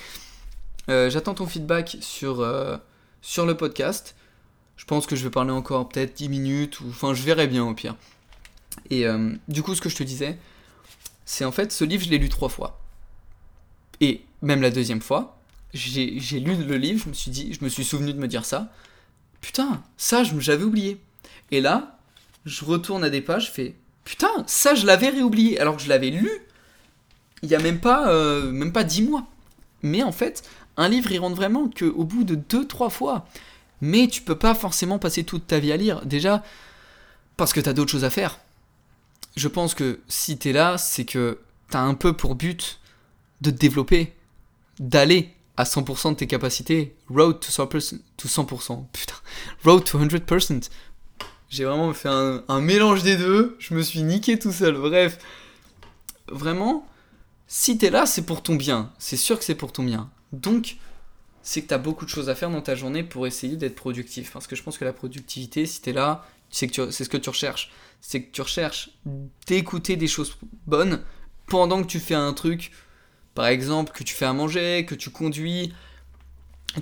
Euh, 0.90 1.10
j'attends 1.10 1.36
ton 1.36 1.48
feedback 1.48 1.98
sur 2.02 2.46
sur 3.22 3.46
le 3.46 3.56
podcast. 3.56 4.16
Je 4.82 4.86
pense 4.86 5.06
que 5.06 5.16
je 5.16 5.24
vais 5.24 5.30
parler 5.30 5.52
encore 5.52 5.88
peut-être 5.88 6.16
10 6.18 6.28
minutes, 6.28 6.82
ou 6.82 6.86
enfin 6.90 7.14
je 7.14 7.22
verrai 7.22 7.48
bien 7.48 7.64
au 7.64 7.74
pire. 7.74 7.96
Et 8.90 9.06
euh, 9.06 9.32
du 9.48 9.62
coup, 9.64 9.76
ce 9.76 9.82
que 9.82 9.90
je 9.90 9.96
te 9.96 10.04
disais, 10.04 10.38
c'est 11.26 11.46
en 11.46 11.52
fait 11.52 11.72
ce 11.72 11.84
livre, 11.84 12.04
je 12.04 12.10
l'ai 12.10 12.18
lu 12.18 12.30
trois 12.30 12.50
fois. 12.50 12.80
Et 14.00 14.22
même 14.42 14.62
la 14.62 14.72
deuxième 14.72 15.02
fois, 15.02 15.40
j'ai 15.74 16.40
lu 16.40 16.56
le 16.56 16.78
livre, 16.78 17.04
je 17.04 17.10
me 17.10 17.14
suis 17.14 17.32
dit, 17.32 17.54
je 17.54 17.64
me 17.64 17.70
suis 17.70 17.86
souvenu 17.86 18.14
de 18.14 18.20
me 18.20 18.28
dire 18.28 18.44
ça. 18.44 18.72
Putain, 19.40 19.84
ça, 19.98 20.24
j'avais 20.24 20.64
oublié. 20.64 21.00
Et 21.52 21.62
là, 21.62 22.00
je 22.46 22.66
retourne 22.66 23.04
à 23.04 23.10
des 23.10 23.22
pages, 23.22 23.48
je 23.48 23.52
fais 23.52 23.76
putain, 24.04 24.44
ça, 24.48 24.76
je 24.76 24.86
l'avais 24.86 25.10
réoublié, 25.10 25.60
alors 25.60 25.78
que 25.78 25.84
je 25.84 25.90
l'avais 25.90 26.10
lu 26.10 26.30
il 27.42 27.50
y 27.50 27.56
a 27.56 27.60
même 27.60 27.80
pas, 27.80 28.12
euh, 28.12 28.52
même 28.52 28.72
pas 28.72 28.84
10 28.84 29.04
mois. 29.04 29.28
Mais 29.84 30.04
en 30.04 30.12
fait, 30.12 30.44
un 30.78 30.90
livre, 30.90 31.12
il 31.12 31.20
rentre 31.20 31.36
vraiment 31.36 31.70
qu'au 31.70 32.04
bout 32.04 32.24
de 32.24 32.36
2-3 32.36 32.90
fois. 32.90 33.26
Mais 33.82 34.08
tu 34.08 34.22
peux 34.22 34.38
pas 34.38 34.54
forcément 34.54 35.00
passer 35.00 35.24
toute 35.24 35.48
ta 35.48 35.60
vie 35.60 35.72
à 35.72 35.78
lire. 35.78 36.06
Déjà, 36.06 36.44
parce 37.38 37.52
que 37.52 37.60
tu 37.60 37.68
as 37.68 37.74
d'autres 37.74 37.92
choses 37.92 38.04
à 38.04 38.10
faire. 38.12 38.40
Je 39.36 39.48
pense 39.48 39.74
que 39.74 40.00
si 40.08 40.38
tu 40.38 40.50
es 40.50 40.54
là, 40.54 40.78
c'est 40.78 41.06
que 41.06 41.40
tu 41.72 41.78
as 41.78 41.82
un 41.82 41.96
peu 41.96 42.14
pour 42.14 42.36
but 42.36 42.80
de 43.42 43.50
te 43.50 43.56
développer, 43.58 44.14
d'aller 44.80 45.34
à 45.58 45.64
100% 45.64 46.12
de 46.12 46.16
tes 46.16 46.28
capacités. 46.28 46.96
Road 47.10 47.40
to 47.40 47.50
100%. 47.50 48.00
To 48.18 48.28
100% 48.28 48.86
putain. 48.94 49.16
Road 49.64 49.84
to 49.84 49.98
100%. 49.98 50.70
J'ai 51.52 51.66
vraiment 51.66 51.94
fait 51.94 52.08
un, 52.08 52.62
mélange 52.62 53.04
des 53.04 53.18
deux. 53.18 53.58
Je 53.60 53.74
me 53.74 53.82
suis 53.82 54.02
niqué 54.04 54.40
tout 54.40 54.54
seul. 54.54 54.76
Bref. 54.76 55.20
Vraiment, 56.30 56.88
si 57.46 57.78
t'es 57.78 57.90
là, 57.90 58.06
c'est 58.06 58.22
pour 58.22 58.42
ton 58.42 58.56
bien. 58.56 58.90
C'est 59.00 59.18
sûr 59.18 59.38
que 59.38 59.44
c'est 59.44 59.56
pour 59.56 59.74
ton 59.74 59.84
bien. 59.84 60.10
Donc, 60.32 60.78
c'est 61.44 61.62
que 61.62 61.68
t'as 61.68 61.78
beaucoup 61.78 62.06
de 62.06 62.10
choses 62.10 62.30
à 62.30 62.36
faire 62.36 62.50
dans 62.50 62.62
ta 62.62 62.76
journée 62.76 63.04
pour 63.04 63.28
essayer 63.28 63.58
d'être 63.58 63.76
productif. 63.76 64.32
Parce 64.32 64.48
que 64.48 64.56
je 64.56 64.64
pense 64.64 64.78
que 64.78 64.86
la 64.86 64.94
productivité, 64.94 65.66
si 65.66 65.82
t'es 65.82 65.92
là, 65.92 66.26
c'est 66.50 66.74
ce 66.74 67.10
que 67.10 67.18
tu 67.18 67.30
recherches. 67.30 67.70
C'est 68.00 68.24
que 68.24 68.32
tu 68.32 68.42
recherches 68.42 68.92
d'écouter 69.46 69.98
des 69.98 70.08
choses 70.08 70.38
bonnes 70.68 71.02
pendant 71.48 71.82
que 71.82 71.88
tu 71.88 72.00
fais 72.00 72.16
un 72.16 72.32
truc, 72.32 72.72
par 73.36 73.48
exemple, 73.48 73.92
que 73.92 74.06
tu 74.06 74.16
fais 74.16 74.26
à 74.26 74.32
manger, 74.32 74.86
que 74.86 74.96
tu 74.96 75.10
conduis, 75.10 75.74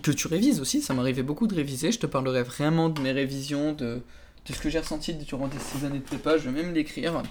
que 0.03 0.11
tu 0.11 0.27
révises 0.27 0.59
aussi. 0.59 0.83
Ça 0.83 0.93
m'arrivait 0.93 1.23
beaucoup 1.23 1.47
de 1.47 1.55
réviser. 1.55 1.91
Je 1.91 1.97
te 1.97 2.05
parlerai 2.05 2.43
vraiment 2.43 2.89
de 2.89 3.01
mes 3.01 3.11
révisions, 3.11 3.73
de, 3.73 4.03
de 4.49 4.55
ce 4.55 4.61
que 4.61 4.69
j'ai 4.69 4.79
ressenti 4.79 5.13
durant 5.13 5.49
ces 5.51 5.85
années 5.85 5.99
de 5.99 6.03
prépa. 6.03 6.37
Je 6.37 6.49
vais 6.49 6.63
même 6.63 6.73
l'écrire. 6.73 7.21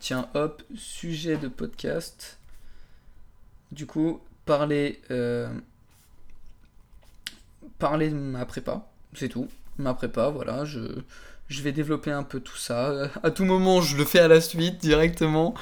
Tiens, 0.00 0.28
hop, 0.34 0.62
sujet 0.74 1.36
de 1.36 1.48
podcast. 1.48 2.38
Du 3.70 3.86
coup, 3.86 4.20
parler, 4.44 5.00
euh, 5.10 5.48
parler 7.78 8.10
de 8.10 8.14
ma 8.14 8.44
prépa, 8.44 8.86
c'est 9.14 9.28
tout. 9.28 9.48
Ma 9.78 9.94
prépa, 9.94 10.28
voilà, 10.28 10.64
je, 10.64 10.80
je 11.48 11.62
vais 11.62 11.72
développer 11.72 12.10
un 12.10 12.22
peu 12.22 12.40
tout 12.40 12.56
ça. 12.56 13.10
À 13.22 13.30
tout 13.30 13.44
moment, 13.44 13.80
je 13.80 13.96
le 13.96 14.04
fais 14.04 14.18
à 14.18 14.28
la 14.28 14.40
suite 14.40 14.78
directement. 14.78 15.54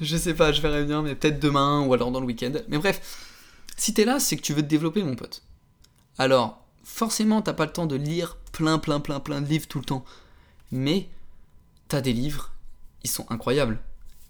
Je 0.00 0.16
sais 0.16 0.34
pas, 0.34 0.52
je 0.52 0.60
verrai 0.60 0.84
bien, 0.84 1.02
mais 1.02 1.14
peut-être 1.14 1.40
demain 1.40 1.80
ou 1.80 1.94
alors 1.94 2.10
dans 2.10 2.20
le 2.20 2.26
week-end. 2.26 2.52
Mais 2.68 2.78
bref, 2.78 3.00
si 3.76 3.94
t'es 3.94 4.04
là, 4.04 4.20
c'est 4.20 4.36
que 4.36 4.42
tu 4.42 4.52
veux 4.52 4.62
te 4.62 4.68
développer, 4.68 5.02
mon 5.02 5.16
pote. 5.16 5.42
Alors, 6.18 6.64
forcément, 6.84 7.42
t'as 7.42 7.54
pas 7.54 7.64
le 7.64 7.72
temps 7.72 7.86
de 7.86 7.96
lire 7.96 8.36
plein, 8.52 8.78
plein, 8.78 9.00
plein, 9.00 9.18
plein 9.18 9.40
de 9.40 9.46
livres 9.48 9.66
tout 9.66 9.78
le 9.78 9.84
temps. 9.84 10.04
Mais 10.72 11.08
t'as 11.88 12.00
des 12.00 12.12
livres, 12.12 12.52
ils 13.04 13.10
sont 13.10 13.26
incroyables. 13.30 13.78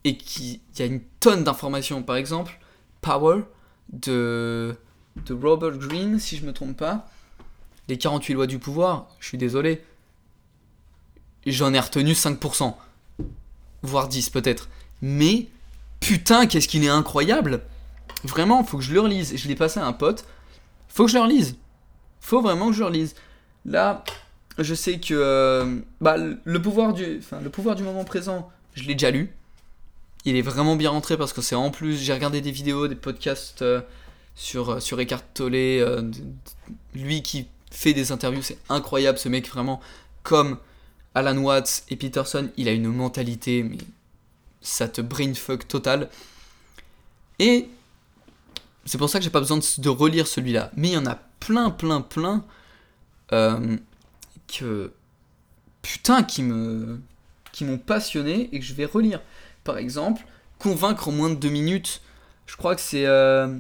Et 0.05 0.17
qu'il 0.17 0.61
y 0.79 0.83
a 0.83 0.85
une 0.85 1.01
tonne 1.21 1.45
d'informations. 1.45 2.03
Par 2.03 2.17
exemple, 2.17 2.59
Power 3.01 3.43
de, 3.93 4.77
de 5.25 5.35
Robert 5.35 5.79
Greene, 5.79 6.19
si 6.19 6.37
je 6.37 6.45
me 6.45 6.53
trompe 6.53 6.77
pas. 6.77 7.09
Les 7.89 7.99
48 7.99 8.35
lois 8.35 8.47
du 8.47 8.59
pouvoir, 8.59 9.09
je 9.21 9.29
suis 9.29 9.39
désolé. 9.39 9.83
J'en 11.47 11.73
ai 11.73 11.81
retenu 11.81 12.13
5%. 12.13 12.75
Voire 13.83 14.09
10 14.09 14.31
peut-être. 14.31 14.69
Mais, 15.03 15.49
putain, 16.01 16.47
qu'est-ce 16.47 16.69
qu'il 16.69 16.85
est 16.85 16.89
incroyable 16.89 17.63
Vraiment, 18.25 18.65
faut 18.65 18.79
que 18.79 18.83
je 18.83 18.93
le 18.93 19.01
relise. 19.01 19.37
Je 19.37 19.47
l'ai 19.47 19.55
passé 19.55 19.79
à 19.79 19.87
un 19.87 19.93
pote. 19.93 20.25
Faut 20.89 21.05
que 21.05 21.11
je 21.11 21.17
le 21.17 21.23
relise. 21.23 21.57
Faut 22.21 22.43
vraiment 22.43 22.69
que 22.69 22.73
je 22.73 22.81
le 22.81 22.87
relise. 22.87 23.15
Là, 23.65 24.05
je 24.59 24.75
sais 24.75 24.99
que 24.99 25.15
euh, 25.15 25.77
bah, 26.01 26.17
le, 26.17 26.63
pouvoir 26.63 26.93
du, 26.93 27.21
le 27.43 27.51
pouvoir 27.51 27.77
du 27.77 27.83
moment 27.83 28.05
présent, 28.05 28.51
je 28.75 28.85
l'ai 28.85 28.95
déjà 28.95 29.11
lu 29.11 29.33
il 30.27 30.37
est 30.37 30.43
vraiment 30.43 30.77
bien 30.77 30.91
rentré 30.91 31.17
parce 31.17 31.33
que 31.33 31.41
c'est 31.41 31.55
en 31.55 31.71
plus, 31.71 31.97
j'ai 31.97 32.13
regardé 32.13 32.41
des 32.41 32.51
vidéos, 32.51 32.89
des 32.89 32.97
podcasts 32.97 33.63
euh, 33.63 33.81
sur, 34.35 34.71
euh, 34.71 34.81
sur 34.81 35.01
Eckhart 35.01 35.23
Tolle, 35.33 36.13
lui 36.95 37.23
qui 37.23 37.47
fait 37.71 37.95
des 37.95 38.11
interviews, 38.11 38.43
c'est 38.43 38.59
incroyable 38.69 39.19
ce 39.19 39.29
mec 39.29 39.49
vraiment, 39.49 39.81
comme 40.25 40.59
Alan 41.15 41.37
Watts 41.39 41.85
et 41.91 41.97
Peterson, 41.97 42.51
il 42.57 42.69
a 42.69 42.73
une 42.73 42.89
mentalité, 42.89 43.63
mais 43.63 43.79
ça 44.61 44.89
te 44.89 45.01
brainfuck 45.01 45.69
total. 45.69 46.11
Et 47.39 47.69
c'est 48.85 48.99
pour 48.99 49.09
ça 49.09 49.19
que 49.19 49.25
j'ai 49.25 49.31
pas 49.31 49.41
besoin 49.41 49.59
de, 49.59 49.89
relire 49.89 50.27
celui-là. 50.27 50.73
Mais 50.75 50.89
il 50.89 50.95
y 50.95 50.99
en 50.99 51.07
a 51.07 51.19
plein, 51.39 51.71
plein, 51.71 52.01
plein 52.01 52.45
que 54.49 54.93
putain 55.83 56.23
qui 56.23 56.43
me 56.43 57.01
qui 57.53 57.65
m'ont 57.65 57.79
passionné 57.79 58.49
et 58.53 58.59
que 58.59 58.65
je 58.65 58.75
vais 58.75 58.85
relire 58.85 59.21
par 59.65 59.79
exemple, 59.79 60.25
convaincre 60.59 61.09
en 61.09 61.13
moins 61.13 61.29
de 61.29 61.35
deux 61.35 61.51
minutes. 61.51 62.01
Je 62.47 62.57
crois 62.57 62.75
que 62.75 62.81
c'est 62.81 63.07
euh, 63.07 63.59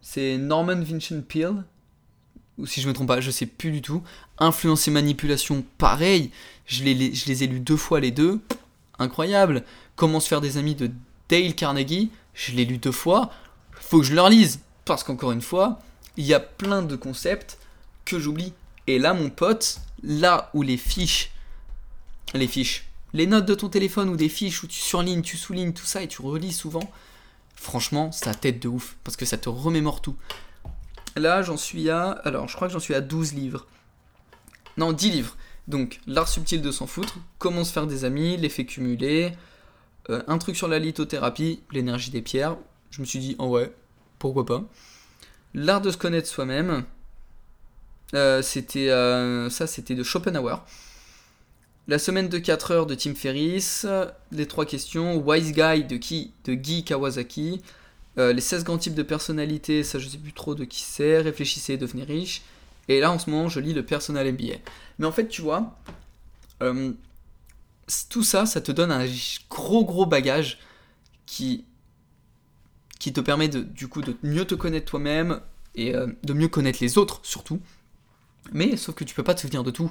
c'est 0.00 0.38
Norman 0.38 0.80
Vincent 0.80 1.20
Peale, 1.20 1.64
ou 2.56 2.66
si 2.66 2.80
je 2.80 2.88
me 2.88 2.92
trompe 2.92 3.08
pas, 3.08 3.20
je 3.20 3.30
sais 3.30 3.46
plus 3.46 3.70
du 3.70 3.82
tout. 3.82 4.02
Influence 4.38 4.88
et 4.88 4.90
manipulation, 4.90 5.64
pareil. 5.76 6.32
Je 6.66 6.82
les, 6.82 7.14
je 7.14 7.26
les 7.26 7.44
ai 7.44 7.46
lus 7.46 7.60
deux 7.60 7.76
fois 7.76 8.00
les 8.00 8.10
deux. 8.10 8.40
Incroyable. 8.98 9.62
Comment 9.94 10.18
se 10.18 10.28
faire 10.28 10.40
des 10.40 10.56
amis 10.56 10.74
de 10.74 10.90
Dale 11.28 11.54
Carnegie, 11.54 12.10
je 12.34 12.52
l'ai 12.52 12.64
lu 12.64 12.78
deux 12.78 12.92
fois. 12.92 13.30
Faut 13.72 14.00
que 14.00 14.06
je 14.06 14.14
leur 14.14 14.28
lise. 14.28 14.60
Parce 14.84 15.04
qu'encore 15.04 15.32
une 15.32 15.42
fois, 15.42 15.80
il 16.16 16.24
y 16.24 16.34
a 16.34 16.40
plein 16.40 16.82
de 16.82 16.96
concepts 16.96 17.58
que 18.04 18.18
j'oublie. 18.18 18.54
Et 18.86 18.98
là, 18.98 19.14
mon 19.14 19.30
pote, 19.30 19.80
là 20.02 20.50
où 20.54 20.62
les 20.62 20.76
fiches, 20.76 21.30
les 22.34 22.48
fiches, 22.48 22.88
les 23.12 23.26
notes 23.26 23.46
de 23.46 23.54
ton 23.54 23.68
téléphone 23.68 24.08
ou 24.08 24.16
des 24.16 24.28
fiches 24.28 24.62
où 24.62 24.66
tu 24.66 24.78
surlignes, 24.78 25.22
tu 25.22 25.36
soulignes 25.36 25.72
tout 25.72 25.86
ça 25.86 26.02
et 26.02 26.08
tu 26.08 26.22
relis 26.22 26.52
souvent, 26.52 26.90
franchement, 27.54 28.12
ça 28.12 28.34
tête 28.34 28.60
de 28.60 28.68
ouf 28.68 28.96
parce 29.04 29.16
que 29.16 29.24
ça 29.24 29.38
te 29.38 29.48
remémore 29.48 30.00
tout. 30.00 30.16
Là, 31.16 31.42
j'en 31.42 31.56
suis 31.56 31.90
à. 31.90 32.10
Alors, 32.10 32.48
je 32.48 32.54
crois 32.54 32.68
que 32.68 32.72
j'en 32.72 32.80
suis 32.80 32.94
à 32.94 33.00
12 33.00 33.34
livres. 33.34 33.66
Non, 34.76 34.92
10 34.92 35.10
livres. 35.10 35.36
Donc, 35.66 36.00
l'art 36.06 36.28
subtil 36.28 36.62
de 36.62 36.70
s'en 36.70 36.86
foutre, 36.86 37.18
comment 37.38 37.64
se 37.64 37.72
faire 37.72 37.86
des 37.86 38.04
amis, 38.04 38.36
l'effet 38.36 38.64
cumulé, 38.64 39.32
euh, 40.08 40.22
un 40.26 40.38
truc 40.38 40.56
sur 40.56 40.68
la 40.68 40.78
lithothérapie, 40.78 41.62
l'énergie 41.72 42.10
des 42.10 42.22
pierres. 42.22 42.56
Je 42.90 43.00
me 43.00 43.06
suis 43.06 43.18
dit, 43.18 43.36
oh 43.38 43.48
ouais, 43.48 43.72
pourquoi 44.18 44.46
pas. 44.46 44.64
L'art 45.54 45.80
de 45.80 45.90
se 45.90 45.96
connaître 45.96 46.28
soi-même. 46.28 46.84
Euh, 48.14 48.42
c'était 48.42 48.90
euh, 48.90 49.50
ça, 49.50 49.66
c'était 49.66 49.94
de 49.94 50.02
Schopenhauer. 50.02 50.64
La 51.86 51.98
semaine 51.98 52.28
de 52.28 52.38
4 52.38 52.70
heures 52.70 52.86
de 52.86 52.94
Tim 52.94 53.14
Ferriss, 53.14 53.86
les 54.30 54.46
trois 54.46 54.66
questions, 54.66 55.16
Wise 55.16 55.52
Guy 55.52 55.84
de 55.84 56.54
Guy 56.54 56.84
Kawasaki, 56.84 57.62
euh, 58.18 58.32
les 58.34 58.42
16 58.42 58.64
grands 58.64 58.76
types 58.76 58.94
de 58.94 59.02
personnalité, 59.02 59.82
ça 59.82 59.98
je 59.98 60.06
sais 60.06 60.18
plus 60.18 60.34
trop 60.34 60.54
de 60.54 60.64
qui 60.64 60.82
c'est, 60.82 61.18
réfléchissez 61.18 61.74
et 61.74 61.76
devenez 61.78 62.04
riche. 62.04 62.42
Et 62.88 63.00
là 63.00 63.10
en 63.10 63.18
ce 63.18 63.30
moment 63.30 63.48
je 63.48 63.60
lis 63.60 63.72
le 63.72 63.86
Personal 63.86 64.30
MBA. 64.30 64.56
Mais 64.98 65.06
en 65.06 65.12
fait 65.12 65.28
tu 65.28 65.40
vois, 65.40 65.78
tout 66.60 68.22
ça, 68.22 68.44
ça 68.44 68.60
te 68.60 68.70
donne 68.70 68.92
un 68.92 69.06
gros 69.48 69.86
gros 69.86 70.04
bagage 70.04 70.58
qui, 71.24 71.64
te 73.00 73.20
permet 73.20 73.48
de, 73.48 73.60
de 73.60 74.16
mieux 74.22 74.44
te 74.44 74.54
connaître 74.54 74.90
toi-même 74.90 75.40
et 75.74 75.94
de 75.94 76.32
mieux 76.34 76.48
connaître 76.48 76.80
les 76.82 76.98
autres 76.98 77.20
surtout. 77.22 77.60
Mais 78.52 78.76
sauf 78.76 78.94
que 78.94 79.04
tu 79.04 79.14
peux 79.14 79.22
pas 79.22 79.34
te 79.34 79.40
souvenir 79.40 79.64
de 79.64 79.70
tout. 79.70 79.90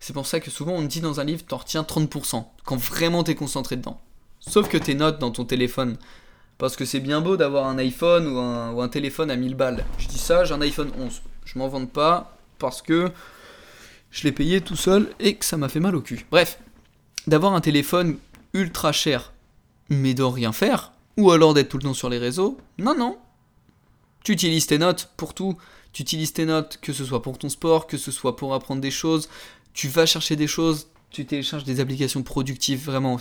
C'est 0.00 0.12
pour 0.12 0.26
ça 0.26 0.40
que 0.40 0.50
souvent 0.50 0.72
on 0.72 0.82
dit 0.82 1.00
dans 1.00 1.20
un 1.20 1.24
livre, 1.24 1.44
t'en 1.46 1.56
retiens 1.56 1.82
30%, 1.82 2.44
quand 2.64 2.76
vraiment 2.76 3.24
t'es 3.24 3.34
concentré 3.34 3.76
dedans. 3.76 4.00
Sauf 4.40 4.68
que 4.68 4.78
tes 4.78 4.94
notes 4.94 5.18
dans 5.18 5.30
ton 5.30 5.44
téléphone. 5.44 5.96
Parce 6.58 6.74
que 6.74 6.84
c'est 6.84 7.00
bien 7.00 7.20
beau 7.20 7.36
d'avoir 7.36 7.66
un 7.66 7.78
iPhone 7.78 8.26
ou 8.26 8.80
un, 8.80 8.88
téléphone 8.88 9.30
à 9.30 9.36
1000 9.36 9.54
balles. 9.54 9.84
Je 9.98 10.08
dis 10.08 10.18
ça, 10.18 10.44
j'ai 10.44 10.54
un 10.54 10.60
iPhone 10.60 10.90
11. 10.98 11.22
Je 11.44 11.58
m'en 11.58 11.68
vante 11.68 11.92
pas 11.92 12.36
parce 12.58 12.82
que 12.82 13.10
je 14.10 14.24
l'ai 14.24 14.32
payé 14.32 14.60
tout 14.60 14.76
seul 14.76 15.08
et 15.20 15.36
que 15.36 15.44
ça 15.44 15.56
m'a 15.56 15.68
fait 15.68 15.80
mal 15.80 15.94
au 15.94 16.00
cul. 16.00 16.26
Bref, 16.30 16.58
d'avoir 17.28 17.54
un 17.54 17.60
téléphone 17.60 18.18
ultra 18.54 18.90
cher, 18.90 19.32
mais 19.88 20.14
de 20.14 20.24
rien 20.24 20.52
faire, 20.52 20.92
ou 21.16 21.30
alors 21.30 21.54
d'être 21.54 21.68
tout 21.68 21.78
le 21.78 21.84
temps 21.84 21.94
sur 21.94 22.08
les 22.08 22.18
réseaux, 22.18 22.58
non, 22.78 22.96
non. 22.96 23.18
Tu 24.24 24.32
utilises 24.32 24.66
tes 24.66 24.78
notes 24.78 25.10
pour 25.16 25.34
tout. 25.34 25.56
Tu 25.92 26.02
utilises 26.02 26.32
tes 26.32 26.44
notes, 26.44 26.78
que 26.80 26.92
ce 26.92 27.04
soit 27.04 27.22
pour 27.22 27.38
ton 27.38 27.48
sport, 27.48 27.86
que 27.86 27.96
ce 27.96 28.10
soit 28.10 28.36
pour 28.36 28.54
apprendre 28.54 28.80
des 28.80 28.90
choses, 28.90 29.28
tu 29.72 29.88
vas 29.88 30.06
chercher 30.06 30.36
des 30.36 30.46
choses, 30.46 30.88
tu 31.10 31.24
télécharges 31.24 31.64
des 31.64 31.80
applications 31.80 32.22
productives, 32.22 32.84
vraiment. 32.84 33.18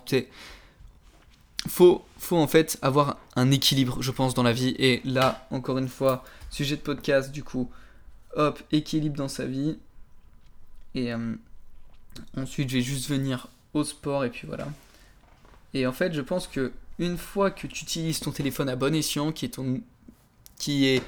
Faut, 1.67 2.03
faut 2.17 2.37
en 2.37 2.47
fait 2.47 2.77
avoir 2.81 3.17
un 3.35 3.51
équilibre, 3.51 4.01
je 4.01 4.11
pense, 4.11 4.33
dans 4.33 4.43
la 4.43 4.53
vie. 4.53 4.75
Et 4.79 5.01
là, 5.05 5.47
encore 5.51 5.77
une 5.77 5.87
fois, 5.87 6.23
sujet 6.49 6.75
de 6.75 6.81
podcast, 6.81 7.31
du 7.31 7.43
coup, 7.43 7.69
hop, 8.35 8.61
équilibre 8.71 9.15
dans 9.15 9.27
sa 9.27 9.45
vie. 9.45 9.77
Et 10.95 11.13
euh, 11.13 11.35
ensuite, 12.35 12.69
je 12.69 12.77
vais 12.77 12.83
juste 12.83 13.09
venir 13.09 13.47
au 13.73 13.83
sport 13.83 14.25
et 14.25 14.29
puis 14.29 14.47
voilà. 14.47 14.67
Et 15.73 15.85
en 15.85 15.93
fait, 15.93 16.13
je 16.13 16.21
pense 16.21 16.47
que 16.47 16.71
une 16.99 17.17
fois 17.17 17.51
que 17.51 17.67
tu 17.67 17.83
utilises 17.83 18.19
ton 18.19 18.31
téléphone 18.31 18.69
à 18.69 18.75
bon 18.75 18.95
escient, 18.95 19.31
qui 19.31 19.45
est 19.45 19.49
ton, 19.49 19.81
qui 20.57 20.85
est 20.85 21.03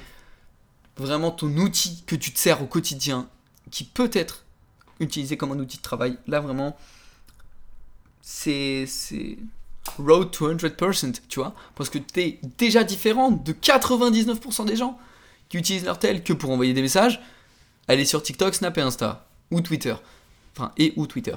vraiment 0.96 1.30
ton 1.30 1.48
outil 1.56 2.02
que 2.06 2.16
tu 2.16 2.32
te 2.32 2.38
sers 2.38 2.62
au 2.62 2.66
quotidien, 2.66 3.28
qui 3.70 3.84
peut 3.84 4.10
être 4.12 4.44
utilisé 4.98 5.36
comme 5.36 5.52
un 5.52 5.58
outil 5.58 5.78
de 5.78 5.82
travail, 5.82 6.18
là 6.26 6.40
vraiment, 6.40 6.76
c'est 8.22 8.86
road 9.98 10.30
to 10.30 10.52
100%, 10.52 11.20
tu 11.28 11.40
vois, 11.40 11.54
parce 11.74 11.88
que 11.88 11.98
tu 11.98 12.20
es 12.20 12.38
déjà 12.58 12.84
différent 12.84 13.30
de 13.30 13.52
99% 13.52 14.66
des 14.66 14.76
gens 14.76 14.98
qui 15.48 15.56
utilisent 15.56 15.84
leur 15.84 15.98
tel 15.98 16.22
que 16.22 16.32
pour 16.32 16.50
envoyer 16.50 16.74
des 16.74 16.82
messages, 16.82 17.20
aller 17.88 18.04
sur 18.04 18.22
TikTok, 18.22 18.54
Snap 18.54 18.76
et 18.78 18.82
Insta, 18.82 19.26
ou 19.50 19.60
Twitter, 19.62 19.94
enfin, 20.56 20.70
et 20.76 20.92
ou 20.96 21.06
Twitter. 21.06 21.34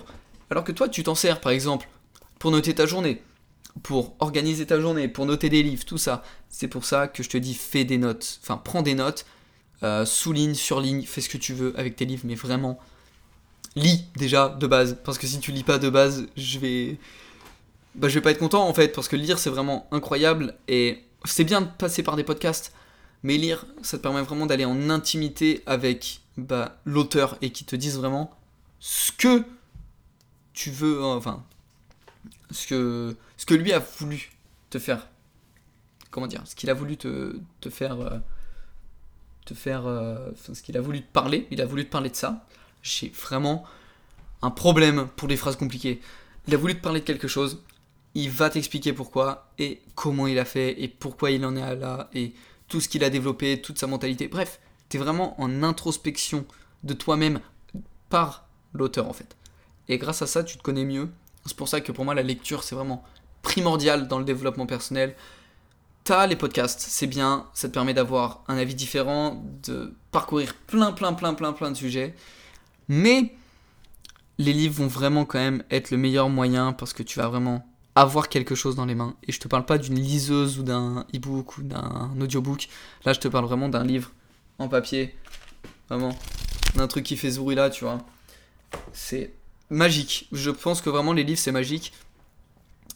Alors 0.49 0.63
que 0.63 0.71
toi, 0.71 0.89
tu 0.89 1.03
t'en 1.03 1.15
sers, 1.15 1.41
par 1.41 1.51
exemple, 1.51 1.89
pour 2.37 2.51
noter 2.51 2.75
ta 2.75 2.85
journée, 2.85 3.23
pour 3.81 4.15
organiser 4.19 4.67
ta 4.67 4.79
journée, 4.79 5.07
pour 5.07 5.25
noter 5.25 5.49
des 5.49 5.63
livres, 5.63 5.85
tout 5.85 5.97
ça. 5.97 6.23
C'est 6.49 6.67
pour 6.67 6.85
ça 6.85 7.07
que 7.07 7.23
je 7.23 7.29
te 7.29 7.37
dis 7.37 7.55
fais 7.55 7.85
des 7.85 7.97
notes, 7.97 8.39
enfin 8.43 8.57
prends 8.57 8.83
des 8.83 8.93
notes, 8.93 9.25
euh, 9.83 10.05
souligne, 10.05 10.53
surligne, 10.53 11.03
fais 11.03 11.21
ce 11.21 11.29
que 11.29 11.37
tu 11.37 11.53
veux 11.53 11.77
avec 11.77 11.95
tes 11.95 12.05
livres, 12.05 12.23
mais 12.25 12.35
vraiment 12.35 12.79
lis 13.75 14.05
déjà 14.15 14.49
de 14.49 14.67
base, 14.67 14.97
parce 15.03 15.17
que 15.17 15.27
si 15.27 15.39
tu 15.39 15.51
lis 15.51 15.63
pas 15.63 15.79
de 15.79 15.89
base, 15.89 16.27
je 16.37 16.59
vais, 16.59 16.97
bah, 17.95 18.07
je 18.07 18.15
vais 18.15 18.21
pas 18.21 18.31
être 18.31 18.39
content 18.39 18.67
en 18.67 18.73
fait, 18.73 18.89
parce 18.89 19.07
que 19.07 19.15
lire 19.15 19.39
c'est 19.39 19.49
vraiment 19.49 19.87
incroyable 19.91 20.55
et 20.67 21.03
c'est 21.25 21.43
bien 21.43 21.61
de 21.61 21.67
passer 21.77 22.03
par 22.03 22.15
des 22.15 22.23
podcasts, 22.23 22.73
mais 23.23 23.37
lire 23.37 23.65
ça 23.81 23.97
te 23.97 24.03
permet 24.03 24.21
vraiment 24.21 24.45
d'aller 24.45 24.65
en 24.65 24.89
intimité 24.89 25.63
avec 25.65 26.21
bah, 26.37 26.79
l'auteur 26.85 27.37
et 27.41 27.49
qui 27.51 27.65
te 27.65 27.75
dise 27.75 27.97
vraiment 27.97 28.31
ce 28.79 29.11
que 29.11 29.43
tu 30.53 30.69
veux, 30.69 31.03
enfin 31.03 31.43
ce 32.53 32.67
que, 32.67 33.53
lui 33.53 33.73
a 33.73 33.79
voulu 33.79 34.31
te 34.69 34.79
faire. 34.79 35.07
Comment 36.11 36.27
dire? 36.27 36.43
Ce 36.45 36.55
qu'il 36.55 36.69
a 36.69 36.73
voulu 36.73 36.97
te, 36.97 37.35
te 37.59 37.69
faire. 37.69 37.99
Euh, 37.99 38.19
te 39.45 39.53
faire. 39.53 39.85
Euh, 39.85 40.31
ce 40.35 40.61
qu'il 40.61 40.77
a 40.77 40.81
voulu 40.81 41.01
te 41.01 41.11
parler. 41.11 41.47
Il 41.51 41.61
a 41.61 41.65
voulu 41.65 41.85
te 41.85 41.91
parler 41.91 42.09
de 42.09 42.15
ça. 42.15 42.45
J'ai 42.81 43.09
vraiment 43.09 43.63
un 44.41 44.51
problème 44.51 45.07
pour 45.15 45.27
les 45.27 45.37
phrases 45.37 45.55
compliquées. 45.55 46.01
Il 46.47 46.53
a 46.53 46.57
voulu 46.57 46.75
te 46.75 46.81
parler 46.81 46.99
de 46.99 47.05
quelque 47.05 47.27
chose. 47.27 47.61
Il 48.15 48.29
va 48.29 48.49
t'expliquer 48.49 48.93
pourquoi 48.93 49.51
et 49.57 49.81
comment 49.95 50.27
il 50.27 50.37
a 50.37 50.45
fait 50.45 50.81
et 50.81 50.87
pourquoi 50.87 51.31
il 51.31 51.45
en 51.45 51.55
est 51.55 51.75
là 51.75 52.09
et 52.13 52.33
tout 52.67 52.79
ce 52.79 52.87
qu'il 52.87 53.03
a 53.03 53.09
développé, 53.09 53.61
toute 53.61 53.79
sa 53.79 53.87
mentalité. 53.87 54.27
Bref, 54.27 54.59
tu 54.89 54.97
es 54.97 54.99
vraiment 54.99 55.39
en 55.41 55.63
introspection 55.63 56.45
de 56.83 56.93
toi-même 56.93 57.39
par 58.09 58.47
l'auteur 58.73 59.07
en 59.07 59.13
fait. 59.13 59.35
Et 59.89 59.97
grâce 59.97 60.21
à 60.21 60.27
ça, 60.27 60.43
tu 60.43 60.57
te 60.57 60.61
connais 60.61 60.85
mieux 60.85 61.09
c'est 61.45 61.57
pour 61.57 61.67
ça 61.67 61.81
que 61.81 61.91
pour 61.91 62.05
moi, 62.05 62.13
la 62.13 62.23
lecture, 62.23 62.63
c'est 62.63 62.75
vraiment 62.75 63.03
primordial 63.41 64.07
dans 64.07 64.19
le 64.19 64.25
développement 64.25 64.65
personnel. 64.65 65.15
T'as 66.03 66.27
les 66.27 66.35
podcasts, 66.35 66.81
c'est 66.81 67.07
bien, 67.07 67.47
ça 67.53 67.69
te 67.69 67.73
permet 67.73 67.93
d'avoir 67.93 68.43
un 68.49 68.57
avis 68.57 68.75
différent, 68.75 69.41
de 69.65 69.95
parcourir 70.11 70.53
plein, 70.67 70.91
plein, 70.91 71.13
plein, 71.13 71.33
plein, 71.33 71.53
plein 71.53 71.71
de 71.71 71.77
sujets. 71.77 72.13
Mais 72.89 73.33
les 74.37 74.51
livres 74.51 74.75
vont 74.75 74.87
vraiment 74.87 75.23
quand 75.23 75.39
même 75.39 75.63
être 75.71 75.91
le 75.91 75.97
meilleur 75.97 76.27
moyen 76.27 76.73
parce 76.73 76.91
que 76.91 77.03
tu 77.03 77.19
vas 77.19 77.29
vraiment 77.29 77.65
avoir 77.95 78.27
quelque 78.27 78.55
chose 78.55 78.75
dans 78.75 78.85
les 78.85 78.95
mains. 78.95 79.15
Et 79.27 79.31
je 79.31 79.39
te 79.39 79.47
parle 79.47 79.65
pas 79.65 79.77
d'une 79.77 79.99
liseuse 79.99 80.59
ou 80.59 80.63
d'un 80.63 81.05
e-book 81.15 81.57
ou 81.57 81.63
d'un 81.63 82.11
audiobook. 82.19 82.67
Là, 83.05 83.13
je 83.13 83.19
te 83.19 83.27
parle 83.27 83.45
vraiment 83.45 83.69
d'un 83.69 83.83
livre 83.83 84.11
en 84.59 84.67
papier. 84.67 85.15
Vraiment. 85.89 86.17
D'un 86.75 86.87
truc 86.87 87.05
qui 87.05 87.15
fait 87.15 87.31
ce 87.31 87.39
bruit 87.39 87.55
là, 87.55 87.69
tu 87.69 87.85
vois. 87.85 87.99
C'est 88.91 89.33
magique. 89.69 90.27
Je 90.31 90.51
pense 90.51 90.81
que 90.81 90.89
vraiment 90.89 91.13
les 91.13 91.23
livres 91.23 91.39
c'est 91.39 91.51
magique. 91.51 91.93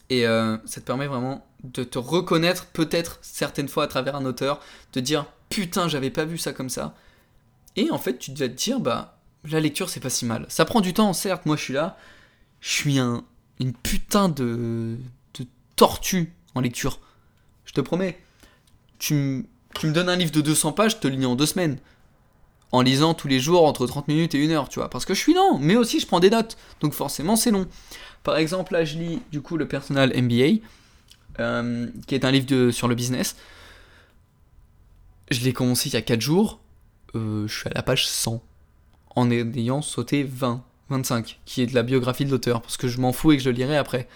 Et 0.09 0.25
euh, 0.25 0.57
ça 0.65 0.79
te 0.81 0.85
permet 0.85 1.07
vraiment 1.07 1.45
de 1.63 1.83
te 1.83 1.99
reconnaître 1.99 2.67
peut-être 2.67 3.19
certaines 3.21 3.67
fois 3.67 3.83
à 3.83 3.87
travers 3.87 4.15
un 4.15 4.25
auteur, 4.25 4.61
de 4.93 4.99
dire 4.99 5.25
putain 5.49 5.87
j'avais 5.87 6.09
pas 6.09 6.25
vu 6.25 6.37
ça 6.37 6.53
comme 6.53 6.69
ça. 6.69 6.95
Et 7.75 7.91
en 7.91 7.97
fait 7.97 8.17
tu 8.17 8.31
devais 8.31 8.49
te 8.49 8.55
dire 8.55 8.79
bah 8.79 9.17
la 9.43 9.59
lecture 9.59 9.89
c'est 9.89 9.99
pas 9.99 10.09
si 10.09 10.25
mal. 10.25 10.45
Ça 10.49 10.65
prend 10.65 10.81
du 10.81 10.93
temps 10.93 11.11
certes, 11.13 11.45
moi 11.45 11.55
je 11.55 11.63
suis 11.63 11.73
là, 11.73 11.97
je 12.61 12.69
suis 12.69 12.99
un, 12.99 13.23
une 13.59 13.73
putain 13.73 14.29
de, 14.29 14.97
tortue 15.75 16.33
en 16.55 16.61
lecture. 16.61 16.99
Je 17.65 17.73
te 17.73 17.81
promets. 17.81 18.19
Tu, 18.97 19.45
tu 19.75 19.87
me 19.87 19.91
donnes 19.91 20.09
un 20.09 20.15
livre 20.15 20.31
de 20.31 20.41
200 20.41 20.71
pages, 20.71 20.93
je 20.93 20.97
te 20.97 21.07
le 21.07 21.27
en 21.27 21.35
deux 21.35 21.45
semaines 21.45 21.77
en 22.71 22.81
lisant 22.81 23.13
tous 23.13 23.27
les 23.27 23.39
jours 23.39 23.65
entre 23.65 23.87
30 23.87 24.07
minutes 24.07 24.35
et 24.35 24.45
1 24.45 24.51
heure, 24.51 24.69
tu 24.69 24.79
vois. 24.79 24.89
Parce 24.89 25.05
que 25.05 25.13
je 25.13 25.19
suis 25.19 25.33
lent, 25.33 25.57
mais 25.59 25.75
aussi 25.75 25.99
je 25.99 26.07
prends 26.07 26.19
des 26.19 26.29
notes. 26.29 26.57
Donc 26.81 26.93
forcément, 26.93 27.35
c'est 27.35 27.51
long. 27.51 27.67
Par 28.23 28.37
exemple, 28.37 28.73
là, 28.73 28.83
je 28.83 28.97
lis 28.97 29.21
du 29.31 29.41
coup 29.41 29.57
le 29.57 29.67
Personal 29.67 30.11
MBA, 30.15 30.61
euh, 31.39 31.87
qui 32.07 32.15
est 32.15 32.25
un 32.25 32.31
livre 32.31 32.45
de, 32.45 32.71
sur 32.71 32.87
le 32.87 32.95
business. 32.95 33.37
Je 35.31 35.41
l'ai 35.41 35.53
commencé 35.53 35.89
il 35.89 35.93
y 35.93 35.97
a 35.97 36.01
4 36.01 36.21
jours. 36.21 36.59
Euh, 37.15 37.47
je 37.47 37.59
suis 37.59 37.69
à 37.69 37.73
la 37.73 37.83
page 37.83 38.07
100. 38.07 38.41
En 39.15 39.31
ayant 39.31 39.81
sauté 39.81 40.23
20, 40.23 40.63
25, 40.89 41.39
qui 41.45 41.63
est 41.63 41.65
de 41.65 41.73
la 41.73 41.83
biographie 41.83 42.25
de 42.25 42.29
l'auteur. 42.29 42.61
Parce 42.61 42.77
que 42.77 42.87
je 42.87 42.99
m'en 42.99 43.13
fous 43.13 43.31
et 43.31 43.37
que 43.37 43.43
je 43.43 43.49
le 43.49 43.55
lirai 43.55 43.77
après. 43.77 44.07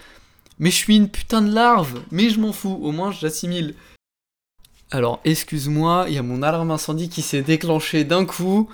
Mais 0.59 0.69
je 0.69 0.75
suis 0.75 0.95
une 0.95 1.09
putain 1.09 1.41
de 1.41 1.51
larve. 1.51 2.01
Mais 2.11 2.29
je 2.29 2.39
m'en 2.39 2.53
fous. 2.53 2.79
Au 2.81 2.91
moins, 2.91 3.11
j'assimile. 3.11 3.75
Alors, 4.93 5.21
excuse-moi, 5.23 6.05
il 6.09 6.13
y 6.13 6.17
a 6.17 6.21
mon 6.21 6.43
alarme 6.43 6.69
incendie 6.69 7.07
qui 7.07 7.21
s'est 7.21 7.41
déclenchée 7.41 8.03
d'un 8.03 8.25
coup. 8.25 8.69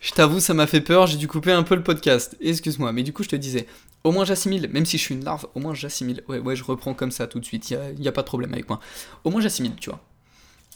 Je 0.00 0.12
t'avoue, 0.12 0.38
ça 0.38 0.52
m'a 0.52 0.66
fait 0.66 0.82
peur, 0.82 1.06
j'ai 1.06 1.16
dû 1.16 1.26
couper 1.28 1.50
un 1.50 1.62
peu 1.62 1.74
le 1.74 1.82
podcast. 1.82 2.36
Excuse-moi, 2.42 2.92
mais 2.92 3.02
du 3.02 3.14
coup, 3.14 3.22
je 3.22 3.30
te 3.30 3.36
disais, 3.36 3.66
au 4.04 4.12
moins 4.12 4.26
j'assimile, 4.26 4.68
même 4.70 4.84
si 4.84 4.98
je 4.98 5.02
suis 5.02 5.14
une 5.14 5.24
larve, 5.24 5.46
au 5.54 5.60
moins 5.60 5.72
j'assimile. 5.72 6.22
Ouais, 6.28 6.40
ouais, 6.40 6.56
je 6.56 6.64
reprends 6.64 6.92
comme 6.92 7.10
ça 7.10 7.26
tout 7.26 7.40
de 7.40 7.44
suite, 7.46 7.70
il 7.70 7.78
n'y 7.98 8.08
a, 8.08 8.12
pas 8.12 8.20
de 8.20 8.26
problème 8.26 8.52
avec 8.52 8.68
moi. 8.68 8.80
Au 9.24 9.30
moins 9.30 9.40
j'assimile, 9.40 9.72
tu 9.80 9.88
vois. 9.88 10.00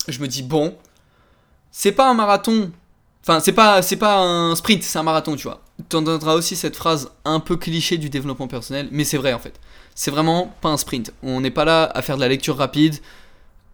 Je 0.08 0.18
me 0.20 0.28
dis, 0.28 0.42
bon, 0.42 0.74
c'est 1.70 1.92
pas 1.92 2.08
un 2.08 2.14
marathon. 2.14 2.70
Enfin, 3.22 3.40
c'est 3.40 3.52
pas, 3.52 3.82
c'est 3.82 3.96
pas 3.96 4.18
un 4.18 4.54
sprint, 4.56 4.82
c'est 4.82 4.98
un 4.98 5.02
marathon, 5.02 5.36
tu 5.36 5.42
vois. 5.42 5.60
Tu 5.90 5.96
entendras 5.96 6.34
aussi 6.34 6.56
cette 6.56 6.76
phrase 6.76 7.10
un 7.26 7.40
peu 7.40 7.56
cliché 7.56 7.98
du 7.98 8.08
développement 8.08 8.48
personnel, 8.48 8.88
mais 8.92 9.04
c'est 9.04 9.18
vrai 9.18 9.34
en 9.34 9.38
fait. 9.40 9.60
C'est 9.94 10.10
vraiment 10.10 10.54
pas 10.62 10.70
un 10.70 10.78
sprint. 10.78 11.12
On 11.22 11.42
n'est 11.42 11.50
pas 11.50 11.66
là 11.66 11.84
à 11.84 12.00
faire 12.00 12.16
de 12.16 12.22
la 12.22 12.28
lecture 12.28 12.56
rapide, 12.56 12.96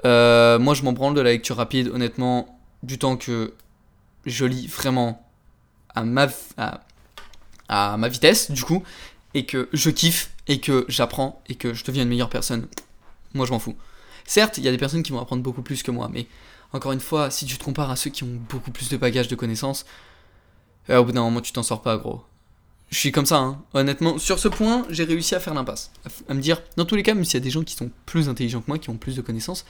euh, 0.04 0.58
moi, 0.58 0.74
je 0.74 0.82
m'en 0.82 0.92
branle 0.92 1.14
de 1.14 1.20
la 1.20 1.30
lecture 1.30 1.56
rapide, 1.56 1.88
honnêtement, 1.88 2.58
du 2.82 2.98
temps 2.98 3.16
que 3.16 3.54
je 4.26 4.44
lis 4.44 4.66
vraiment 4.66 5.26
à 5.94 6.02
ma, 6.04 6.28
à, 7.68 7.96
ma 7.96 8.08
vitesse, 8.08 8.50
du 8.50 8.64
coup, 8.64 8.82
et 9.34 9.46
que 9.46 9.68
je 9.72 9.90
kiffe, 9.90 10.32
et 10.48 10.60
que 10.60 10.84
j'apprends, 10.88 11.42
et 11.48 11.54
que 11.54 11.74
je 11.74 11.84
deviens 11.84 12.02
une 12.02 12.08
meilleure 12.08 12.30
personne. 12.30 12.66
Moi, 13.34 13.46
je 13.46 13.52
m'en 13.52 13.58
fous. 13.58 13.76
Certes, 14.24 14.58
il 14.58 14.64
y 14.64 14.68
a 14.68 14.70
des 14.70 14.78
personnes 14.78 15.02
qui 15.02 15.12
vont 15.12 15.20
apprendre 15.20 15.42
beaucoup 15.42 15.62
plus 15.62 15.82
que 15.82 15.90
moi, 15.90 16.08
mais 16.12 16.26
encore 16.72 16.92
une 16.92 17.00
fois, 17.00 17.30
si 17.30 17.44
tu 17.44 17.58
te 17.58 17.64
compares 17.64 17.90
à 17.90 17.96
ceux 17.96 18.10
qui 18.10 18.24
ont 18.24 18.40
beaucoup 18.48 18.70
plus 18.70 18.88
de 18.88 18.96
bagages 18.96 19.28
de 19.28 19.34
connaissances, 19.34 19.84
euh, 20.90 20.98
au 20.98 21.04
bout 21.04 21.12
d'un 21.12 21.22
moment, 21.22 21.40
tu 21.40 21.52
t'en 21.52 21.62
sors 21.62 21.82
pas, 21.82 21.96
gros. 21.96 22.24
Je 22.92 22.98
suis 22.98 23.10
comme 23.10 23.24
ça, 23.24 23.38
hein. 23.38 23.62
honnêtement. 23.72 24.18
Sur 24.18 24.38
ce 24.38 24.48
point, 24.48 24.84
j'ai 24.90 25.04
réussi 25.04 25.34
à 25.34 25.40
faire 25.40 25.54
l'impasse. 25.54 25.90
À, 26.28 26.34
me 26.34 26.40
dire, 26.40 26.60
dans 26.76 26.84
tous 26.84 26.94
les 26.94 27.02
cas, 27.02 27.14
même 27.14 27.24
s'il 27.24 27.34
y 27.34 27.36
a 27.38 27.40
des 27.40 27.50
gens 27.50 27.62
qui 27.62 27.74
sont 27.74 27.90
plus 28.04 28.28
intelligents 28.28 28.60
que 28.60 28.66
moi, 28.68 28.78
qui 28.78 28.90
ont 28.90 28.98
plus 28.98 29.16
de 29.16 29.22
connaissances, 29.22 29.64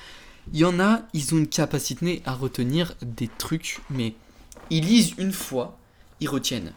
il 0.52 0.58
y 0.58 0.64
en 0.64 0.80
a, 0.80 1.02
ils 1.14 1.32
ont 1.32 1.38
une 1.38 1.46
capacité 1.46 2.20
à 2.26 2.32
retenir 2.32 2.94
des 3.00 3.28
trucs, 3.38 3.78
mais 3.90 4.14
ils 4.70 4.84
lisent 4.84 5.14
une 5.18 5.30
fois, 5.30 5.78
ils 6.18 6.28
retiennent. 6.28 6.72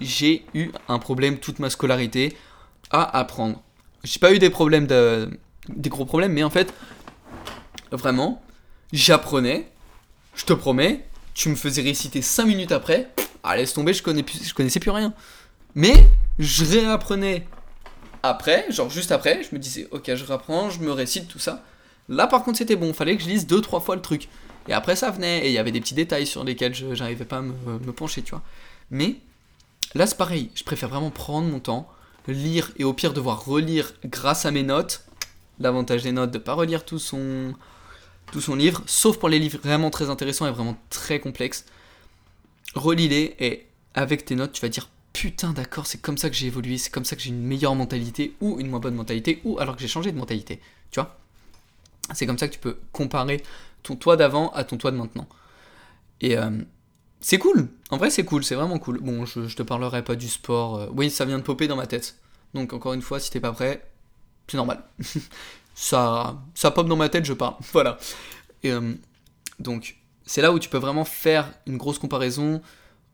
J'ai 0.00 0.46
eu 0.54 0.70
un 0.88 0.98
problème 0.98 1.36
toute 1.38 1.58
ma 1.58 1.68
scolarité 1.68 2.34
à 2.90 3.18
apprendre. 3.18 3.62
J'ai 4.02 4.20
pas 4.20 4.32
eu 4.32 4.38
des 4.38 4.48
problèmes 4.48 4.86
de, 4.86 5.28
des 5.68 5.90
gros 5.90 6.06
problèmes, 6.06 6.32
mais 6.32 6.44
en 6.44 6.50
fait, 6.50 6.72
vraiment, 7.92 8.42
j'apprenais, 8.94 9.70
je 10.34 10.46
te 10.46 10.54
promets, 10.54 11.04
tu 11.34 11.50
me 11.50 11.56
faisais 11.56 11.82
réciter 11.82 12.22
5 12.22 12.46
minutes 12.46 12.72
après, 12.72 13.10
ah 13.42 13.54
laisse 13.54 13.74
tomber, 13.74 13.92
je, 13.92 14.02
je 14.02 14.54
connaissais 14.54 14.80
plus 14.80 14.90
rien. 14.90 15.12
Mais 15.74 15.94
je 16.38 16.64
réapprenais 16.64 17.46
après, 18.22 18.66
genre 18.70 18.90
juste 18.90 19.12
après, 19.12 19.42
je 19.42 19.54
me 19.54 19.58
disais, 19.58 19.88
ok, 19.92 20.14
je 20.14 20.24
reprends, 20.24 20.70
je 20.70 20.80
me 20.80 20.92
récite 20.92 21.28
tout 21.28 21.38
ça. 21.38 21.62
Là, 22.08 22.26
par 22.26 22.42
contre, 22.42 22.58
c'était 22.58 22.76
bon, 22.76 22.92
fallait 22.92 23.16
que 23.16 23.22
je 23.22 23.28
lise 23.28 23.46
deux, 23.46 23.60
trois 23.60 23.80
fois 23.80 23.96
le 23.96 24.02
truc. 24.02 24.28
Et 24.68 24.72
après, 24.72 24.96
ça 24.96 25.10
venait, 25.10 25.46
et 25.46 25.48
il 25.48 25.52
y 25.52 25.58
avait 25.58 25.72
des 25.72 25.80
petits 25.80 25.94
détails 25.94 26.26
sur 26.26 26.44
lesquels 26.44 26.74
je 26.74 26.86
n'arrivais 26.86 27.24
pas 27.24 27.38
à 27.38 27.42
me, 27.42 27.52
me, 27.78 27.92
pencher, 27.92 28.22
tu 28.22 28.30
vois. 28.30 28.42
Mais 28.90 29.16
là, 29.94 30.06
c'est 30.06 30.16
pareil, 30.16 30.50
je 30.54 30.64
préfère 30.64 30.88
vraiment 30.88 31.10
prendre 31.10 31.48
mon 31.48 31.60
temps, 31.60 31.88
lire, 32.28 32.72
et 32.76 32.84
au 32.84 32.92
pire, 32.92 33.12
devoir 33.12 33.44
relire 33.44 33.94
grâce 34.04 34.44
à 34.44 34.50
mes 34.50 34.62
notes. 34.62 35.04
L'avantage 35.60 36.02
des 36.02 36.12
notes, 36.12 36.30
de 36.30 36.38
ne 36.38 36.42
pas 36.42 36.54
relire 36.54 36.84
tout 36.84 36.98
son, 36.98 37.54
tout 38.32 38.40
son 38.40 38.54
livre, 38.54 38.82
sauf 38.86 39.18
pour 39.18 39.28
les 39.28 39.38
livres 39.38 39.58
vraiment 39.62 39.90
très 39.90 40.10
intéressants 40.10 40.46
et 40.46 40.50
vraiment 40.50 40.76
très 40.90 41.20
complexes. 41.20 41.64
Relis-les, 42.74 43.36
et 43.38 43.66
avec 43.94 44.24
tes 44.24 44.34
notes, 44.34 44.52
tu 44.52 44.60
vas 44.60 44.68
dire 44.68 44.88
putain 45.12 45.52
d'accord, 45.52 45.86
c'est 45.86 46.00
comme 46.00 46.18
ça 46.18 46.30
que 46.30 46.36
j'ai 46.36 46.46
évolué, 46.46 46.78
c'est 46.78 46.90
comme 46.90 47.04
ça 47.04 47.16
que 47.16 47.22
j'ai 47.22 47.30
une 47.30 47.42
meilleure 47.42 47.74
mentalité 47.74 48.34
ou 48.40 48.60
une 48.60 48.68
moins 48.68 48.80
bonne 48.80 48.94
mentalité 48.94 49.40
ou 49.44 49.58
alors 49.58 49.76
que 49.76 49.82
j'ai 49.82 49.88
changé 49.88 50.12
de 50.12 50.16
mentalité. 50.18 50.60
Tu 50.90 51.00
vois 51.00 51.18
C'est 52.14 52.26
comme 52.26 52.38
ça 52.38 52.48
que 52.48 52.54
tu 52.54 52.60
peux 52.60 52.78
comparer 52.92 53.42
ton 53.82 53.96
toi 53.96 54.16
d'avant 54.16 54.50
à 54.52 54.64
ton 54.64 54.76
toi 54.76 54.90
de 54.90 54.96
maintenant. 54.96 55.28
Et 56.20 56.36
euh, 56.38 56.50
c'est 57.20 57.38
cool. 57.38 57.68
En 57.90 57.96
vrai, 57.96 58.10
c'est 58.10 58.24
cool, 58.24 58.44
c'est 58.44 58.54
vraiment 58.54 58.78
cool. 58.78 59.00
Bon, 59.00 59.24
je, 59.26 59.46
je 59.48 59.56
te 59.56 59.62
parlerai 59.62 60.04
pas 60.04 60.16
du 60.16 60.28
sport. 60.28 60.76
euh, 60.78 60.88
Oui, 60.94 61.10
ça 61.10 61.24
vient 61.24 61.38
de 61.38 61.42
popper 61.44 61.68
dans 61.68 61.76
ma 61.76 61.86
tête. 61.86 62.16
Donc, 62.54 62.72
encore 62.72 62.94
une 62.94 63.02
fois, 63.02 63.20
si 63.20 63.30
t'es 63.30 63.40
pas 63.40 63.52
prêt, 63.52 63.86
c'est 64.48 64.56
normal. 64.56 64.82
ça, 65.74 66.40
ça 66.54 66.70
pop 66.70 66.88
dans 66.88 66.96
ma 66.96 67.08
tête, 67.08 67.24
je 67.24 67.32
parle. 67.34 67.56
Voilà. 67.72 67.98
Euh, 68.66 68.94
donc, 69.58 69.96
c'est 70.26 70.42
là 70.42 70.52
où 70.52 70.58
tu 70.58 70.68
peux 70.68 70.78
vraiment 70.78 71.04
faire 71.04 71.52
une 71.66 71.76
grosse 71.78 71.98
comparaison 71.98 72.62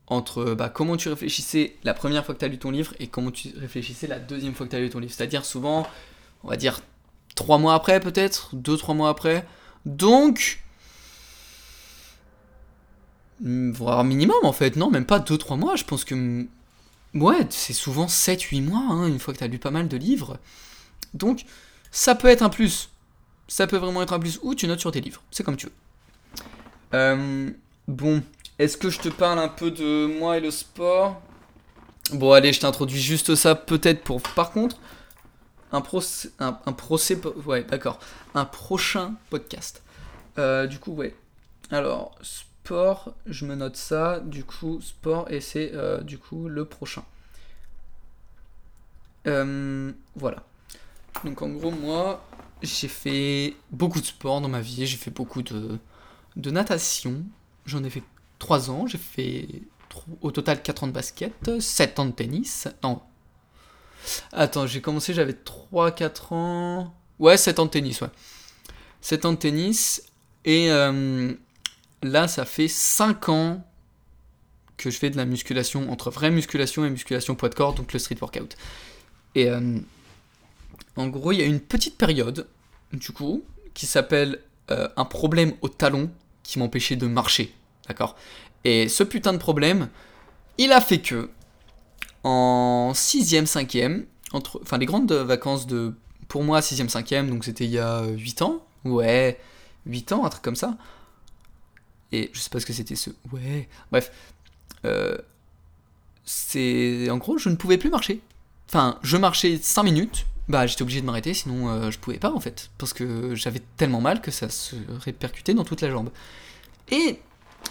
entre 0.07 0.53
bah, 0.53 0.69
comment 0.69 0.97
tu 0.97 1.09
réfléchissais 1.09 1.75
la 1.83 1.93
première 1.93 2.25
fois 2.25 2.33
que 2.33 2.39
tu 2.39 2.45
as 2.45 2.49
lu 2.49 2.57
ton 2.57 2.71
livre 2.71 2.93
et 2.99 3.07
comment 3.07 3.31
tu 3.31 3.49
réfléchissais 3.57 4.07
la 4.07 4.19
deuxième 4.19 4.53
fois 4.53 4.65
que 4.65 4.71
tu 4.71 4.77
as 4.77 4.79
lu 4.79 4.89
ton 4.89 4.99
livre. 4.99 5.13
C'est-à-dire 5.13 5.45
souvent, 5.45 5.87
on 6.43 6.49
va 6.49 6.57
dire 6.57 6.81
trois 7.35 7.57
mois 7.57 7.73
après 7.75 7.99
peut-être, 7.99 8.55
deux, 8.55 8.77
trois 8.77 8.95
mois 8.95 9.09
après. 9.09 9.45
Donc, 9.85 10.61
mm, 13.41 13.71
voire 13.71 14.03
minimum 14.03 14.37
en 14.43 14.53
fait, 14.53 14.75
non, 14.75 14.89
même 14.89 15.05
pas 15.05 15.19
deux, 15.19 15.37
trois 15.37 15.57
mois, 15.57 15.75
je 15.75 15.83
pense 15.83 16.03
que... 16.05 16.15
mm, 16.15 16.47
Ouais, 17.13 17.47
c'est 17.49 17.73
souvent 17.73 18.07
7-8 18.07 18.61
mois, 18.61 18.79
hein, 18.89 19.07
une 19.07 19.17
fois 19.19 19.33
que 19.33 19.39
tu 19.39 19.43
as 19.43 19.47
lu 19.47 19.59
pas 19.59 19.71
mal 19.71 19.87
de 19.87 19.97
livres. 19.97 20.37
Donc, 21.13 21.45
ça 21.91 22.15
peut 22.15 22.27
être 22.27 22.43
un 22.43 22.49
plus. 22.49 22.89
Ça 23.47 23.65
peut 23.65 23.77
vraiment 23.77 24.03
être 24.03 24.13
un 24.13 24.19
plus. 24.19 24.39
Ou 24.43 24.55
tu 24.55 24.67
notes 24.67 24.81
sur 24.81 24.91
tes 24.91 25.01
livres, 25.01 25.23
c'est 25.31 25.43
comme 25.43 25.55
tu 25.57 25.67
veux. 25.67 25.71
Euh, 26.93 27.49
bon, 27.87 28.21
est-ce 28.59 28.77
que 28.77 28.89
je 28.89 28.99
te 28.99 29.09
parle 29.09 29.39
un 29.39 29.49
peu 29.49 29.71
de 29.71 30.07
moi 30.19 30.37
et 30.37 30.39
le 30.39 30.51
sport? 30.51 31.21
Bon, 32.13 32.31
allez, 32.31 32.53
je 32.53 32.59
t'introduis 32.59 33.01
juste 33.01 33.35
ça, 33.35 33.53
peut-être 33.55 34.03
pour. 34.03 34.21
Par 34.21 34.51
contre, 34.51 34.77
un 35.71 35.81
procès. 35.81 36.29
Un, 36.39 36.57
Ouais, 37.45 37.63
d'accord. 37.63 37.99
Un 38.33 38.45
prochain 38.45 39.15
podcast. 39.29 39.83
Euh, 40.37 40.67
du 40.67 40.79
coup, 40.79 40.91
ouais. 40.93 41.15
Alors, 41.69 42.15
sport, 42.21 43.13
je 43.25 43.45
me 43.45 43.55
note 43.55 43.75
ça. 43.75 44.21
Du 44.21 44.43
coup, 44.43 44.79
sport, 44.81 45.29
et 45.29 45.41
c'est 45.41 45.71
euh, 45.73 46.01
du 46.01 46.17
coup 46.17 46.47
le 46.47 46.65
prochain. 46.65 47.03
Euh, 49.27 49.91
voilà. 50.15 50.43
Donc, 51.25 51.41
en 51.41 51.49
gros, 51.49 51.71
moi, 51.71 52.23
j'ai 52.61 52.87
fait 52.87 53.55
beaucoup 53.71 53.99
de 54.01 54.05
sport 54.05 54.41
dans 54.41 54.49
ma 54.49 54.61
vie. 54.61 54.87
J'ai 54.87 54.97
fait 54.97 55.11
beaucoup 55.11 55.41
de, 55.41 55.77
de 56.35 56.51
natation. 56.51 57.23
J'en 57.65 57.83
ai 57.83 57.89
fait 57.89 58.03
3 58.39 58.69
ans. 58.69 58.87
J'ai 58.87 58.97
fait 58.97 59.47
au 60.21 60.31
total 60.31 60.61
4 60.61 60.83
ans 60.83 60.87
de 60.87 60.91
basket, 60.91 61.59
7 61.59 61.99
ans 61.99 62.05
de 62.05 62.11
tennis. 62.11 62.67
Non. 62.83 63.01
Attends, 64.31 64.67
j'ai 64.67 64.81
commencé, 64.81 65.13
j'avais 65.13 65.35
3-4 65.71 66.33
ans. 66.33 66.93
Ouais, 67.19 67.37
7 67.37 67.59
ans 67.59 67.65
de 67.65 67.71
tennis, 67.71 68.01
ouais. 68.01 68.09
7 69.01 69.25
ans 69.25 69.31
de 69.33 69.37
tennis. 69.37 70.03
Et 70.45 70.71
euh, 70.71 71.33
là, 72.03 72.27
ça 72.27 72.45
fait 72.45 72.67
5 72.67 73.29
ans 73.29 73.63
que 74.77 74.89
je 74.91 74.97
fais 74.97 75.09
de 75.09 75.17
la 75.17 75.25
musculation, 75.25 75.91
entre 75.91 76.11
vraie 76.11 76.31
musculation 76.31 76.85
et 76.85 76.89
musculation 76.89 77.35
poids 77.35 77.49
de 77.49 77.55
corps, 77.55 77.73
donc 77.73 77.91
le 77.93 77.99
street 77.99 78.17
workout. 78.21 78.55
Et 79.35 79.49
euh, 79.49 79.79
en 80.95 81.07
gros, 81.07 81.31
il 81.31 81.39
y 81.39 81.41
a 81.41 81.45
une 81.45 81.59
petite 81.59 81.97
période, 81.97 82.47
du 82.93 83.11
coup, 83.11 83.43
qui 83.73 83.85
s'appelle 83.85 84.39
euh, 84.71 84.87
un 84.95 85.05
problème 85.05 85.53
au 85.61 85.69
talon 85.69 86.11
qui 86.43 86.59
m'empêchait 86.59 86.95
de 86.95 87.07
marcher. 87.07 87.53
D'accord? 87.87 88.15
Et 88.63 88.89
ce 88.89 89.03
putain 89.03 89.33
de 89.33 89.37
problème, 89.37 89.89
il 90.57 90.71
a 90.71 90.81
fait 90.81 90.99
que, 90.99 91.29
en 92.23 92.91
6ème, 92.93 93.45
5ème, 93.45 94.05
entre, 94.33 94.59
enfin 94.61 94.77
les 94.77 94.85
grandes 94.85 95.11
vacances 95.11 95.67
de, 95.67 95.93
pour 96.27 96.43
moi, 96.43 96.59
6ème, 96.59 96.89
5ème, 96.89 97.29
donc 97.29 97.45
c'était 97.45 97.65
il 97.65 97.71
y 97.71 97.79
a 97.79 98.05
8 98.05 98.41
ans, 98.41 98.65
ouais, 98.83 99.39
8 99.85 100.11
ans, 100.11 100.25
un 100.25 100.29
truc 100.29 100.43
comme 100.43 100.55
ça. 100.55 100.77
Et 102.11 102.29
je 102.33 102.39
sais 102.39 102.49
pas 102.49 102.59
ce 102.59 102.65
que 102.65 102.73
c'était 102.73 102.95
ce, 102.95 103.09
ouais, 103.31 103.67
bref. 103.91 104.11
Euh, 104.85 105.17
c'est, 106.25 107.09
en 107.09 107.17
gros, 107.17 107.37
je 107.37 107.49
ne 107.49 107.55
pouvais 107.55 107.77
plus 107.77 107.89
marcher. 107.89 108.21
Enfin, 108.69 108.99
je 109.01 109.15
marchais 109.17 109.59
5 109.61 109.83
minutes, 109.83 110.25
bah 110.49 110.67
j'étais 110.67 110.81
obligé 110.81 111.01
de 111.01 111.05
m'arrêter, 111.05 111.33
sinon 111.33 111.69
euh, 111.69 111.91
je 111.91 111.99
pouvais 111.99 112.19
pas 112.19 112.31
en 112.31 112.39
fait. 112.39 112.69
Parce 112.77 112.93
que 112.93 113.35
j'avais 113.35 113.61
tellement 113.77 114.01
mal 114.01 114.21
que 114.21 114.31
ça 114.31 114.49
se 114.49 114.75
répercutait 114.99 115.53
dans 115.53 115.63
toute 115.63 115.81
la 115.81 115.89
jambe. 115.89 116.09
Et, 116.91 117.19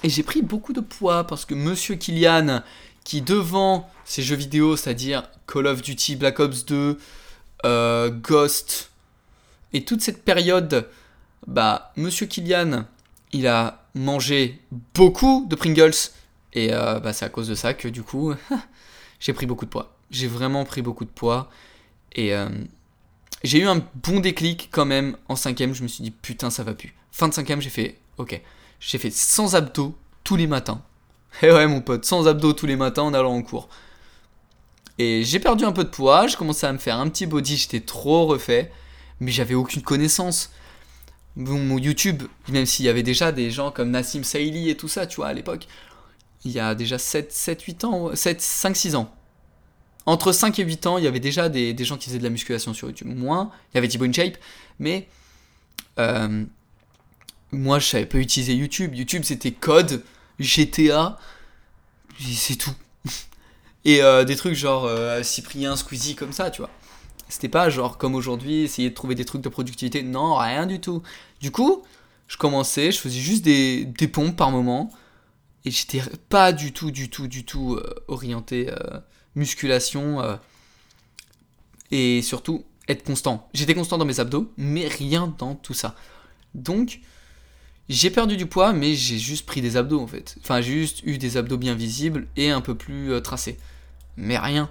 et 0.07 0.09
j'ai 0.09 0.23
pris 0.23 0.41
beaucoup 0.41 0.73
de 0.73 0.81
poids 0.81 1.27
parce 1.27 1.45
que 1.45 1.55
Monsieur 1.57 1.97
Kylian, 1.97 2.63
qui 3.03 3.23
devant 3.23 3.91
ces 4.05 4.23
jeux 4.23 4.37
vidéo, 4.37 4.77
c'est-à-dire 4.77 5.29
Call 5.49 5.67
of 5.67 5.83
Duty, 5.83 6.15
Black 6.15 6.39
Ops 6.39 6.65
2, 6.65 6.97
euh, 7.65 8.11
Ghost, 8.11 8.93
et 9.73 9.85
toute 9.85 10.03
cette 10.03 10.23
période, 10.25 10.89
bah 11.49 11.93
Monsieur 11.97 12.27
Kylian, 12.27 12.85
il 13.33 13.49
a 13.49 13.85
mangé 13.97 14.61
beaucoup 14.95 15.45
de 15.51 15.57
Pringles. 15.57 16.13
Et 16.53 16.73
euh, 16.73 17.01
bah, 17.01 17.13
c'est 17.13 17.25
à 17.25 17.29
cause 17.29 17.49
de 17.49 17.57
ça 17.57 17.75
que 17.75 17.89
du 17.89 18.05
coup, 18.05 18.33
j'ai 19.19 19.33
pris 19.33 19.47
beaucoup 19.47 19.65
de 19.65 19.71
poids. 19.71 19.97
J'ai 20.13 20.29
vraiment 20.29 20.65
pris 20.65 20.83
beaucoup 20.83 21.05
de 21.05 21.11
poids. 21.11 21.51
Et 22.13 22.33
euh, 22.33 22.49
j'ai 23.43 23.59
eu 23.59 23.67
un 23.67 23.85
bon 24.05 24.21
déclic 24.21 24.69
quand 24.71 24.87
même 24.87 25.17
en 25.29 25.35
cinquième. 25.35 25.75
Je 25.75 25.83
me 25.83 25.89
suis 25.89 26.05
dit 26.05 26.13
putain 26.13 26.51
ça 26.51 26.63
va 26.63 26.75
plus. 26.75 26.95
Fin 27.11 27.27
de 27.27 27.35
cinquième 27.35 27.61
j'ai 27.61 27.71
fait 27.71 27.99
ok. 28.19 28.41
J'ai 28.81 28.99
fait 28.99 29.11
100 29.11 29.55
abdos 29.55 29.97
tous 30.25 30.37
les 30.37 30.47
matins. 30.47 30.83
Et 31.43 31.51
ouais 31.51 31.67
mon 31.67 31.81
pote, 31.81 32.05
100 32.05 32.27
abdos 32.27 32.53
tous 32.53 32.67
les 32.67 32.77
matins 32.77 33.03
en 33.03 33.15
allant 33.15 33.35
en 33.35 33.43
cours. 33.43 33.69
Et 34.99 35.25
j'ai 35.25 35.41
perdu 35.41 35.65
un 35.65 35.73
peu 35.73 35.85
de 35.85 35.91
poids. 35.91 36.27
Je 36.27 36.37
commençais 36.37 36.67
à 36.67 36.73
me 36.73 36.79
faire 36.79 36.99
un 36.99 37.09
petit 37.09 37.27
body. 37.27 37.57
J'étais 37.57 37.81
trop 37.81 38.27
refait. 38.27 38.73
Mais 39.21 39.31
j'avais 39.31 39.55
aucune 39.55 39.83
connaissance. 39.83 40.51
Bon, 41.37 41.59
mon 41.59 41.79
YouTube, 41.79 42.23
même 42.49 42.65
s'il 42.65 42.87
y 42.87 42.89
avait 42.89 43.03
déjà 43.03 43.31
des 43.31 43.51
gens 43.51 43.71
comme 43.71 43.91
Nassim 43.91 44.25
Saïli 44.25 44.71
et 44.71 44.77
tout 44.77 44.89
ça, 44.89 45.07
tu 45.07 45.17
vois, 45.17 45.29
à 45.29 45.33
l'époque, 45.35 45.67
il 46.45 46.53
y 46.53 46.61
a 46.61 46.75
déjà 46.75 46.99
7, 46.99 47.31
7 47.31 47.63
8 47.63 47.85
ans, 47.85 48.15
7, 48.15 48.41
5, 48.41 48.77
6 48.77 48.95
ans. 48.95 49.15
Entre 50.07 50.33
5 50.33 50.59
et 50.59 50.63
8 50.65 50.87
ans, 50.87 50.99
il 50.99 51.05
y 51.05 51.07
avait 51.07 51.21
déjà 51.21 51.49
des, 51.49 51.75
des 51.75 51.85
gens 51.85 51.99
qui 51.99 52.09
faisaient 52.09 52.19
de 52.19 52.25
la 52.25 52.31
musculation 52.31 52.73
sur 52.73 52.89
YouTube. 52.89 53.09
Moins, 53.09 53.51
il 53.73 53.77
y 53.77 53.79
avait 53.79 53.89
Thibaut 53.89 54.07
InShape, 54.07 54.39
mais 54.79 55.09
euh, 55.99 56.45
moi, 57.57 57.79
je 57.79 57.87
savais 57.87 58.07
pas 58.07 58.19
utiliser 58.19 58.55
YouTube. 58.55 58.95
YouTube, 58.95 59.23
c'était 59.25 59.53
code, 59.53 60.03
GTA, 60.39 61.19
c'est 62.35 62.57
tout. 62.57 62.75
Et 63.85 64.03
euh, 64.03 64.25
des 64.25 64.37
trucs 64.37 64.55
genre 64.55 64.85
euh, 64.85 65.23
Cyprien, 65.23 65.77
Squeezie, 65.77 66.15
comme 66.15 66.33
ça, 66.33 66.51
tu 66.51 66.61
vois. 66.61 66.71
C'était 67.29 67.49
pas 67.49 67.71
genre 67.71 67.99
comme 67.99 68.15
aujourd'hui, 68.15 68.63
essayer 68.63 68.91
de 68.91 68.95
trouver 68.95 69.15
des 69.15 69.25
trucs 69.25 69.43
de 69.43 69.49
productivité. 69.49 70.03
Non, 70.03 70.37
rien 70.37 70.67
du 70.67 70.81
tout. 70.81 71.03
Du 71.41 71.51
coup, 71.51 71.83
je 72.29 72.37
commençais, 72.37 72.93
je 72.93 72.99
faisais 72.99 73.19
juste 73.19 73.45
des, 73.45 73.85
des 73.85 74.09
pompes 74.09 74.37
par 74.37 74.51
moment. 74.51 74.93
Et 75.65 75.71
j'étais 75.71 76.01
pas 76.29 76.53
du 76.53 76.73
tout, 76.73 76.93
du 76.93 77.11
tout, 77.11 77.27
du 77.27 77.45
tout 77.45 77.75
euh, 77.75 77.95
orienté 78.07 78.71
musculation. 79.35 80.39
et 81.91 82.23
surtout, 82.23 82.65
être 82.89 83.05
constant. 83.05 83.49
J'étais 83.53 83.75
constant 83.75 83.99
dans 83.99 84.05
mes 84.05 84.21
abdos, 84.21 84.53
mais 84.57 84.87
rien 84.87 85.35
dans 85.39 85.57
tout 85.57 85.75
ça. 85.75 85.97
Donc, 86.55 87.01
j'ai 87.89 88.11
perdu 88.11 88.37
du 88.37 88.47
poids, 88.47 88.73
mais 88.73 88.95
j'ai 88.95 89.19
juste 89.19 89.47
pris 89.47 89.61
des 89.61 89.77
abdos 89.77 90.01
en 90.01 90.07
fait. 90.07 90.37
Enfin, 90.43 90.61
j'ai 90.61 90.73
juste 90.73 91.03
eu 91.05 91.19
des 91.19 91.37
abdos 91.37 91.57
bien 91.57 91.75
visibles 91.75 92.27
et 92.37 92.51
un 92.51 92.61
peu 92.61 92.75
plus 92.75 93.13
euh, 93.13 93.21
tracés. 93.21 93.59
Mais 94.17 94.39
rien. 94.39 94.69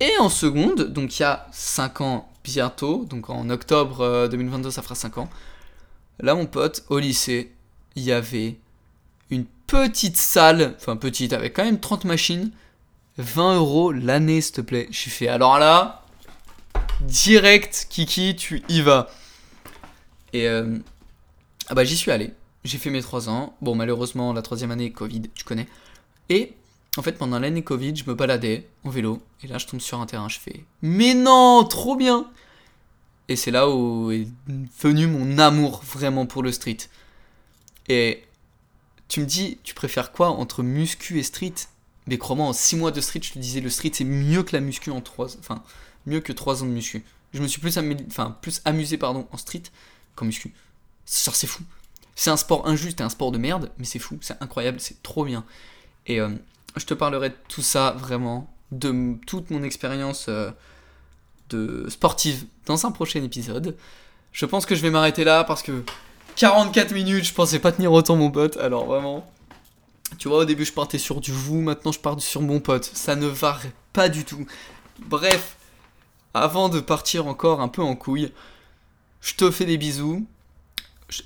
Et 0.00 0.12
en 0.18 0.28
seconde, 0.28 0.92
donc 0.92 1.18
il 1.18 1.22
y 1.22 1.24
a 1.24 1.46
5 1.52 2.00
ans 2.00 2.32
bientôt, 2.44 3.04
donc 3.04 3.30
en 3.30 3.50
octobre 3.50 4.00
euh, 4.00 4.28
2022 4.28 4.70
ça 4.70 4.80
fera 4.80 4.94
5 4.94 5.18
ans, 5.18 5.28
là 6.20 6.34
mon 6.34 6.46
pote, 6.46 6.84
au 6.88 6.98
lycée, 6.98 7.52
il 7.96 8.04
y 8.04 8.12
avait 8.12 8.56
une 9.30 9.44
petite 9.66 10.16
salle, 10.16 10.76
enfin 10.80 10.96
petite, 10.96 11.32
avec 11.32 11.54
quand 11.54 11.64
même 11.64 11.80
30 11.80 12.04
machines, 12.04 12.52
20 13.18 13.56
euros 13.56 13.92
l'année 13.92 14.40
s'il 14.40 14.54
te 14.54 14.60
plaît. 14.60 14.88
Suis 14.92 15.10
fait, 15.10 15.28
alors 15.28 15.58
là, 15.58 16.04
direct, 17.00 17.88
Kiki, 17.90 18.36
tu 18.36 18.62
y 18.68 18.80
vas. 18.80 19.10
Et 20.32 20.48
euh, 20.48 20.78
ah 21.68 21.74
bah 21.74 21.84
j'y 21.84 21.96
suis 21.96 22.10
allé, 22.10 22.32
j'ai 22.64 22.78
fait 22.78 22.90
mes 22.90 23.02
3 23.02 23.28
ans, 23.28 23.56
bon 23.60 23.74
malheureusement 23.74 24.32
la 24.32 24.42
troisième 24.42 24.70
année, 24.70 24.92
Covid, 24.92 25.22
tu 25.34 25.44
connais. 25.44 25.68
Et 26.28 26.54
en 26.96 27.02
fait, 27.02 27.12
pendant 27.12 27.38
l'année 27.38 27.62
Covid, 27.62 27.94
je 27.94 28.04
me 28.06 28.14
baladais 28.14 28.68
en 28.84 28.90
vélo, 28.90 29.22
et 29.42 29.46
là, 29.46 29.58
je 29.58 29.66
tombe 29.66 29.80
sur 29.80 30.00
un 30.00 30.06
terrain, 30.06 30.28
je 30.28 30.38
fais 30.38 30.64
Mais 30.82 31.14
non, 31.14 31.64
trop 31.64 31.96
bien 31.96 32.28
Et 33.28 33.36
c'est 33.36 33.50
là 33.50 33.70
où 33.70 34.10
est 34.10 34.26
venu 34.80 35.06
mon 35.06 35.38
amour 35.38 35.82
vraiment 35.84 36.26
pour 36.26 36.42
le 36.42 36.50
street. 36.50 36.78
Et 37.88 38.24
tu 39.08 39.20
me 39.20 39.26
dis, 39.26 39.58
tu 39.62 39.74
préfères 39.74 40.12
quoi 40.12 40.28
entre 40.30 40.62
muscu 40.62 41.18
et 41.18 41.22
street? 41.22 41.54
Mais 42.06 42.18
crois-moi, 42.18 42.46
en 42.46 42.52
6 42.52 42.76
mois 42.76 42.90
de 42.90 43.00
street, 43.00 43.20
je 43.22 43.32
te 43.32 43.38
disais, 43.38 43.60
le 43.60 43.70
street, 43.70 43.92
c'est 43.94 44.04
mieux 44.04 44.42
que 44.42 44.56
la 44.56 44.60
muscu 44.60 44.90
en 44.90 45.00
3 45.00 45.38
Enfin, 45.38 45.62
mieux 46.06 46.20
que 46.20 46.32
3 46.32 46.62
ans 46.62 46.66
de 46.66 46.72
muscu. 46.72 47.04
Je 47.32 47.42
me 47.42 47.46
suis 47.46 47.60
plus, 47.60 47.78
amusé 48.64 48.98
pardon, 48.98 49.28
en 49.30 49.36
street 49.36 49.64
qu'en 50.16 50.24
muscu. 50.24 50.52
Genre, 51.06 51.34
c'est 51.34 51.46
fou. 51.46 51.62
C'est 52.18 52.30
un 52.30 52.36
sport 52.36 52.66
injuste 52.66 53.00
et 53.00 53.04
un 53.04 53.10
sport 53.10 53.30
de 53.30 53.38
merde, 53.38 53.70
mais 53.78 53.84
c'est 53.84 54.00
fou, 54.00 54.18
c'est 54.22 54.42
incroyable, 54.42 54.80
c'est 54.80 55.04
trop 55.04 55.24
bien. 55.24 55.44
Et 56.08 56.20
euh, 56.20 56.28
je 56.74 56.84
te 56.84 56.92
parlerai 56.92 57.28
de 57.28 57.36
tout 57.46 57.62
ça 57.62 57.94
vraiment, 57.96 58.52
de 58.72 59.14
toute 59.24 59.52
mon 59.52 59.62
expérience 59.62 60.26
euh, 60.28 60.50
de 61.48 61.86
sportive 61.88 62.44
dans 62.66 62.84
un 62.84 62.90
prochain 62.90 63.22
épisode. 63.22 63.76
Je 64.32 64.46
pense 64.46 64.66
que 64.66 64.74
je 64.74 64.82
vais 64.82 64.90
m'arrêter 64.90 65.22
là 65.22 65.44
parce 65.44 65.62
que 65.62 65.84
44 66.34 66.92
minutes, 66.92 67.24
je 67.24 67.34
pensais 67.34 67.60
pas 67.60 67.70
tenir 67.70 67.92
autant 67.92 68.16
mon 68.16 68.32
pote, 68.32 68.56
alors 68.56 68.86
vraiment. 68.86 69.24
Tu 70.18 70.26
vois, 70.26 70.38
au 70.38 70.44
début 70.44 70.64
je 70.64 70.72
partais 70.72 70.98
sur 70.98 71.20
du 71.20 71.30
vous, 71.30 71.60
maintenant 71.60 71.92
je 71.92 72.00
pars 72.00 72.20
sur 72.20 72.42
mon 72.42 72.58
pote. 72.58 72.90
Ça 72.94 73.14
ne 73.14 73.28
va 73.28 73.60
pas 73.92 74.08
du 74.08 74.24
tout. 74.24 74.44
Bref, 74.98 75.56
avant 76.34 76.68
de 76.68 76.80
partir 76.80 77.28
encore 77.28 77.60
un 77.60 77.68
peu 77.68 77.82
en 77.82 77.94
couille, 77.94 78.32
je 79.20 79.36
te 79.36 79.52
fais 79.52 79.66
des 79.66 79.78
bisous. 79.78 80.26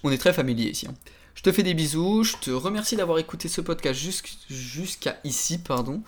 On 0.03 0.11
est 0.11 0.19
très 0.19 0.33
familier 0.33 0.71
ici. 0.71 0.87
Hein. 0.87 0.95
Je 1.35 1.43
te 1.43 1.53
fais 1.53 1.63
des 1.63 1.75
bisous. 1.75 2.25
Je 2.25 2.37
te 2.37 2.51
remercie 2.51 2.97
d'avoir 2.97 3.19
écouté 3.19 3.49
ce 3.49 3.61
podcast 3.61 4.01
jusqu'à 4.49 5.19
ici, 5.25 5.59
pardon. 5.59 6.03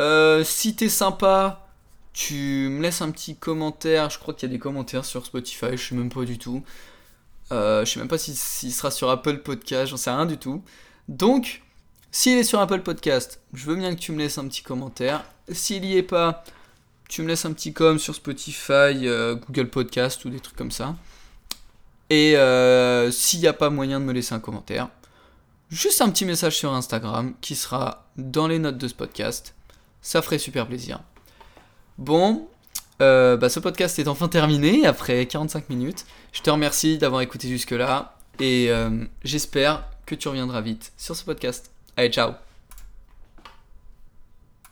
Euh, 0.00 0.44
si 0.44 0.76
t'es 0.76 0.88
sympa, 0.88 1.68
tu 2.12 2.68
me 2.70 2.82
laisses 2.82 3.02
un 3.02 3.10
petit 3.10 3.36
commentaire. 3.36 4.10
Je 4.10 4.18
crois 4.18 4.34
qu'il 4.34 4.48
y 4.48 4.52
a 4.52 4.54
des 4.54 4.58
commentaires 4.58 5.04
sur 5.04 5.24
Spotify, 5.24 5.72
je 5.72 5.88
sais 5.88 5.94
même 5.94 6.10
pas 6.10 6.24
du 6.24 6.38
tout. 6.38 6.62
Euh, 7.52 7.84
je 7.84 7.92
sais 7.92 8.00
même 8.00 8.08
pas 8.08 8.18
s'il 8.18 8.72
sera 8.72 8.90
sur 8.90 9.08
Apple 9.10 9.38
Podcast, 9.38 9.90
j'en 9.90 9.96
sais 9.96 10.10
rien 10.10 10.26
du 10.26 10.36
tout. 10.36 10.62
Donc, 11.08 11.62
s'il 12.10 12.36
est 12.38 12.44
sur 12.44 12.60
Apple 12.60 12.80
Podcast, 12.80 13.40
je 13.52 13.66
veux 13.66 13.76
bien 13.76 13.94
que 13.94 14.00
tu 14.00 14.12
me 14.12 14.18
laisses 14.18 14.38
un 14.38 14.48
petit 14.48 14.62
commentaire. 14.62 15.24
S'il 15.52 15.84
y 15.84 15.96
est 15.96 16.02
pas, 16.02 16.42
tu 17.08 17.22
me 17.22 17.28
laisses 17.28 17.44
un 17.44 17.52
petit 17.52 17.72
com 17.72 17.98
sur 17.98 18.14
Spotify, 18.14 19.06
euh, 19.06 19.36
Google 19.36 19.68
Podcast 19.68 20.24
ou 20.24 20.30
des 20.30 20.40
trucs 20.40 20.56
comme 20.56 20.72
ça. 20.72 20.96
Et 22.10 22.36
euh, 22.36 23.10
s'il 23.10 23.40
n'y 23.40 23.46
a 23.46 23.52
pas 23.52 23.70
moyen 23.70 24.00
de 24.00 24.04
me 24.04 24.12
laisser 24.12 24.34
un 24.34 24.40
commentaire, 24.40 24.88
juste 25.70 26.00
un 26.00 26.10
petit 26.10 26.24
message 26.24 26.56
sur 26.56 26.72
Instagram 26.72 27.34
qui 27.40 27.56
sera 27.56 28.06
dans 28.16 28.46
les 28.46 28.58
notes 28.58 28.78
de 28.78 28.88
ce 28.88 28.94
podcast. 28.94 29.54
Ça 30.02 30.22
ferait 30.22 30.38
super 30.38 30.66
plaisir. 30.66 31.00
Bon, 31.98 32.48
euh, 33.02 33.36
bah, 33.36 33.48
ce 33.48 33.58
podcast 33.58 33.98
est 33.98 34.08
enfin 34.08 34.28
terminé 34.28 34.86
après 34.86 35.26
45 35.26 35.68
minutes. 35.68 36.06
Je 36.32 36.42
te 36.42 36.50
remercie 36.50 36.98
d'avoir 36.98 37.22
écouté 37.22 37.48
jusque-là 37.48 38.16
et 38.38 38.70
j'espère 39.24 39.84
que 40.04 40.14
tu 40.14 40.28
reviendras 40.28 40.60
vite 40.60 40.92
sur 40.96 41.16
ce 41.16 41.24
podcast. 41.24 41.70
Allez, 41.96 42.10
ciao 42.10 42.45